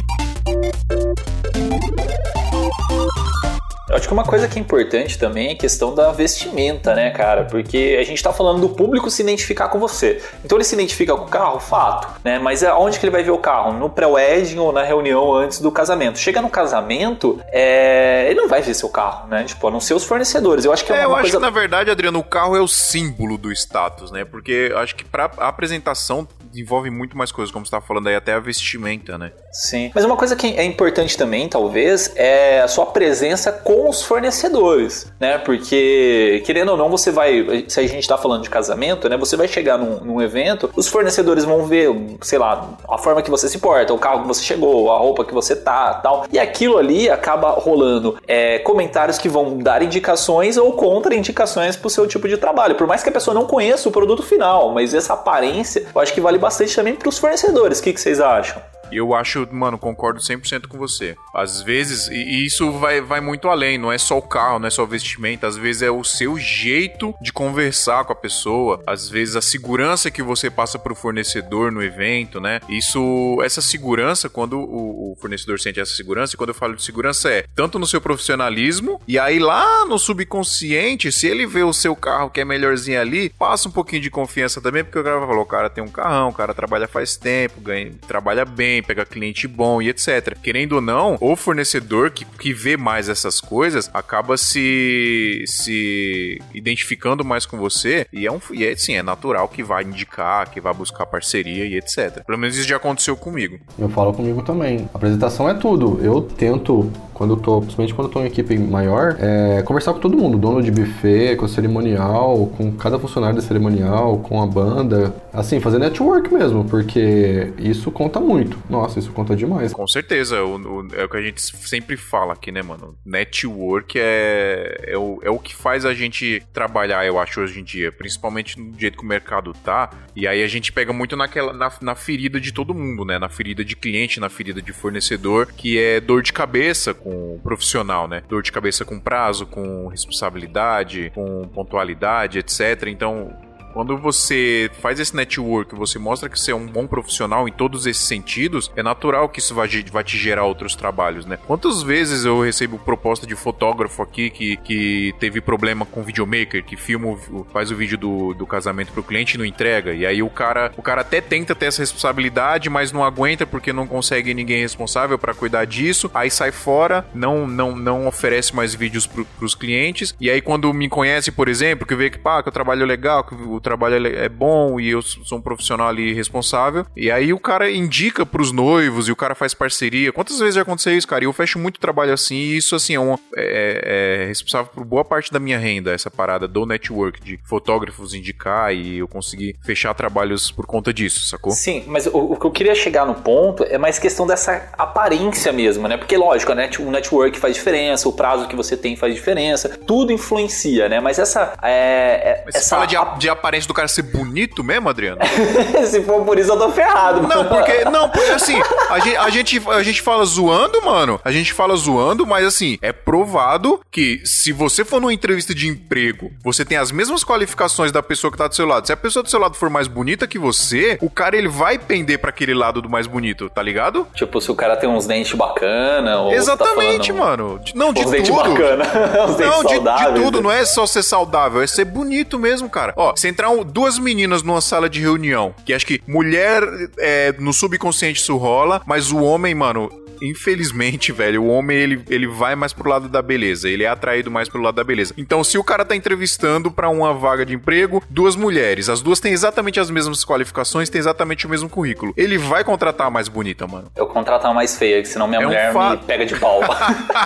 [3.89, 7.11] Eu acho que uma coisa que é importante também é a questão da vestimenta, né,
[7.11, 7.45] cara?
[7.45, 10.23] Porque a gente tá falando do público se identificar com você.
[10.43, 12.39] Então ele se identifica com o carro, fato, né?
[12.39, 13.75] Mas aonde que ele vai ver o carro?
[13.75, 16.19] No pré-wedding ou na reunião antes do casamento?
[16.19, 18.27] Chega no casamento, é...
[18.31, 19.45] ele não vai ver seu carro, né?
[19.45, 20.65] Tipo, a não ser os fornecedores.
[20.65, 21.23] Eu acho que é, É, eu coisa...
[21.23, 24.25] acho que na verdade, Adriano, o carro é o símbolo do status, né?
[24.25, 28.15] Porque eu acho que pra apresentação envolve muito mais coisas, como você tá falando aí,
[28.15, 29.33] até a vestimenta, né?
[29.53, 29.91] Sim.
[29.95, 35.13] Mas uma coisa que é importante também, talvez, é a sua presença com os fornecedores,
[35.19, 35.39] né?
[35.39, 37.65] Porque, querendo ou não, você vai.
[37.69, 39.17] Se a gente tá falando de casamento, né?
[39.17, 41.91] Você vai chegar num, num evento, os fornecedores vão ver,
[42.23, 45.25] sei lá, a forma que você se porta, o carro que você chegou, a roupa
[45.25, 46.27] que você tá tal.
[46.33, 52.07] E aquilo ali acaba rolando é, comentários que vão dar indicações ou contra-indicações pro seu
[52.07, 52.75] tipo de trabalho.
[52.75, 56.13] Por mais que a pessoa não conheça o produto final, mas essa aparência, eu acho
[56.13, 57.79] que vale bastante também pros fornecedores.
[57.79, 58.74] O que, que vocês acham?
[58.97, 61.17] Eu acho, mano, concordo 100% com você.
[61.35, 64.71] Às vezes, e isso vai, vai muito além, não é só o carro, não é
[64.71, 69.09] só o vestimento, às vezes é o seu jeito de conversar com a pessoa, às
[69.09, 72.61] vezes a segurança que você passa pro fornecedor no evento, né?
[72.69, 76.83] Isso, essa segurança, quando o, o fornecedor sente essa segurança, e quando eu falo de
[76.83, 81.73] segurança é tanto no seu profissionalismo, e aí lá no subconsciente, se ele vê o
[81.73, 85.21] seu carro que é melhorzinho ali, passa um pouquinho de confiança também, porque o cara
[85.21, 89.05] falou, o cara tem um carrão, o cara trabalha faz tempo, ganha, trabalha bem, pega
[89.05, 90.37] cliente bom e etc.
[90.43, 97.25] Querendo ou não, o fornecedor que, que vê mais essas coisas acaba se, se identificando
[97.25, 100.75] mais com você e é um e é, é natural que vai indicar, que vai
[100.75, 102.23] buscar parceria e etc.
[102.25, 103.59] Pelo menos isso já aconteceu comigo.
[103.79, 104.89] Eu falo comigo também.
[104.93, 106.01] Apresentação é tudo.
[106.03, 110.01] Eu tento, quando eu tô, principalmente quando eu tô em equipe maior, é, conversar com
[110.01, 114.47] todo mundo, dono de buffet, com o cerimonial, com cada funcionário da cerimonial, com a
[114.47, 115.15] banda.
[115.33, 118.59] Assim, fazer network mesmo, porque isso conta muito.
[118.75, 119.73] Nossa, isso conta demais.
[119.73, 122.97] Com certeza, o, o- é o que a gente sempre fala aqui, né, mano?
[123.07, 127.65] Network é, é, o, é o que faz a gente trabalhar, eu acho, hoje em
[127.65, 127.93] dia.
[127.93, 129.91] Principalmente no jeito que o mercado tá.
[130.17, 133.19] E aí a gente pega muito naquela, na, na ferida de todo mundo, né?
[133.19, 137.41] Na ferida de cliente, na ferida de fornecedor, que é dor de cabeça com o
[137.43, 138.23] profissional, né?
[138.29, 142.89] Dor de cabeça com prazo, com responsabilidade, com pontualidade, etc.
[142.89, 143.33] Então,
[143.75, 147.87] quando você faz esse network, você mostra que você é um bom profissional em todos
[147.87, 151.37] esses sentidos, é natural que isso vai, te gerar outros trabalhos, né?
[151.45, 156.77] Quantas vezes eu recebo proposta de fotógrafo aqui que, que teve problema com videomaker, que
[156.77, 157.19] filma,
[157.53, 160.73] faz o vídeo do, do casamento pro cliente e não entrega, e aí o cara,
[160.77, 165.19] o cara até tenta ter essa responsabilidade, mas não aguenta porque não consegue ninguém responsável
[165.19, 170.15] pra cuidar disso, aí sai fora, não não, não oferece mais vídeos pro, pros clientes,
[170.21, 173.25] e aí quando me conhece, por exemplo, que vê que, pá, que eu trabalho legal,
[173.25, 177.33] que o trabalho é é bom e eu sou um profissional ali responsável, e aí
[177.33, 180.13] o cara indica pros noivos e o cara faz parceria.
[180.13, 181.25] Quantas vezes já aconteceu isso, cara?
[181.25, 184.85] E eu fecho muito trabalho assim, e isso, assim, é, uma, é, é responsável por
[184.85, 189.57] boa parte da minha renda, essa parada do network, de fotógrafos indicar e eu conseguir
[189.65, 191.53] fechar trabalhos por conta disso, sacou?
[191.53, 195.53] Sim, mas o, o que eu queria chegar no ponto é mais questão dessa aparência
[195.53, 195.97] mesmo, né?
[195.97, 199.69] Porque, lógico, a net, o network faz diferença, o prazo que você tem faz diferença,
[199.87, 201.01] tudo influencia, né?
[201.01, 201.55] Mas essa.
[201.63, 204.89] É, é- Mas você essa fala de, a- de aparência do cara ser bonito mesmo,
[204.89, 205.21] Adriano?
[205.87, 207.23] Se for por isso, eu tô ferrado.
[207.27, 211.21] Não, porque, não, porque assim, a gente, a, gente, a gente fala zoando, mano.
[211.25, 215.69] A gente fala zoando, mas assim, é provado que se você for numa entrevista de
[215.69, 218.87] emprego, você tem as mesmas qualificações da pessoa que tá do seu lado.
[218.87, 221.79] Se a pessoa do seu lado for mais bonita que você, o cara ele vai
[221.79, 224.07] pender pra aquele lado do mais bonito, tá ligado?
[224.15, 227.61] Tipo, se o cara tem uns dentes bacana ou Exatamente, tá falando, mano.
[227.75, 228.51] Não, de uns dentes tudo.
[228.51, 228.85] bacana,
[229.29, 230.43] uns dentes Não, de, de saudáveis, tudo, né?
[230.43, 232.93] não é só ser saudável, é ser bonito mesmo, cara.
[232.97, 236.63] Ó, se entrar um- duas meninas numa sala de reunião, que acho que mulher
[236.99, 239.91] é, no subconsciente isso rola, mas o homem, mano.
[240.23, 244.31] Infelizmente, velho, o homem ele, ele vai mais pro lado da beleza, ele é atraído
[244.31, 245.13] mais pelo lado da beleza.
[245.19, 249.19] Então, se o cara tá entrevistando pra uma vaga de emprego, duas mulheres, as duas
[249.19, 252.15] têm exatamente as mesmas qualificações, têm exatamente o mesmo currículo.
[252.17, 253.91] Ele vai contratar a mais bonita, mano.
[253.97, 256.37] Eu contrato uma mais feia, que senão minha É um mulher fa- me pega de
[256.37, 256.61] pau.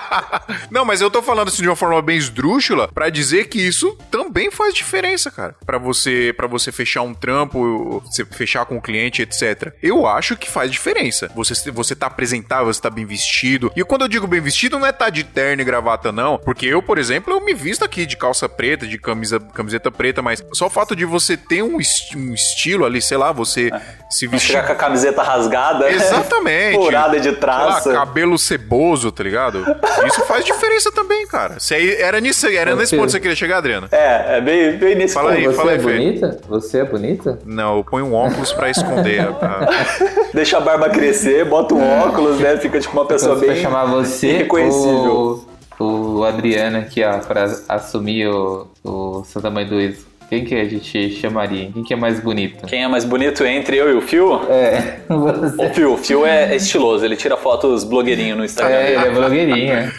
[0.71, 3.97] Não, mas eu tô falando assim de uma forma bem esdrúxula pra dizer que isso
[4.11, 5.55] também faz diferença, cara.
[5.65, 9.73] Pra você, para você fechar um trampo, você fechar com o cliente, etc.
[9.83, 11.31] Eu acho que faz diferença.
[11.35, 13.71] Você você tá apresentável, você tá bem vestido.
[13.77, 16.67] E quando eu digo bem vestido, não é tá de terno e gravata não, porque
[16.67, 20.43] eu, por exemplo, eu me visto aqui de calça preta, de camisa camiseta preta, mas
[20.53, 23.71] só o fato de você ter um, esti- um estilo ali, sei lá, você
[24.11, 26.75] se Não vestir chegar com a camiseta rasgada, Exatamente.
[26.77, 27.93] furada de Sei lá, traça.
[27.93, 29.65] cabelo ceboso, tá ligado?
[30.07, 31.59] Isso faz diferença também, cara.
[31.61, 33.89] Se era nisso, era nesse Você- ponto que você queria chegar, Adriano?
[33.91, 35.39] É, é bem, bem nesse Fala ponto.
[35.41, 35.81] aí, Você fala é aí.
[35.97, 36.41] Bonita?
[36.49, 37.39] Você é bonita?
[37.45, 39.21] Não, eu ponho um óculos pra esconder.
[39.21, 39.69] a- a-
[40.35, 42.57] Deixa a barba crescer, bota um óculos, né?
[42.59, 45.45] Fica tipo uma pessoa bem chamar você irreconhecível.
[45.81, 45.85] o,
[46.19, 50.07] o Adriano aqui, ó, pra assumir o, o Santa Mãe do Iso.
[50.29, 51.71] Quem que a gente chamaria?
[51.73, 52.67] Quem que é mais bonito?
[52.67, 54.43] Quem é mais bonito entre eu e o Phil?
[54.51, 55.63] É, você.
[55.67, 58.77] O Phil, o Phil é estiloso, ele tira fotos blogueirinho no Instagram.
[58.77, 59.93] É, ele é blogueirinho,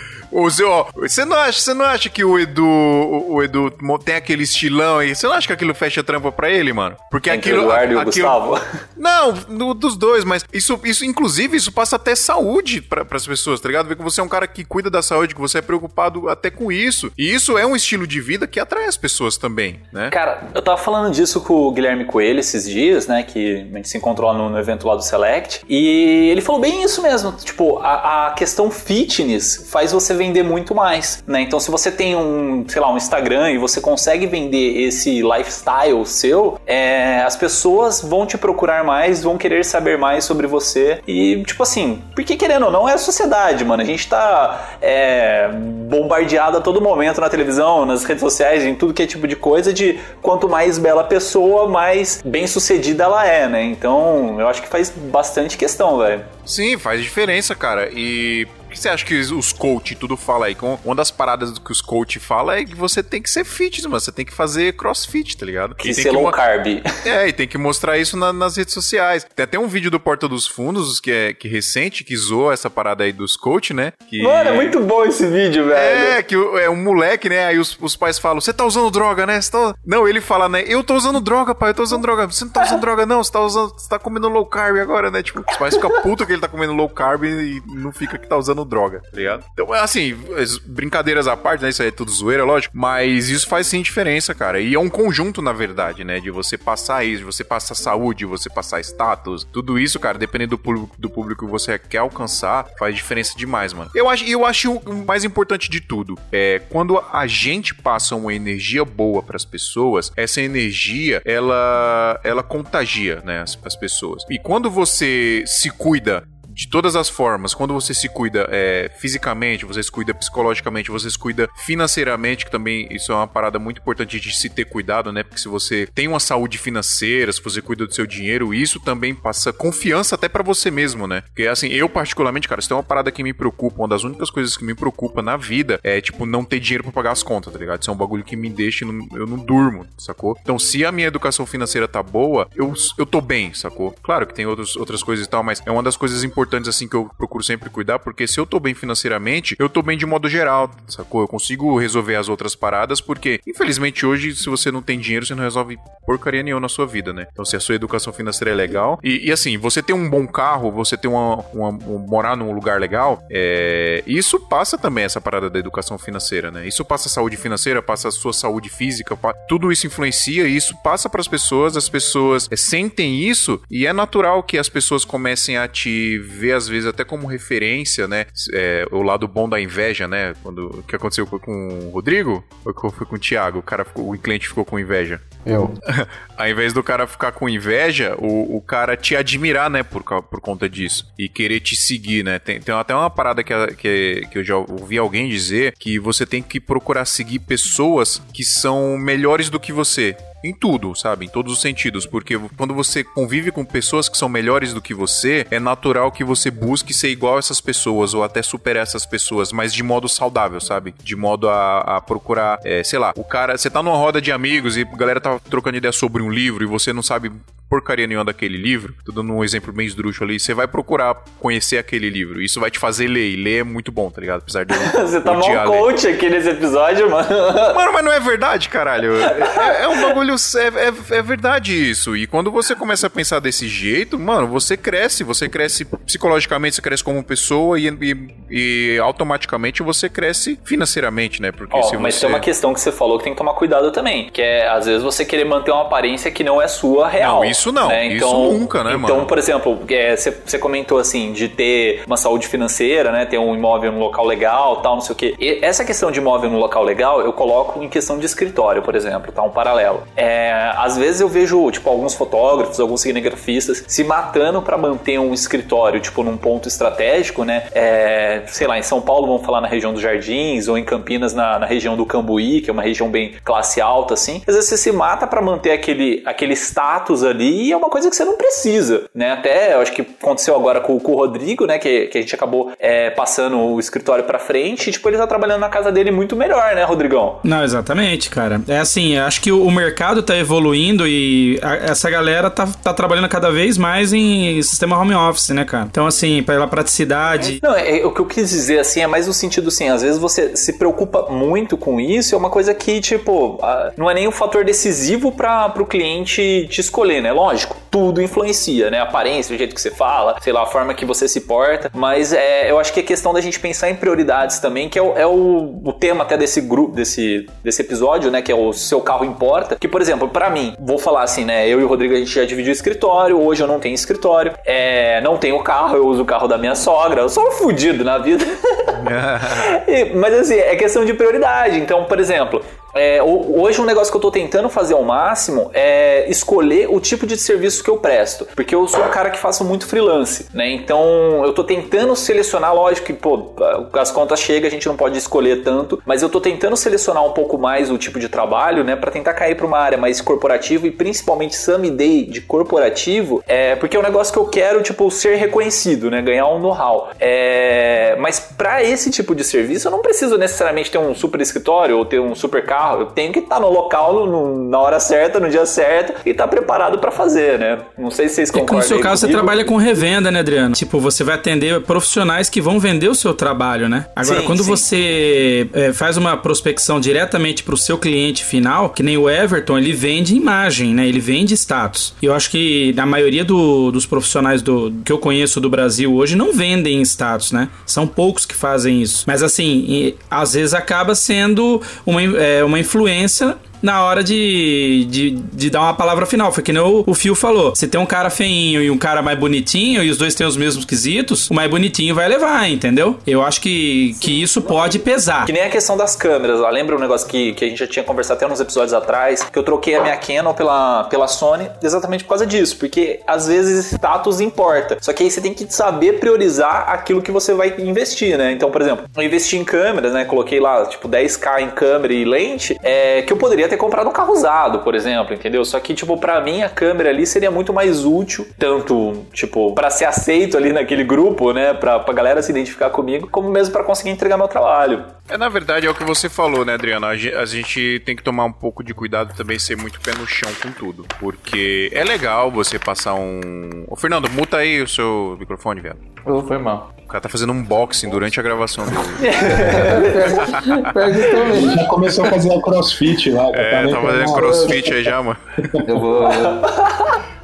[0.50, 3.72] Zé, ó, você não acha, você não acha que o Edu, o, o Edu
[4.04, 5.16] tem aquele estilão aí?
[5.16, 6.96] Você não acha que aquilo fecha trampa pra ele, mano?
[7.10, 8.62] Porque Entre aquilo, o Eduardo e o aquilo- Gustavo.
[8.98, 13.60] Não, no- dos dois, mas isso, isso inclusive, isso passa até saúde pra, pras pessoas,
[13.60, 13.88] tá ligado?
[13.88, 16.50] Ver que você é um cara que cuida da saúde, que você é preocupado até
[16.52, 17.12] com isso.
[17.18, 20.10] E isso é um estilo de vida que atrai as pessoas também, né?
[20.10, 23.24] Cara, eu tava falando disso com o Guilherme Coelho esses dias, né?
[23.24, 25.62] Que a gente se encontrou no, no evento lá do Select.
[25.70, 27.32] E ele falou bem isso mesmo.
[27.34, 31.42] Tipo, a, a questão fitness faz você vender muito mais, né?
[31.42, 36.06] Então, se você tem um, sei lá, um Instagram e você consegue vender esse lifestyle
[36.06, 41.00] seu, é, as pessoas vão te procurar mais, vão querer saber mais sobre você.
[41.08, 43.82] E, tipo assim, porque querendo ou não, é a sociedade, mano.
[43.82, 48.94] A gente tá é, bombardeado a todo momento na televisão, nas redes sociais, em tudo
[48.94, 53.26] que é tipo de coisa, de quanto mais bela a pessoa, mais bem sucedida ela
[53.26, 53.64] é, né?
[53.64, 56.26] Então, eu acho que faz bastante questão, velho.
[56.46, 57.90] Sim, faz diferença, cara.
[57.94, 60.56] E o que você acha que os coach tudo fala aí?
[60.86, 63.86] Uma das paradas do que os coach fala é que você tem que ser fitness,
[63.86, 64.00] mano.
[64.00, 65.74] Você tem que fazer crossfit, tá ligado?
[65.74, 66.68] Que tem ser low carb.
[67.06, 69.26] É, e tem que mostrar isso na- nas redes sociais.
[69.36, 72.70] Tem até um vídeo do Porta dos Fundos, que é que recente, que zoou essa
[72.70, 73.94] parada aí dos coach, né?
[74.10, 74.22] Que...
[74.22, 75.78] Mano, é muito bom esse vídeo, velho.
[75.78, 77.46] É, que é um moleque, né?
[77.46, 79.40] Aí os, os pais falam: Você tá usando droga, né?
[79.50, 79.74] Tá...
[79.86, 80.64] Não, ele fala, né?
[80.68, 82.28] Eu tô usando droga, pai, eu tô usando droga.
[82.28, 83.24] Você não tá usando droga, não.
[83.24, 83.72] Você tá usando.
[83.72, 85.24] Você tá comendo low carb agora, né?
[85.24, 88.28] Tipo, os pais ficam putos que ele tá comendo low carb e não fica que
[88.28, 89.46] tá usando droga, tá ligado?
[89.54, 91.70] Então, assim, as brincadeiras à parte, né?
[91.70, 92.76] Isso aí é tudo zoeira, lógico.
[92.78, 94.60] Mas isso faz sim diferença, cara.
[94.60, 96.20] E é um conjunto, na verdade, né?
[96.20, 99.46] De você passar isso, de você passar saúde, de você passar status.
[99.52, 103.74] Tudo isso, cara, dependendo do público, do público que você quer alcançar, faz diferença demais,
[103.74, 103.90] mano.
[103.94, 108.34] Eu acho, eu acho o mais importante de tudo é quando a gente passa uma
[108.34, 114.24] energia boa pras pessoas, essa energia ela ela contagia, né, as, as pessoas.
[114.30, 116.28] E quando você se cuida
[116.60, 121.10] de todas as formas, quando você se cuida é, fisicamente, você se cuida psicologicamente, você
[121.10, 125.10] se cuida financeiramente, que também isso é uma parada muito importante de se ter cuidado,
[125.14, 125.24] né?
[125.24, 129.16] Porque se você tem uma saúde financeira, se você cuida do seu dinheiro, isso também
[129.16, 131.22] passa confiança até pra você mesmo, né?
[131.22, 134.30] Porque assim, eu particularmente, cara, isso é uma parada que me preocupa, uma das únicas
[134.30, 137.54] coisas que me preocupa na vida é, tipo, não ter dinheiro pra pagar as contas,
[137.54, 137.82] tá ligado?
[137.82, 140.38] Isso é um bagulho que me deixa, eu não durmo, sacou?
[140.42, 143.96] Então, se a minha educação financeira tá boa, eu, eu tô bem, sacou?
[144.04, 146.88] Claro que tem outros, outras coisas e tal, mas é uma das coisas importantes, assim,
[146.88, 150.06] que eu procuro sempre cuidar, porque se eu tô bem financeiramente, eu tô bem de
[150.06, 151.22] modo geral, sacou?
[151.22, 155.36] Eu consigo resolver as outras paradas, porque, infelizmente, hoje, se você não tem dinheiro, você
[155.36, 157.28] não resolve porcaria nenhuma na sua vida, né?
[157.32, 160.26] Então, se a sua educação financeira é legal, e, e, assim, você ter um bom
[160.28, 165.22] carro, você ter uma, uma- um- morar num lugar legal, é, isso passa também essa
[165.22, 166.68] parada da educação financeira, né?
[166.68, 169.18] Isso passa a saúde financeira, passa a sua saúde física,
[169.48, 173.94] tudo isso influencia e isso passa para as pessoas, as pessoas sentem isso e é
[173.94, 178.26] natural que as pessoas comecem a te ver às vezes até como referência, né?
[178.54, 180.34] É, o lado bom da inveja, né?
[180.42, 184.14] Quando o que aconteceu com o Rodrigo, ou foi com o Thiago, o cara ficou,
[184.14, 185.22] o cliente ficou com inveja.
[185.46, 185.74] Eu.
[186.38, 190.42] Ao invés do cara ficar com inveja, o, o cara te admirar, né, por, por
[190.42, 191.12] conta disso.
[191.18, 192.40] E querer te seguir, né?
[192.40, 196.26] Tem, tem até uma parada que, que, que eu já ouvi alguém dizer que você
[196.26, 200.16] tem que procurar seguir pessoas que são melhores do que você.
[200.44, 201.26] Em tudo, sabe?
[201.26, 202.06] Em todos os sentidos.
[202.06, 206.24] Porque quando você convive com pessoas que são melhores do que você, é natural que
[206.24, 210.08] você busque ser igual a essas pessoas ou até superar essas pessoas, mas de modo
[210.08, 210.94] saudável, sabe?
[211.04, 213.58] De modo a, a procurar, é, sei lá, o cara.
[213.58, 216.64] Você tá numa roda de amigos e a galera tá trocando ideia sobre um livro
[216.64, 217.32] e você não sabe
[217.70, 221.78] porcaria nenhuma daquele livro, tô dando um exemplo bem esdrúxulo ali, você vai procurar conhecer
[221.78, 222.42] aquele livro.
[222.42, 224.40] Isso vai te fazer ler, e ler é muito bom, tá ligado?
[224.40, 225.66] Apesar de eu Você tá mal ler.
[225.68, 227.30] coach aqui nesse episódio, mano.
[227.76, 229.16] Mano, mas não é verdade, caralho.
[229.22, 230.34] É, é um bagulho.
[230.34, 232.16] É, é- é verdade isso.
[232.16, 235.24] E quando você começa a pensar desse jeito, mano, você cresce.
[235.24, 241.52] Você cresce psicologicamente, você cresce como pessoa e, e- e automaticamente você cresce financeiramente, né?
[241.52, 242.22] Porque Ó, se mas você.
[242.22, 244.86] tem uma questão que você falou que tem que tomar cuidado também, que é às
[244.86, 247.38] vezes você querer manter uma aparência que não é sua real.
[247.42, 247.88] Não, isso não.
[247.90, 248.08] né?
[248.08, 249.26] Isso Então, nunca, né, Então, mano?
[249.26, 253.54] por exemplo, é, você você comentou assim de ter uma saúde financeira, né, ter um
[253.56, 255.36] imóvel num local legal, tal, não sei o quê.
[255.40, 258.96] E essa questão de imóvel num local legal, eu coloco em questão de escritório, por
[258.96, 260.04] exemplo, tá, um paralelo.
[260.16, 265.34] É, às vezes eu vejo tipo alguns fotógrafos, alguns cinegrafistas se matando para manter um
[265.34, 267.64] escritório tipo num ponto estratégico, né?
[267.74, 271.34] É, sei lá, em São Paulo vamos falar na região dos Jardins ou em Campinas
[271.34, 274.42] na, na região do Cambuí, que é uma região bem classe alta assim.
[274.48, 277.90] Às vezes você se mata para manter aquele aquele status ali ali e é uma
[277.90, 279.32] coisa que você não precisa, né?
[279.32, 281.80] Até, acho que aconteceu agora com, com o Rodrigo, né?
[281.80, 285.28] Que, que a gente acabou é, passando o escritório pra frente e, tipo, ele tá
[285.28, 287.40] trabalhando na casa dele muito melhor, né, Rodrigão?
[287.44, 288.62] Não, exatamente, cara.
[288.68, 293.28] É assim, acho que o mercado tá evoluindo e a, essa galera tá, tá trabalhando
[293.28, 295.88] cada vez mais em sistema home office, né, cara?
[295.90, 297.60] Então, assim, pela praticidade.
[297.62, 300.20] Não, é, o que eu quis dizer, assim, é mais no sentido, assim, às vezes
[300.20, 303.60] você se preocupa muito com isso, é uma coisa que, tipo,
[303.98, 307.32] não é nem um fator decisivo para o cliente te escolher, né?
[307.40, 309.00] Lógico, tudo influencia, né?
[309.00, 311.90] A aparência, o jeito que você fala, sei lá, a forma que você se porta,
[311.94, 315.02] mas é, eu acho que é questão da gente pensar em prioridades também, que é
[315.02, 318.42] o, é o, o tema até desse grupo, desse, desse episódio, né?
[318.42, 319.76] Que é o seu carro importa.
[319.76, 321.68] Que, por exemplo, para mim, vou falar assim, né?
[321.68, 325.22] Eu e o Rodrigo a gente já dividiu escritório, hoje eu não tenho escritório, é,
[325.22, 328.18] não tenho carro, eu uso o carro da minha sogra, eu sou um fudido na
[328.18, 328.46] vida.
[330.16, 331.80] mas assim, é questão de prioridade.
[331.80, 332.62] Então, por exemplo,
[332.94, 337.28] é, hoje um negócio que eu tô tentando fazer ao máximo é escolher o tipo
[337.28, 338.48] de serviço que eu presto.
[338.56, 340.70] Porque eu sou um cara que faço muito freelance, né?
[340.70, 343.54] Então eu tô tentando selecionar, lógico que, pô,
[343.94, 347.32] as contas chegam, a gente não pode escolher tanto, mas eu tô tentando selecionar um
[347.32, 348.96] pouco mais o tipo de trabalho, né?
[348.96, 351.56] para tentar cair para uma área mais corporativa e principalmente
[351.92, 356.22] Day de corporativo, é, porque é um negócio que eu quero, tipo, ser reconhecido, né?
[356.22, 357.10] Ganhar um know-how.
[357.20, 361.98] É, mas para esse tipo de serviço eu não preciso necessariamente ter um super escritório
[361.98, 363.02] ou ter um super carro.
[363.02, 366.48] Eu tenho que estar no local no, na hora certa, no dia certo e estar
[366.48, 367.69] preparado para fazer, né?
[367.98, 368.78] Não sei se vocês concordam.
[368.78, 369.38] E no seu caso, comigo.
[369.38, 370.74] você trabalha com revenda, né, Adriano?
[370.76, 374.06] Tipo, você vai atender profissionais que vão vender o seu trabalho, né?
[374.16, 374.70] Agora, sim, quando sim.
[374.70, 379.78] você é, faz uma prospecção diretamente para o seu cliente final, que nem o Everton,
[379.78, 381.08] ele vende imagem, né?
[381.08, 382.14] Ele vende status.
[382.22, 386.14] E eu acho que a maioria do, dos profissionais do, que eu conheço do Brasil
[386.14, 387.70] hoje não vendem status, né?
[387.86, 389.24] São poucos que fazem isso.
[389.28, 395.32] Mas assim, e, às vezes acaba sendo uma, é, uma influência na hora de, de,
[395.32, 396.52] de, dar uma palavra final.
[396.52, 397.76] Foi que nem o, o Fio falou.
[397.76, 400.58] Se tem um cara feinho e um cara mais bonitinho e os dois têm os
[400.58, 403.18] mesmos quesitos, o mais bonitinho vai levar, entendeu?
[403.26, 405.46] Eu acho que, que isso pode pesar.
[405.46, 406.60] Que nem a questão das câmeras.
[406.60, 406.70] Lá.
[406.70, 409.58] Lembra um negócio que, que a gente já tinha conversado até uns episódios atrás, que
[409.58, 412.78] eu troquei a minha Canon pela, pela Sony exatamente por causa disso.
[412.78, 414.98] Porque às vezes status importa.
[415.02, 418.52] Só que aí você tem que saber priorizar aquilo que você vai investir, né?
[418.52, 420.26] Então, por exemplo, eu investi em câmeras, né?
[420.26, 424.14] Coloquei lá, tipo, 10k em câmera e lente, é, que eu poderia ter comprado um
[424.14, 425.64] carro usado, por exemplo, entendeu?
[425.64, 429.90] Só que, tipo, para mim a câmera ali seria muito mais útil, tanto, tipo, para
[429.90, 431.74] ser aceito ali naquele grupo, né?
[431.74, 435.06] Pra, pra galera se identificar comigo, como mesmo para conseguir entregar meu trabalho.
[435.30, 437.08] É, na verdade, é o que você falou, né, Adriana?
[437.08, 440.50] A gente tem que tomar um pouco de cuidado também, ser muito pé no chão
[440.62, 441.06] com tudo.
[441.20, 443.86] Porque é legal você passar um.
[443.88, 445.98] Ô, Fernando, muta aí o seu microfone, velho.
[446.26, 446.92] Oh, foi mal.
[447.04, 448.98] O cara tá fazendo um unboxing durante a gravação dele.
[451.76, 453.50] já começou a fazer a crossfit lá.
[453.54, 455.40] É, tá fazendo crossfit aí já, mano.
[455.88, 456.30] Eu vou,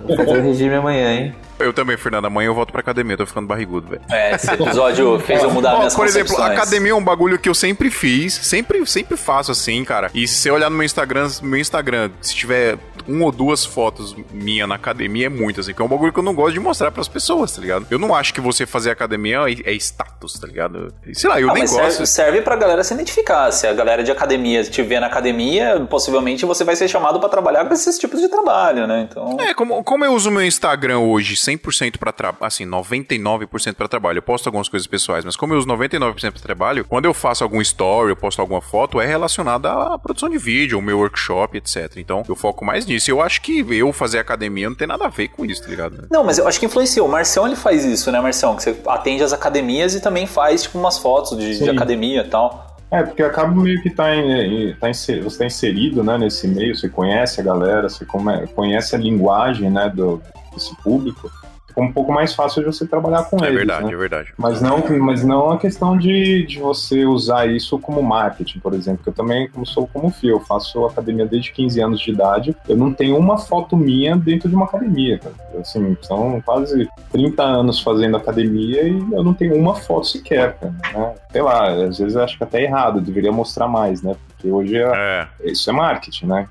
[0.02, 1.36] vou fazer o regime amanhã, hein?
[1.58, 2.26] Eu também, Fernando.
[2.26, 4.02] Amanhã eu volto pra academia, tô ficando barrigudo, velho.
[4.12, 7.40] É, esse episódio fez eu mudar Ó, minhas Por exemplo, a academia é um bagulho
[7.40, 10.12] que eu sempre fiz, sempre, sempre faço assim, cara.
[10.14, 12.78] E se você olhar no meu Instagram, meu Instagram, se tiver
[13.08, 16.20] uma ou duas fotos minha na academia, é muito, assim, que é um bagulho que
[16.20, 17.86] eu não gosto de mostrar pras pessoas, tá ligado?
[17.90, 20.94] Eu não acho que você fazer academia é, é status, tá ligado?
[21.14, 21.76] Sei lá, eu ah, nem gosto.
[21.76, 23.52] Serve, serve pra galera se identificar.
[23.52, 27.30] Se a galera de academia te ver na academia, possivelmente você vai ser chamado para
[27.30, 29.08] trabalhar com esses tipos de trabalho, né?
[29.10, 29.38] Então...
[29.40, 34.18] É, como, como eu uso meu Instagram hoje 100% pra trabalho, assim, 99% para trabalho.
[34.18, 37.44] Eu posto algumas coisas pessoais, mas como eu uso 99% para trabalho, quando eu faço
[37.44, 41.58] algum story, eu posto alguma foto, é relacionada à produção de vídeo, o meu workshop,
[41.58, 41.98] etc.
[41.98, 42.95] Então, eu foco mais nisso.
[43.10, 46.08] Eu acho que eu fazer academia não tem nada a ver com isso, tá ligado?
[46.10, 47.08] Não, mas eu acho que influenciou.
[47.08, 48.56] O Marcião, ele faz isso, né, Marcião?
[48.56, 52.30] Que você atende as academias e também faz, tipo, umas fotos de, de academia e
[52.30, 52.76] tal.
[52.92, 56.76] É, porque acaba meio que tá, em, tá inserido, você está inserido né, nesse meio,
[56.76, 58.06] você conhece a galera, você
[58.54, 60.22] conhece a linguagem né, do,
[60.54, 61.30] desse público
[61.76, 63.56] fica um pouco mais fácil de você trabalhar com é eles.
[63.56, 63.94] É verdade, né?
[63.94, 64.34] é verdade.
[64.38, 69.04] Mas não, mas não a questão de, de você usar isso como marketing, por exemplo.
[69.04, 72.56] Que eu também, como sou como fio, eu faço academia desde 15 anos de idade.
[72.68, 75.36] Eu não tenho uma foto minha dentro de uma academia, cara.
[75.60, 80.74] Assim, são quase 30 anos fazendo academia e eu não tenho uma foto sequer, cara,
[80.94, 81.14] né?
[81.32, 84.16] Sei lá, às vezes eu acho que até é errado, eu deveria mostrar mais, né?
[84.30, 85.52] Porque hoje é, é.
[85.52, 86.48] isso é marketing, né?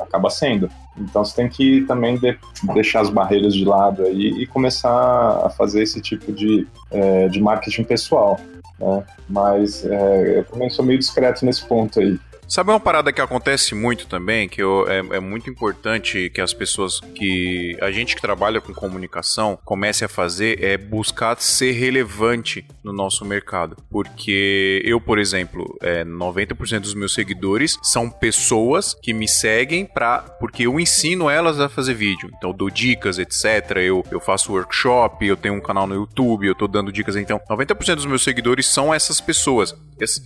[0.00, 0.68] Acaba sendo.
[0.96, 2.36] Então você tem que também de,
[2.72, 7.40] deixar as barreiras de lado aí e começar a fazer esse tipo de, é, de
[7.40, 8.38] marketing pessoal.
[8.78, 9.04] Né?
[9.28, 12.18] Mas é, eu também sou meio discreto nesse ponto aí.
[12.54, 16.54] Sabe uma parada que acontece muito também, que eu, é, é muito importante que as
[16.54, 17.76] pessoas que.
[17.80, 23.24] A gente que trabalha com comunicação comece a fazer é buscar ser relevante no nosso
[23.24, 23.76] mercado.
[23.90, 30.18] Porque eu, por exemplo, é, 90% dos meus seguidores são pessoas que me seguem pra,
[30.38, 32.30] porque eu ensino elas a fazer vídeo.
[32.36, 33.78] Então eu dou dicas, etc.
[33.78, 37.16] Eu, eu faço workshop, eu tenho um canal no YouTube, eu tô dando dicas.
[37.16, 39.74] Então, 90% dos meus seguidores são essas pessoas.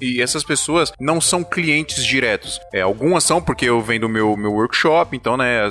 [0.01, 2.61] E essas pessoas não são clientes diretos.
[2.73, 5.69] É, algumas são porque eu vendo meu, meu workshop, então, né,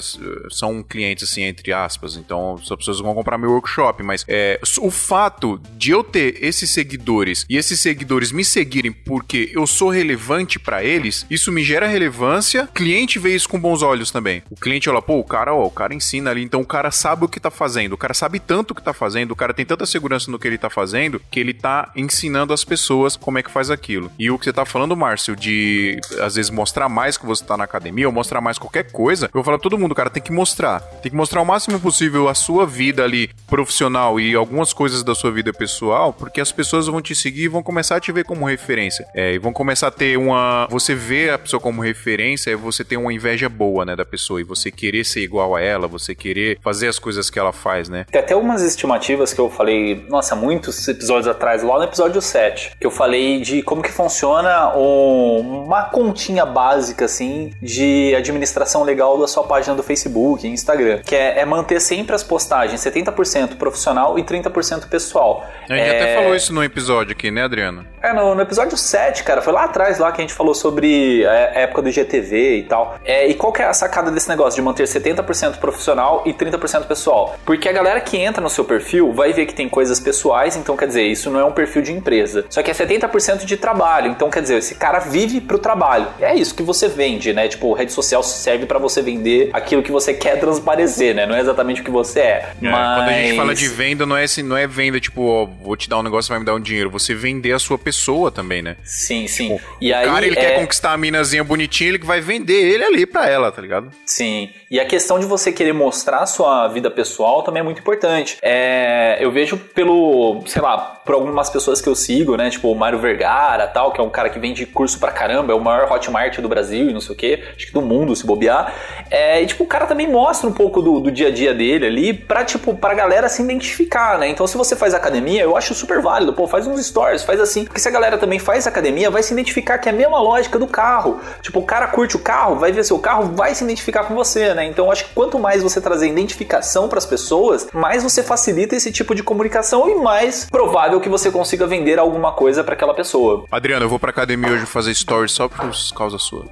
[0.50, 2.16] são clientes, assim, entre aspas.
[2.16, 4.02] Então, as pessoas vão comprar meu workshop.
[4.04, 9.52] Mas é, o fato de eu ter esses seguidores e esses seguidores me seguirem porque
[9.54, 12.64] eu sou relevante para eles, isso me gera relevância.
[12.64, 14.42] O cliente vê isso com bons olhos também.
[14.50, 17.26] O cliente olha, pô, o cara, ó, o cara ensina ali, então o cara sabe
[17.26, 19.66] o que tá fazendo, o cara sabe tanto o que tá fazendo, o cara tem
[19.66, 23.44] tanta segurança no que ele tá fazendo que ele tá ensinando as pessoas como é
[23.44, 24.12] que faz aquilo.
[24.18, 27.58] E o que você tá falando, Márcio, de às vezes mostrar mais que você tá
[27.58, 30.22] na academia ou mostrar mais qualquer coisa, eu vou falar pra todo mundo, cara, tem
[30.22, 30.80] que mostrar.
[31.02, 35.16] Tem que mostrar o máximo possível a sua vida ali profissional e algumas coisas da
[35.16, 38.24] sua vida pessoal, porque as pessoas vão te seguir e vão começar a te ver
[38.24, 39.06] como referência.
[39.14, 40.68] É, e vão começar a ter uma.
[40.70, 44.42] Você vê a pessoa como referência, e você tem uma inveja boa, né, da pessoa,
[44.42, 47.90] e você querer ser igual a ela, você querer fazer as coisas que ela faz,
[47.90, 48.06] né?
[48.12, 52.78] Tem até umas estimativas que eu falei, nossa, muitos episódios atrás, lá no episódio 7,
[52.80, 55.84] que eu falei de como que funciona um, uma
[56.18, 61.46] continha básica, assim, de administração legal da sua página do Facebook, Instagram, que é, é
[61.46, 65.46] manter sempre as postagens 70% profissional e 30% pessoal.
[65.70, 66.02] A gente é...
[66.02, 67.86] até falou isso no episódio aqui, né, Adriano?
[68.02, 71.24] É, no, no, episódio 7, cara, foi lá atrás lá que a gente falou sobre
[71.28, 72.98] a época do GTV e tal.
[73.06, 76.86] É, e qual que é a sacada desse negócio de manter 70% profissional e 30%
[76.88, 77.36] pessoal?
[77.46, 80.76] Porque a galera que entra no seu perfil vai ver que tem coisas pessoais, então
[80.76, 82.44] quer dizer, isso não é um perfil de empresa.
[82.50, 86.07] Só que é 70% de trabalho, então quer dizer, esse cara vive pro trabalho.
[86.20, 87.48] É isso que você vende, né?
[87.48, 91.26] Tipo, rede social serve para você vender aquilo que você quer transparecer, né?
[91.26, 92.54] Não é exatamente o que você é.
[92.62, 92.98] é mas...
[92.98, 95.76] Quando a gente fala de venda, não é, assim, não é venda tipo, ó, vou
[95.76, 96.90] te dar um negócio, vai me dar um dinheiro.
[96.90, 98.78] Você vender a sua pessoa também, né?
[98.84, 99.56] Sim, sim.
[99.56, 100.42] Tipo, e o aí, cara, ele é...
[100.42, 103.92] quer conquistar a minazinha bonitinha, ele que vai vender ele ali pra ela, tá ligado?
[104.06, 104.50] Sim.
[104.70, 108.38] E a questão de você querer mostrar a sua vida pessoal também é muito importante.
[108.42, 112.50] É, eu vejo pelo, sei lá, por algumas pessoas que eu sigo, né?
[112.50, 115.56] Tipo o Mário Vergara tal, que é um cara que vende curso pra caramba, é
[115.56, 118.26] o maior Hotmart do Brasil e não sei o que, acho que do mundo, se
[118.26, 118.74] bobear.
[119.10, 121.86] É, e tipo, o cara também mostra um pouco do, do dia a dia dele
[121.86, 124.28] ali pra, tipo, pra galera se identificar, né?
[124.28, 126.34] Então se você faz academia, eu acho super válido.
[126.34, 127.66] Pô, faz uns stories, faz assim.
[127.66, 130.60] Porque se a galera também faz academia, vai se identificar que é a mesma lógica
[130.60, 131.20] do carro.
[131.42, 134.54] Tipo, o cara curte o carro, vai ver seu carro, vai se identificar com você,
[134.54, 134.66] né?
[134.66, 138.92] Então acho que quanto mais você trazer identificação para as pessoas, mais você facilita esse
[138.92, 143.46] tipo de comunicação e mais provável que você consiga vender alguma coisa para aquela pessoa.
[143.52, 146.46] Adriano, eu vou pra academia hoje fazer stories só por causa sua.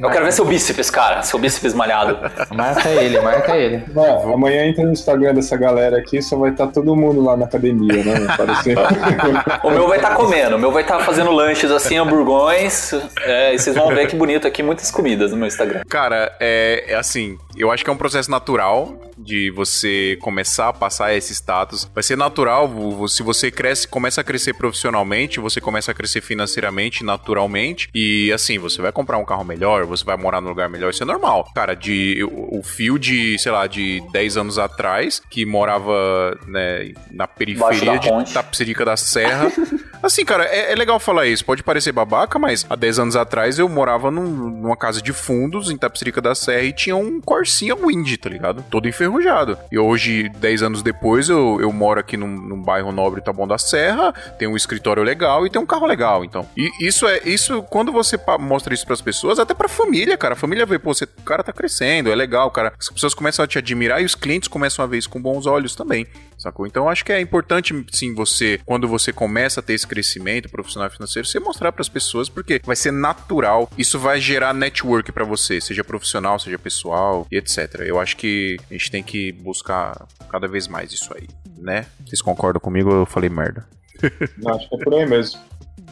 [0.00, 1.22] Eu quero ver seu bíceps, cara.
[1.22, 2.18] Seu bíceps malhado.
[2.54, 3.84] Marca ele, marca ele.
[3.94, 7.36] Não, amanhã entra no Instagram dessa galera aqui, só vai estar tá todo mundo lá
[7.36, 8.14] na academia, né?
[9.62, 12.92] o meu vai estar tá comendo, o meu vai estar tá fazendo lanches assim, hamburgões.
[13.22, 15.82] É, e vocês vão ver que bonito aqui, muitas comidas no meu Instagram.
[15.88, 20.72] Cara, é, é assim, eu acho que é um processo natural de você começar a
[20.72, 21.88] passar esse status.
[21.94, 22.70] Vai ser natural,
[23.08, 28.58] se você cresce, começa a crescer profissionalmente, você começa a crescer financeiramente, naturalmente, e assim,
[28.58, 31.48] você vai comprar um carro melhor, você vai morar num lugar melhor, isso é normal.
[31.54, 37.26] Cara, de o fio de, sei lá, de 10 anos atrás, que morava né, na
[37.26, 39.50] periferia de Tapsirica da Serra.
[40.02, 41.44] Assim, cara, é, é, legal falar isso.
[41.44, 45.70] Pode parecer babaca, mas há 10 anos atrás eu morava num, numa casa de fundos
[45.70, 48.64] em Tapsirica da Serra e tinha um Corsinha Wind, tá ligado?
[48.68, 49.56] Todo enferrujado.
[49.70, 53.58] E hoje, 10 anos depois, eu, eu moro aqui num, num bairro nobre Taboão da
[53.58, 56.48] Serra, tem um escritório legal e tem um carro legal, então.
[56.56, 60.34] E isso é isso quando você mostra isso para as pessoas, até para família, cara.
[60.34, 62.72] A família vê, pô, você, o cara tá crescendo, é legal, cara.
[62.78, 65.46] As pessoas começam a te admirar e os clientes começam a ver isso com bons
[65.46, 66.06] olhos também
[66.42, 66.66] sacou?
[66.66, 70.88] Então acho que é importante sim você, quando você começa a ter esse crescimento profissional
[70.88, 75.12] e financeiro, você mostrar para as pessoas porque vai ser natural, isso vai gerar network
[75.12, 77.80] para você, seja profissional, seja pessoal e etc.
[77.80, 81.86] Eu acho que a gente tem que buscar cada vez mais isso aí, né?
[82.04, 83.66] Vocês concordam comigo eu falei merda?
[84.38, 85.40] Não, acho que é por aí mesmo.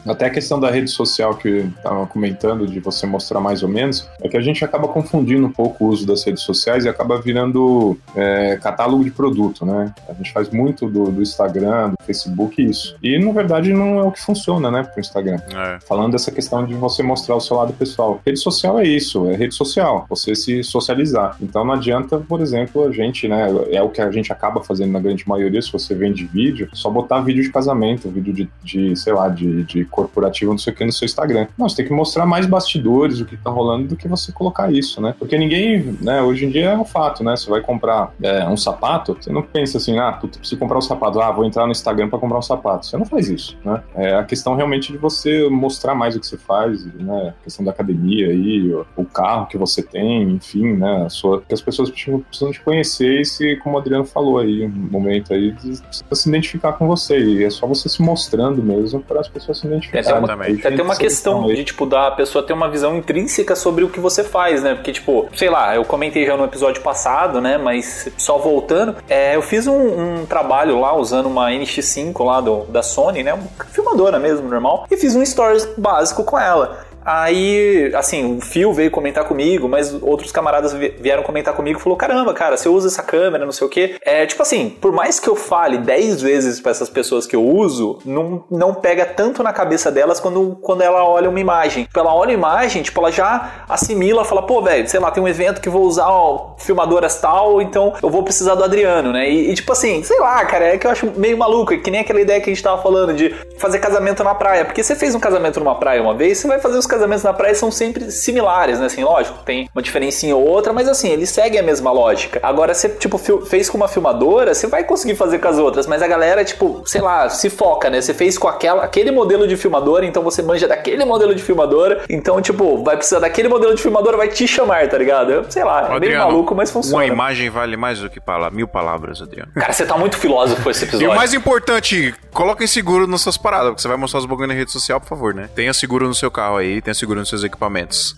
[0.05, 4.07] Até a questão da rede social que estava comentando, de você mostrar mais ou menos,
[4.21, 7.19] é que a gente acaba confundindo um pouco o uso das redes sociais e acaba
[7.21, 9.93] virando é, catálogo de produto, né?
[10.09, 12.95] A gente faz muito do, do, Instagram, do Facebook isso.
[13.01, 15.39] E na verdade não é o que funciona, né, pro Instagram.
[15.49, 15.79] É.
[15.87, 18.21] Falando dessa questão de você mostrar o seu lado pessoal.
[18.25, 21.37] Rede social é isso, é rede social, você se socializar.
[21.41, 24.91] Então não adianta, por exemplo, a gente, né, é o que a gente acaba fazendo
[24.91, 28.95] na grande maioria, se você vende vídeo, só botar vídeo de casamento, vídeo de, de
[28.95, 31.47] sei lá, de, de corporativo, não sei o que, no seu Instagram.
[31.57, 34.71] Não, você tem que mostrar mais bastidores, o que tá rolando, do que você colocar
[34.71, 35.13] isso, né?
[35.19, 37.35] Porque ninguém, né, hoje em dia é um fato, né?
[37.35, 40.81] Você vai comprar é, um sapato, você não pensa assim, ah, tu preciso comprar um
[40.81, 42.85] sapato, ah, vou entrar no Instagram para comprar um sapato.
[42.85, 43.83] Você não faz isso, né?
[43.95, 47.33] É a questão realmente de você mostrar mais o que você faz, né?
[47.39, 51.05] A questão da academia aí, o, carro que você tem, enfim, né?
[51.05, 54.65] A sua, que as pessoas precisam te conhecer e se, como o Adriano falou aí,
[54.65, 57.19] um momento aí, precisa se identificar com você.
[57.19, 59.80] E é só você se mostrando mesmo para as pessoas se identificarem.
[59.93, 60.59] Exatamente.
[60.59, 63.99] Até tem uma questão de, tipo, da pessoa ter uma visão intrínseca sobre o que
[63.99, 64.75] você faz, né?
[64.75, 67.57] Porque, tipo, sei lá, eu comentei já no episódio passado, né?
[67.57, 72.63] Mas só voltando, é, eu fiz um, um, trabalho lá usando uma NX5 lá do,
[72.65, 73.33] da Sony, né?
[73.33, 74.85] Uma filmadora mesmo, normal.
[74.89, 76.90] E fiz um stories básico com ela.
[77.03, 81.97] Aí, assim, o Phil veio comentar comigo, mas outros camaradas vieram comentar comigo e falou:
[81.97, 83.95] caramba, cara, você usa essa câmera, não sei o quê.
[84.01, 87.43] É tipo assim, por mais que eu fale 10 vezes para essas pessoas que eu
[87.43, 91.85] uso, não, não pega tanto na cabeça delas quando, quando ela olha uma imagem.
[91.85, 95.23] Tipo, ela olha a imagem, tipo, ela já assimila, fala, pô, velho, sei lá, tem
[95.23, 99.29] um evento que vou usar ó, filmadoras tal, então eu vou precisar do Adriano, né?
[99.29, 101.89] E, e, tipo assim, sei lá, cara, é que eu acho meio maluco, é que
[101.89, 104.65] nem aquela ideia que a gente tava falando de fazer casamento na praia.
[104.65, 107.33] Porque você fez um casamento numa praia uma vez, você vai fazer os casamentos na
[107.33, 108.85] praia são sempre similares, né?
[108.85, 112.39] Assim, lógico, tem uma diferencinha ou outra, mas assim, eles seguem a mesma lógica.
[112.43, 116.01] Agora, você, tipo, fez com uma filmadora, você vai conseguir fazer com as outras, mas
[116.01, 118.01] a galera, tipo, sei lá, se foca, né?
[118.01, 122.03] Você fez com aquela, aquele modelo de filmadora, então você manja daquele modelo de filmadora,
[122.09, 125.45] então, tipo, vai precisar daquele modelo de filmadora, vai te chamar, tá ligado?
[125.49, 126.97] Sei lá, é meio maluco, mas funciona.
[126.97, 129.51] Uma imagem vale mais do que palavras, mil palavras, Adriano.
[129.53, 131.07] Cara, você tá muito filósofo esse episódio.
[131.07, 134.47] E o mais importante, coloquem seguro nas suas paradas, porque você vai mostrar os bagulho
[134.47, 135.49] na rede social, por favor, né?
[135.55, 138.15] Tenha seguro no seu carro aí, tenha seguro nos seus equipamentos.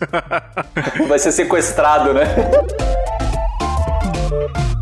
[1.07, 2.23] Vai ser sequestrado, né?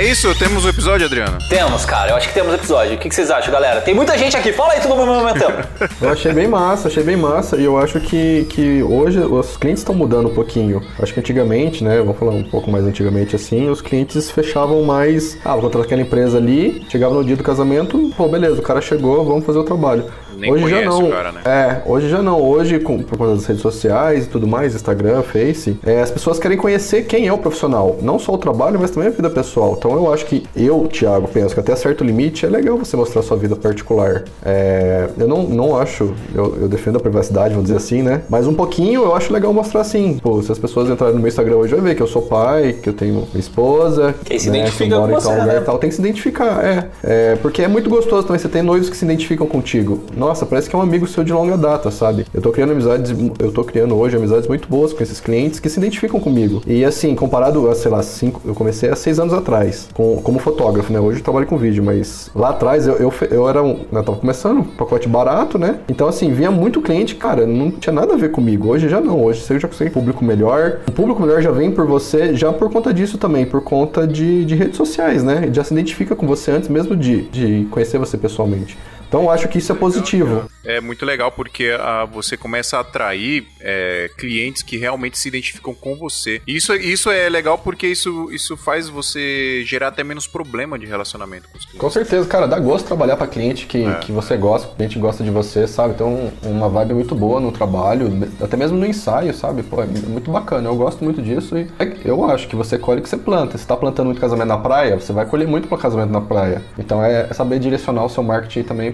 [0.00, 0.34] É isso?
[0.34, 1.36] Temos o um episódio, Adriano?
[1.46, 2.12] Temos, cara.
[2.12, 2.94] Eu acho que temos episódio.
[2.94, 3.82] O que vocês acham, galera?
[3.82, 4.50] Tem muita gente aqui.
[4.50, 5.62] Fala aí todo mundo momentando.
[6.00, 7.58] eu achei bem massa, achei bem massa.
[7.58, 10.82] E eu acho que, que hoje os clientes estão mudando um pouquinho.
[10.98, 11.98] Acho que antigamente, né?
[11.98, 15.36] Vamos falar um pouco mais antigamente assim, os clientes fechavam mais.
[15.44, 18.80] Ah, vou contratar aquela empresa ali, chegava no dia do casamento, pô, beleza, o cara
[18.80, 20.06] chegou, vamos fazer o trabalho
[20.40, 21.10] nem hoje já não.
[21.10, 21.40] Cara, né?
[21.44, 22.40] É, hoje já não.
[22.40, 26.38] Hoje, com, por conta das redes sociais e tudo mais, Instagram, Face, é, as pessoas
[26.38, 27.98] querem conhecer quem é o profissional.
[28.00, 29.76] Não só o trabalho, mas também a vida pessoal.
[29.78, 33.20] Então eu acho que eu, Thiago, penso que até certo limite é legal você mostrar
[33.20, 34.24] a sua vida particular.
[34.44, 38.22] É, eu não, não acho, eu, eu, defendo a privacidade, vamos dizer assim, né?
[38.28, 40.18] Mas um pouquinho eu acho legal mostrar assim.
[40.22, 42.74] Pô, se as pessoas entrarem no meu Instagram hoje, vai ver que eu sou pai,
[42.82, 44.14] que eu tenho uma esposa.
[44.24, 45.60] Quem se né, identifica com você, lugar né?
[45.60, 47.36] tal, tem que se identificar, é, é.
[47.36, 50.00] Porque é muito gostoso também você ter noivos que se identificam contigo.
[50.30, 52.24] Nossa, parece que é um amigo seu de longa data, sabe?
[52.32, 55.68] Eu tô criando amizades, eu tô criando hoje amizades muito boas com esses clientes que
[55.68, 56.62] se identificam comigo.
[56.68, 60.38] E assim, comparado a, sei lá, cinco, eu comecei há seis anos atrás, com, como
[60.38, 61.00] fotógrafo, né?
[61.00, 63.80] Hoje eu trabalho com vídeo, mas lá atrás eu, eu, eu era um.
[63.90, 65.80] Eu tava começando, pacote barato, né?
[65.88, 68.68] Então, assim, vinha muito cliente, cara, não tinha nada a ver comigo.
[68.68, 70.78] Hoje já não, hoje você já consegue público melhor.
[70.86, 74.44] O público melhor já vem por você, já por conta disso também, por conta de,
[74.44, 75.50] de redes sociais, né?
[75.52, 78.78] Já se identifica com você antes mesmo de, de conhecer você pessoalmente.
[79.10, 80.48] Então eu acho que isso é positivo.
[80.64, 85.26] É muito legal porque a, ah, você começa a atrair é, clientes que realmente se
[85.26, 86.40] identificam com você.
[86.46, 91.48] Isso, isso é legal porque isso, isso faz você gerar até menos problema de relacionamento
[91.48, 91.80] com os clientes.
[91.80, 93.94] Com certeza, cara, dá gosto trabalhar para cliente que, é.
[93.96, 95.94] que você gosta, que o cliente gosta de você, sabe?
[95.94, 98.08] Então, uma vibe muito boa no trabalho,
[98.40, 99.64] até mesmo no ensaio, sabe?
[99.64, 103.00] Pô, é muito bacana, eu gosto muito disso e é eu acho que você colhe
[103.00, 103.58] o que você planta.
[103.58, 106.62] Se tá plantando muito casamento na praia, você vai colher muito para casamento na praia.
[106.78, 108.92] Então é saber direcionar o seu marketing também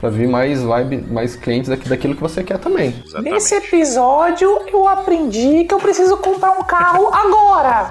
[0.00, 2.94] para vir mais vibe, mais clientes daquilo que você quer também.
[3.04, 3.32] Exatamente.
[3.32, 7.90] Nesse episódio eu aprendi que eu preciso comprar um carro agora.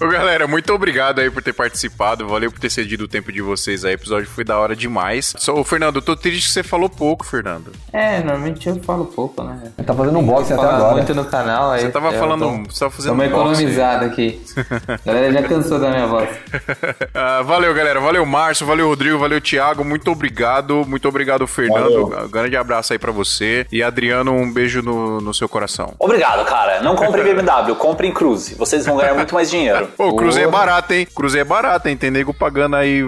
[0.00, 2.28] Ô, galera, muito obrigado aí por ter participado.
[2.28, 3.92] Valeu por ter cedido o tempo de vocês aí.
[3.92, 5.34] O episódio foi da hora demais.
[5.38, 7.72] Só, ô, Fernando, eu tô triste que você falou pouco, Fernando.
[7.92, 9.72] É, normalmente eu falo pouco, né?
[9.84, 10.94] Tá fazendo um box até agora.
[10.94, 11.82] muito no canal aí.
[11.82, 14.42] Você tava falando, tô, você tava fazendo um economizado aqui.
[14.88, 16.28] A galera já cansou da minha voz.
[17.14, 18.00] ah, valeu, galera.
[18.00, 18.66] Valeu, Márcio.
[18.66, 19.05] Valeu, Rodrigo.
[19.14, 19.84] Valeu, Thiago.
[19.84, 20.84] Muito obrigado.
[20.86, 22.06] Muito obrigado, Fernando.
[22.24, 23.66] Um grande abraço aí para você.
[23.70, 25.94] E Adriano, um beijo no, no seu coração.
[25.98, 26.80] Obrigado, cara.
[26.80, 28.54] Não compre BMW, compre em Cruze.
[28.54, 29.88] Vocês vão ganhar muito mais dinheiro.
[29.96, 31.06] Pô, Cruze é barato, hein?
[31.14, 31.96] Cruze é barato, hein?
[31.96, 33.02] Tem nego pagando aí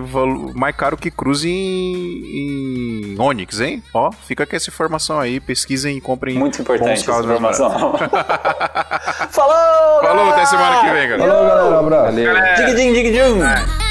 [0.55, 3.83] mais caro que Cruze em, em Onix, hein?
[3.93, 5.41] Ó, fica com essa informação aí.
[5.41, 7.71] Pesquisem e comprem Muito importante essa informação.
[9.31, 10.03] Falou!
[10.03, 11.31] Falou, até semana que vem, galera.
[11.31, 11.71] Falou, galera.
[11.71, 12.05] Um abraço.
[12.05, 12.57] Valeu.
[12.57, 13.88] Dig, dig, dig, dig.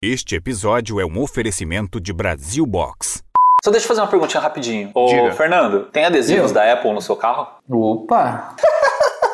[0.00, 3.22] Este episódio é um oferecimento de Brasil Box.
[3.64, 4.90] Só deixa eu fazer uma perguntinha rapidinho.
[4.94, 5.32] Ô, Diga.
[5.32, 6.54] Fernando, tem adesivos Eu?
[6.54, 7.48] da Apple no seu carro?
[7.68, 8.54] Opa!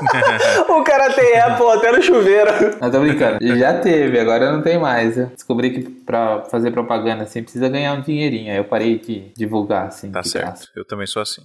[0.68, 2.50] o cara tem Apple até no chuveiro.
[2.80, 3.38] Não tô brincando.
[3.58, 5.18] Já teve, agora não tem mais.
[5.18, 8.50] Eu descobri que pra fazer propaganda assim precisa ganhar um dinheirinho.
[8.50, 10.10] Aí eu parei de divulgar assim.
[10.10, 10.46] Tá de certo.
[10.46, 10.68] graça.
[10.74, 11.42] Eu também sou assim.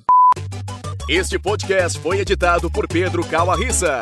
[1.10, 4.00] Este podcast foi editado por Pedro Calarissa.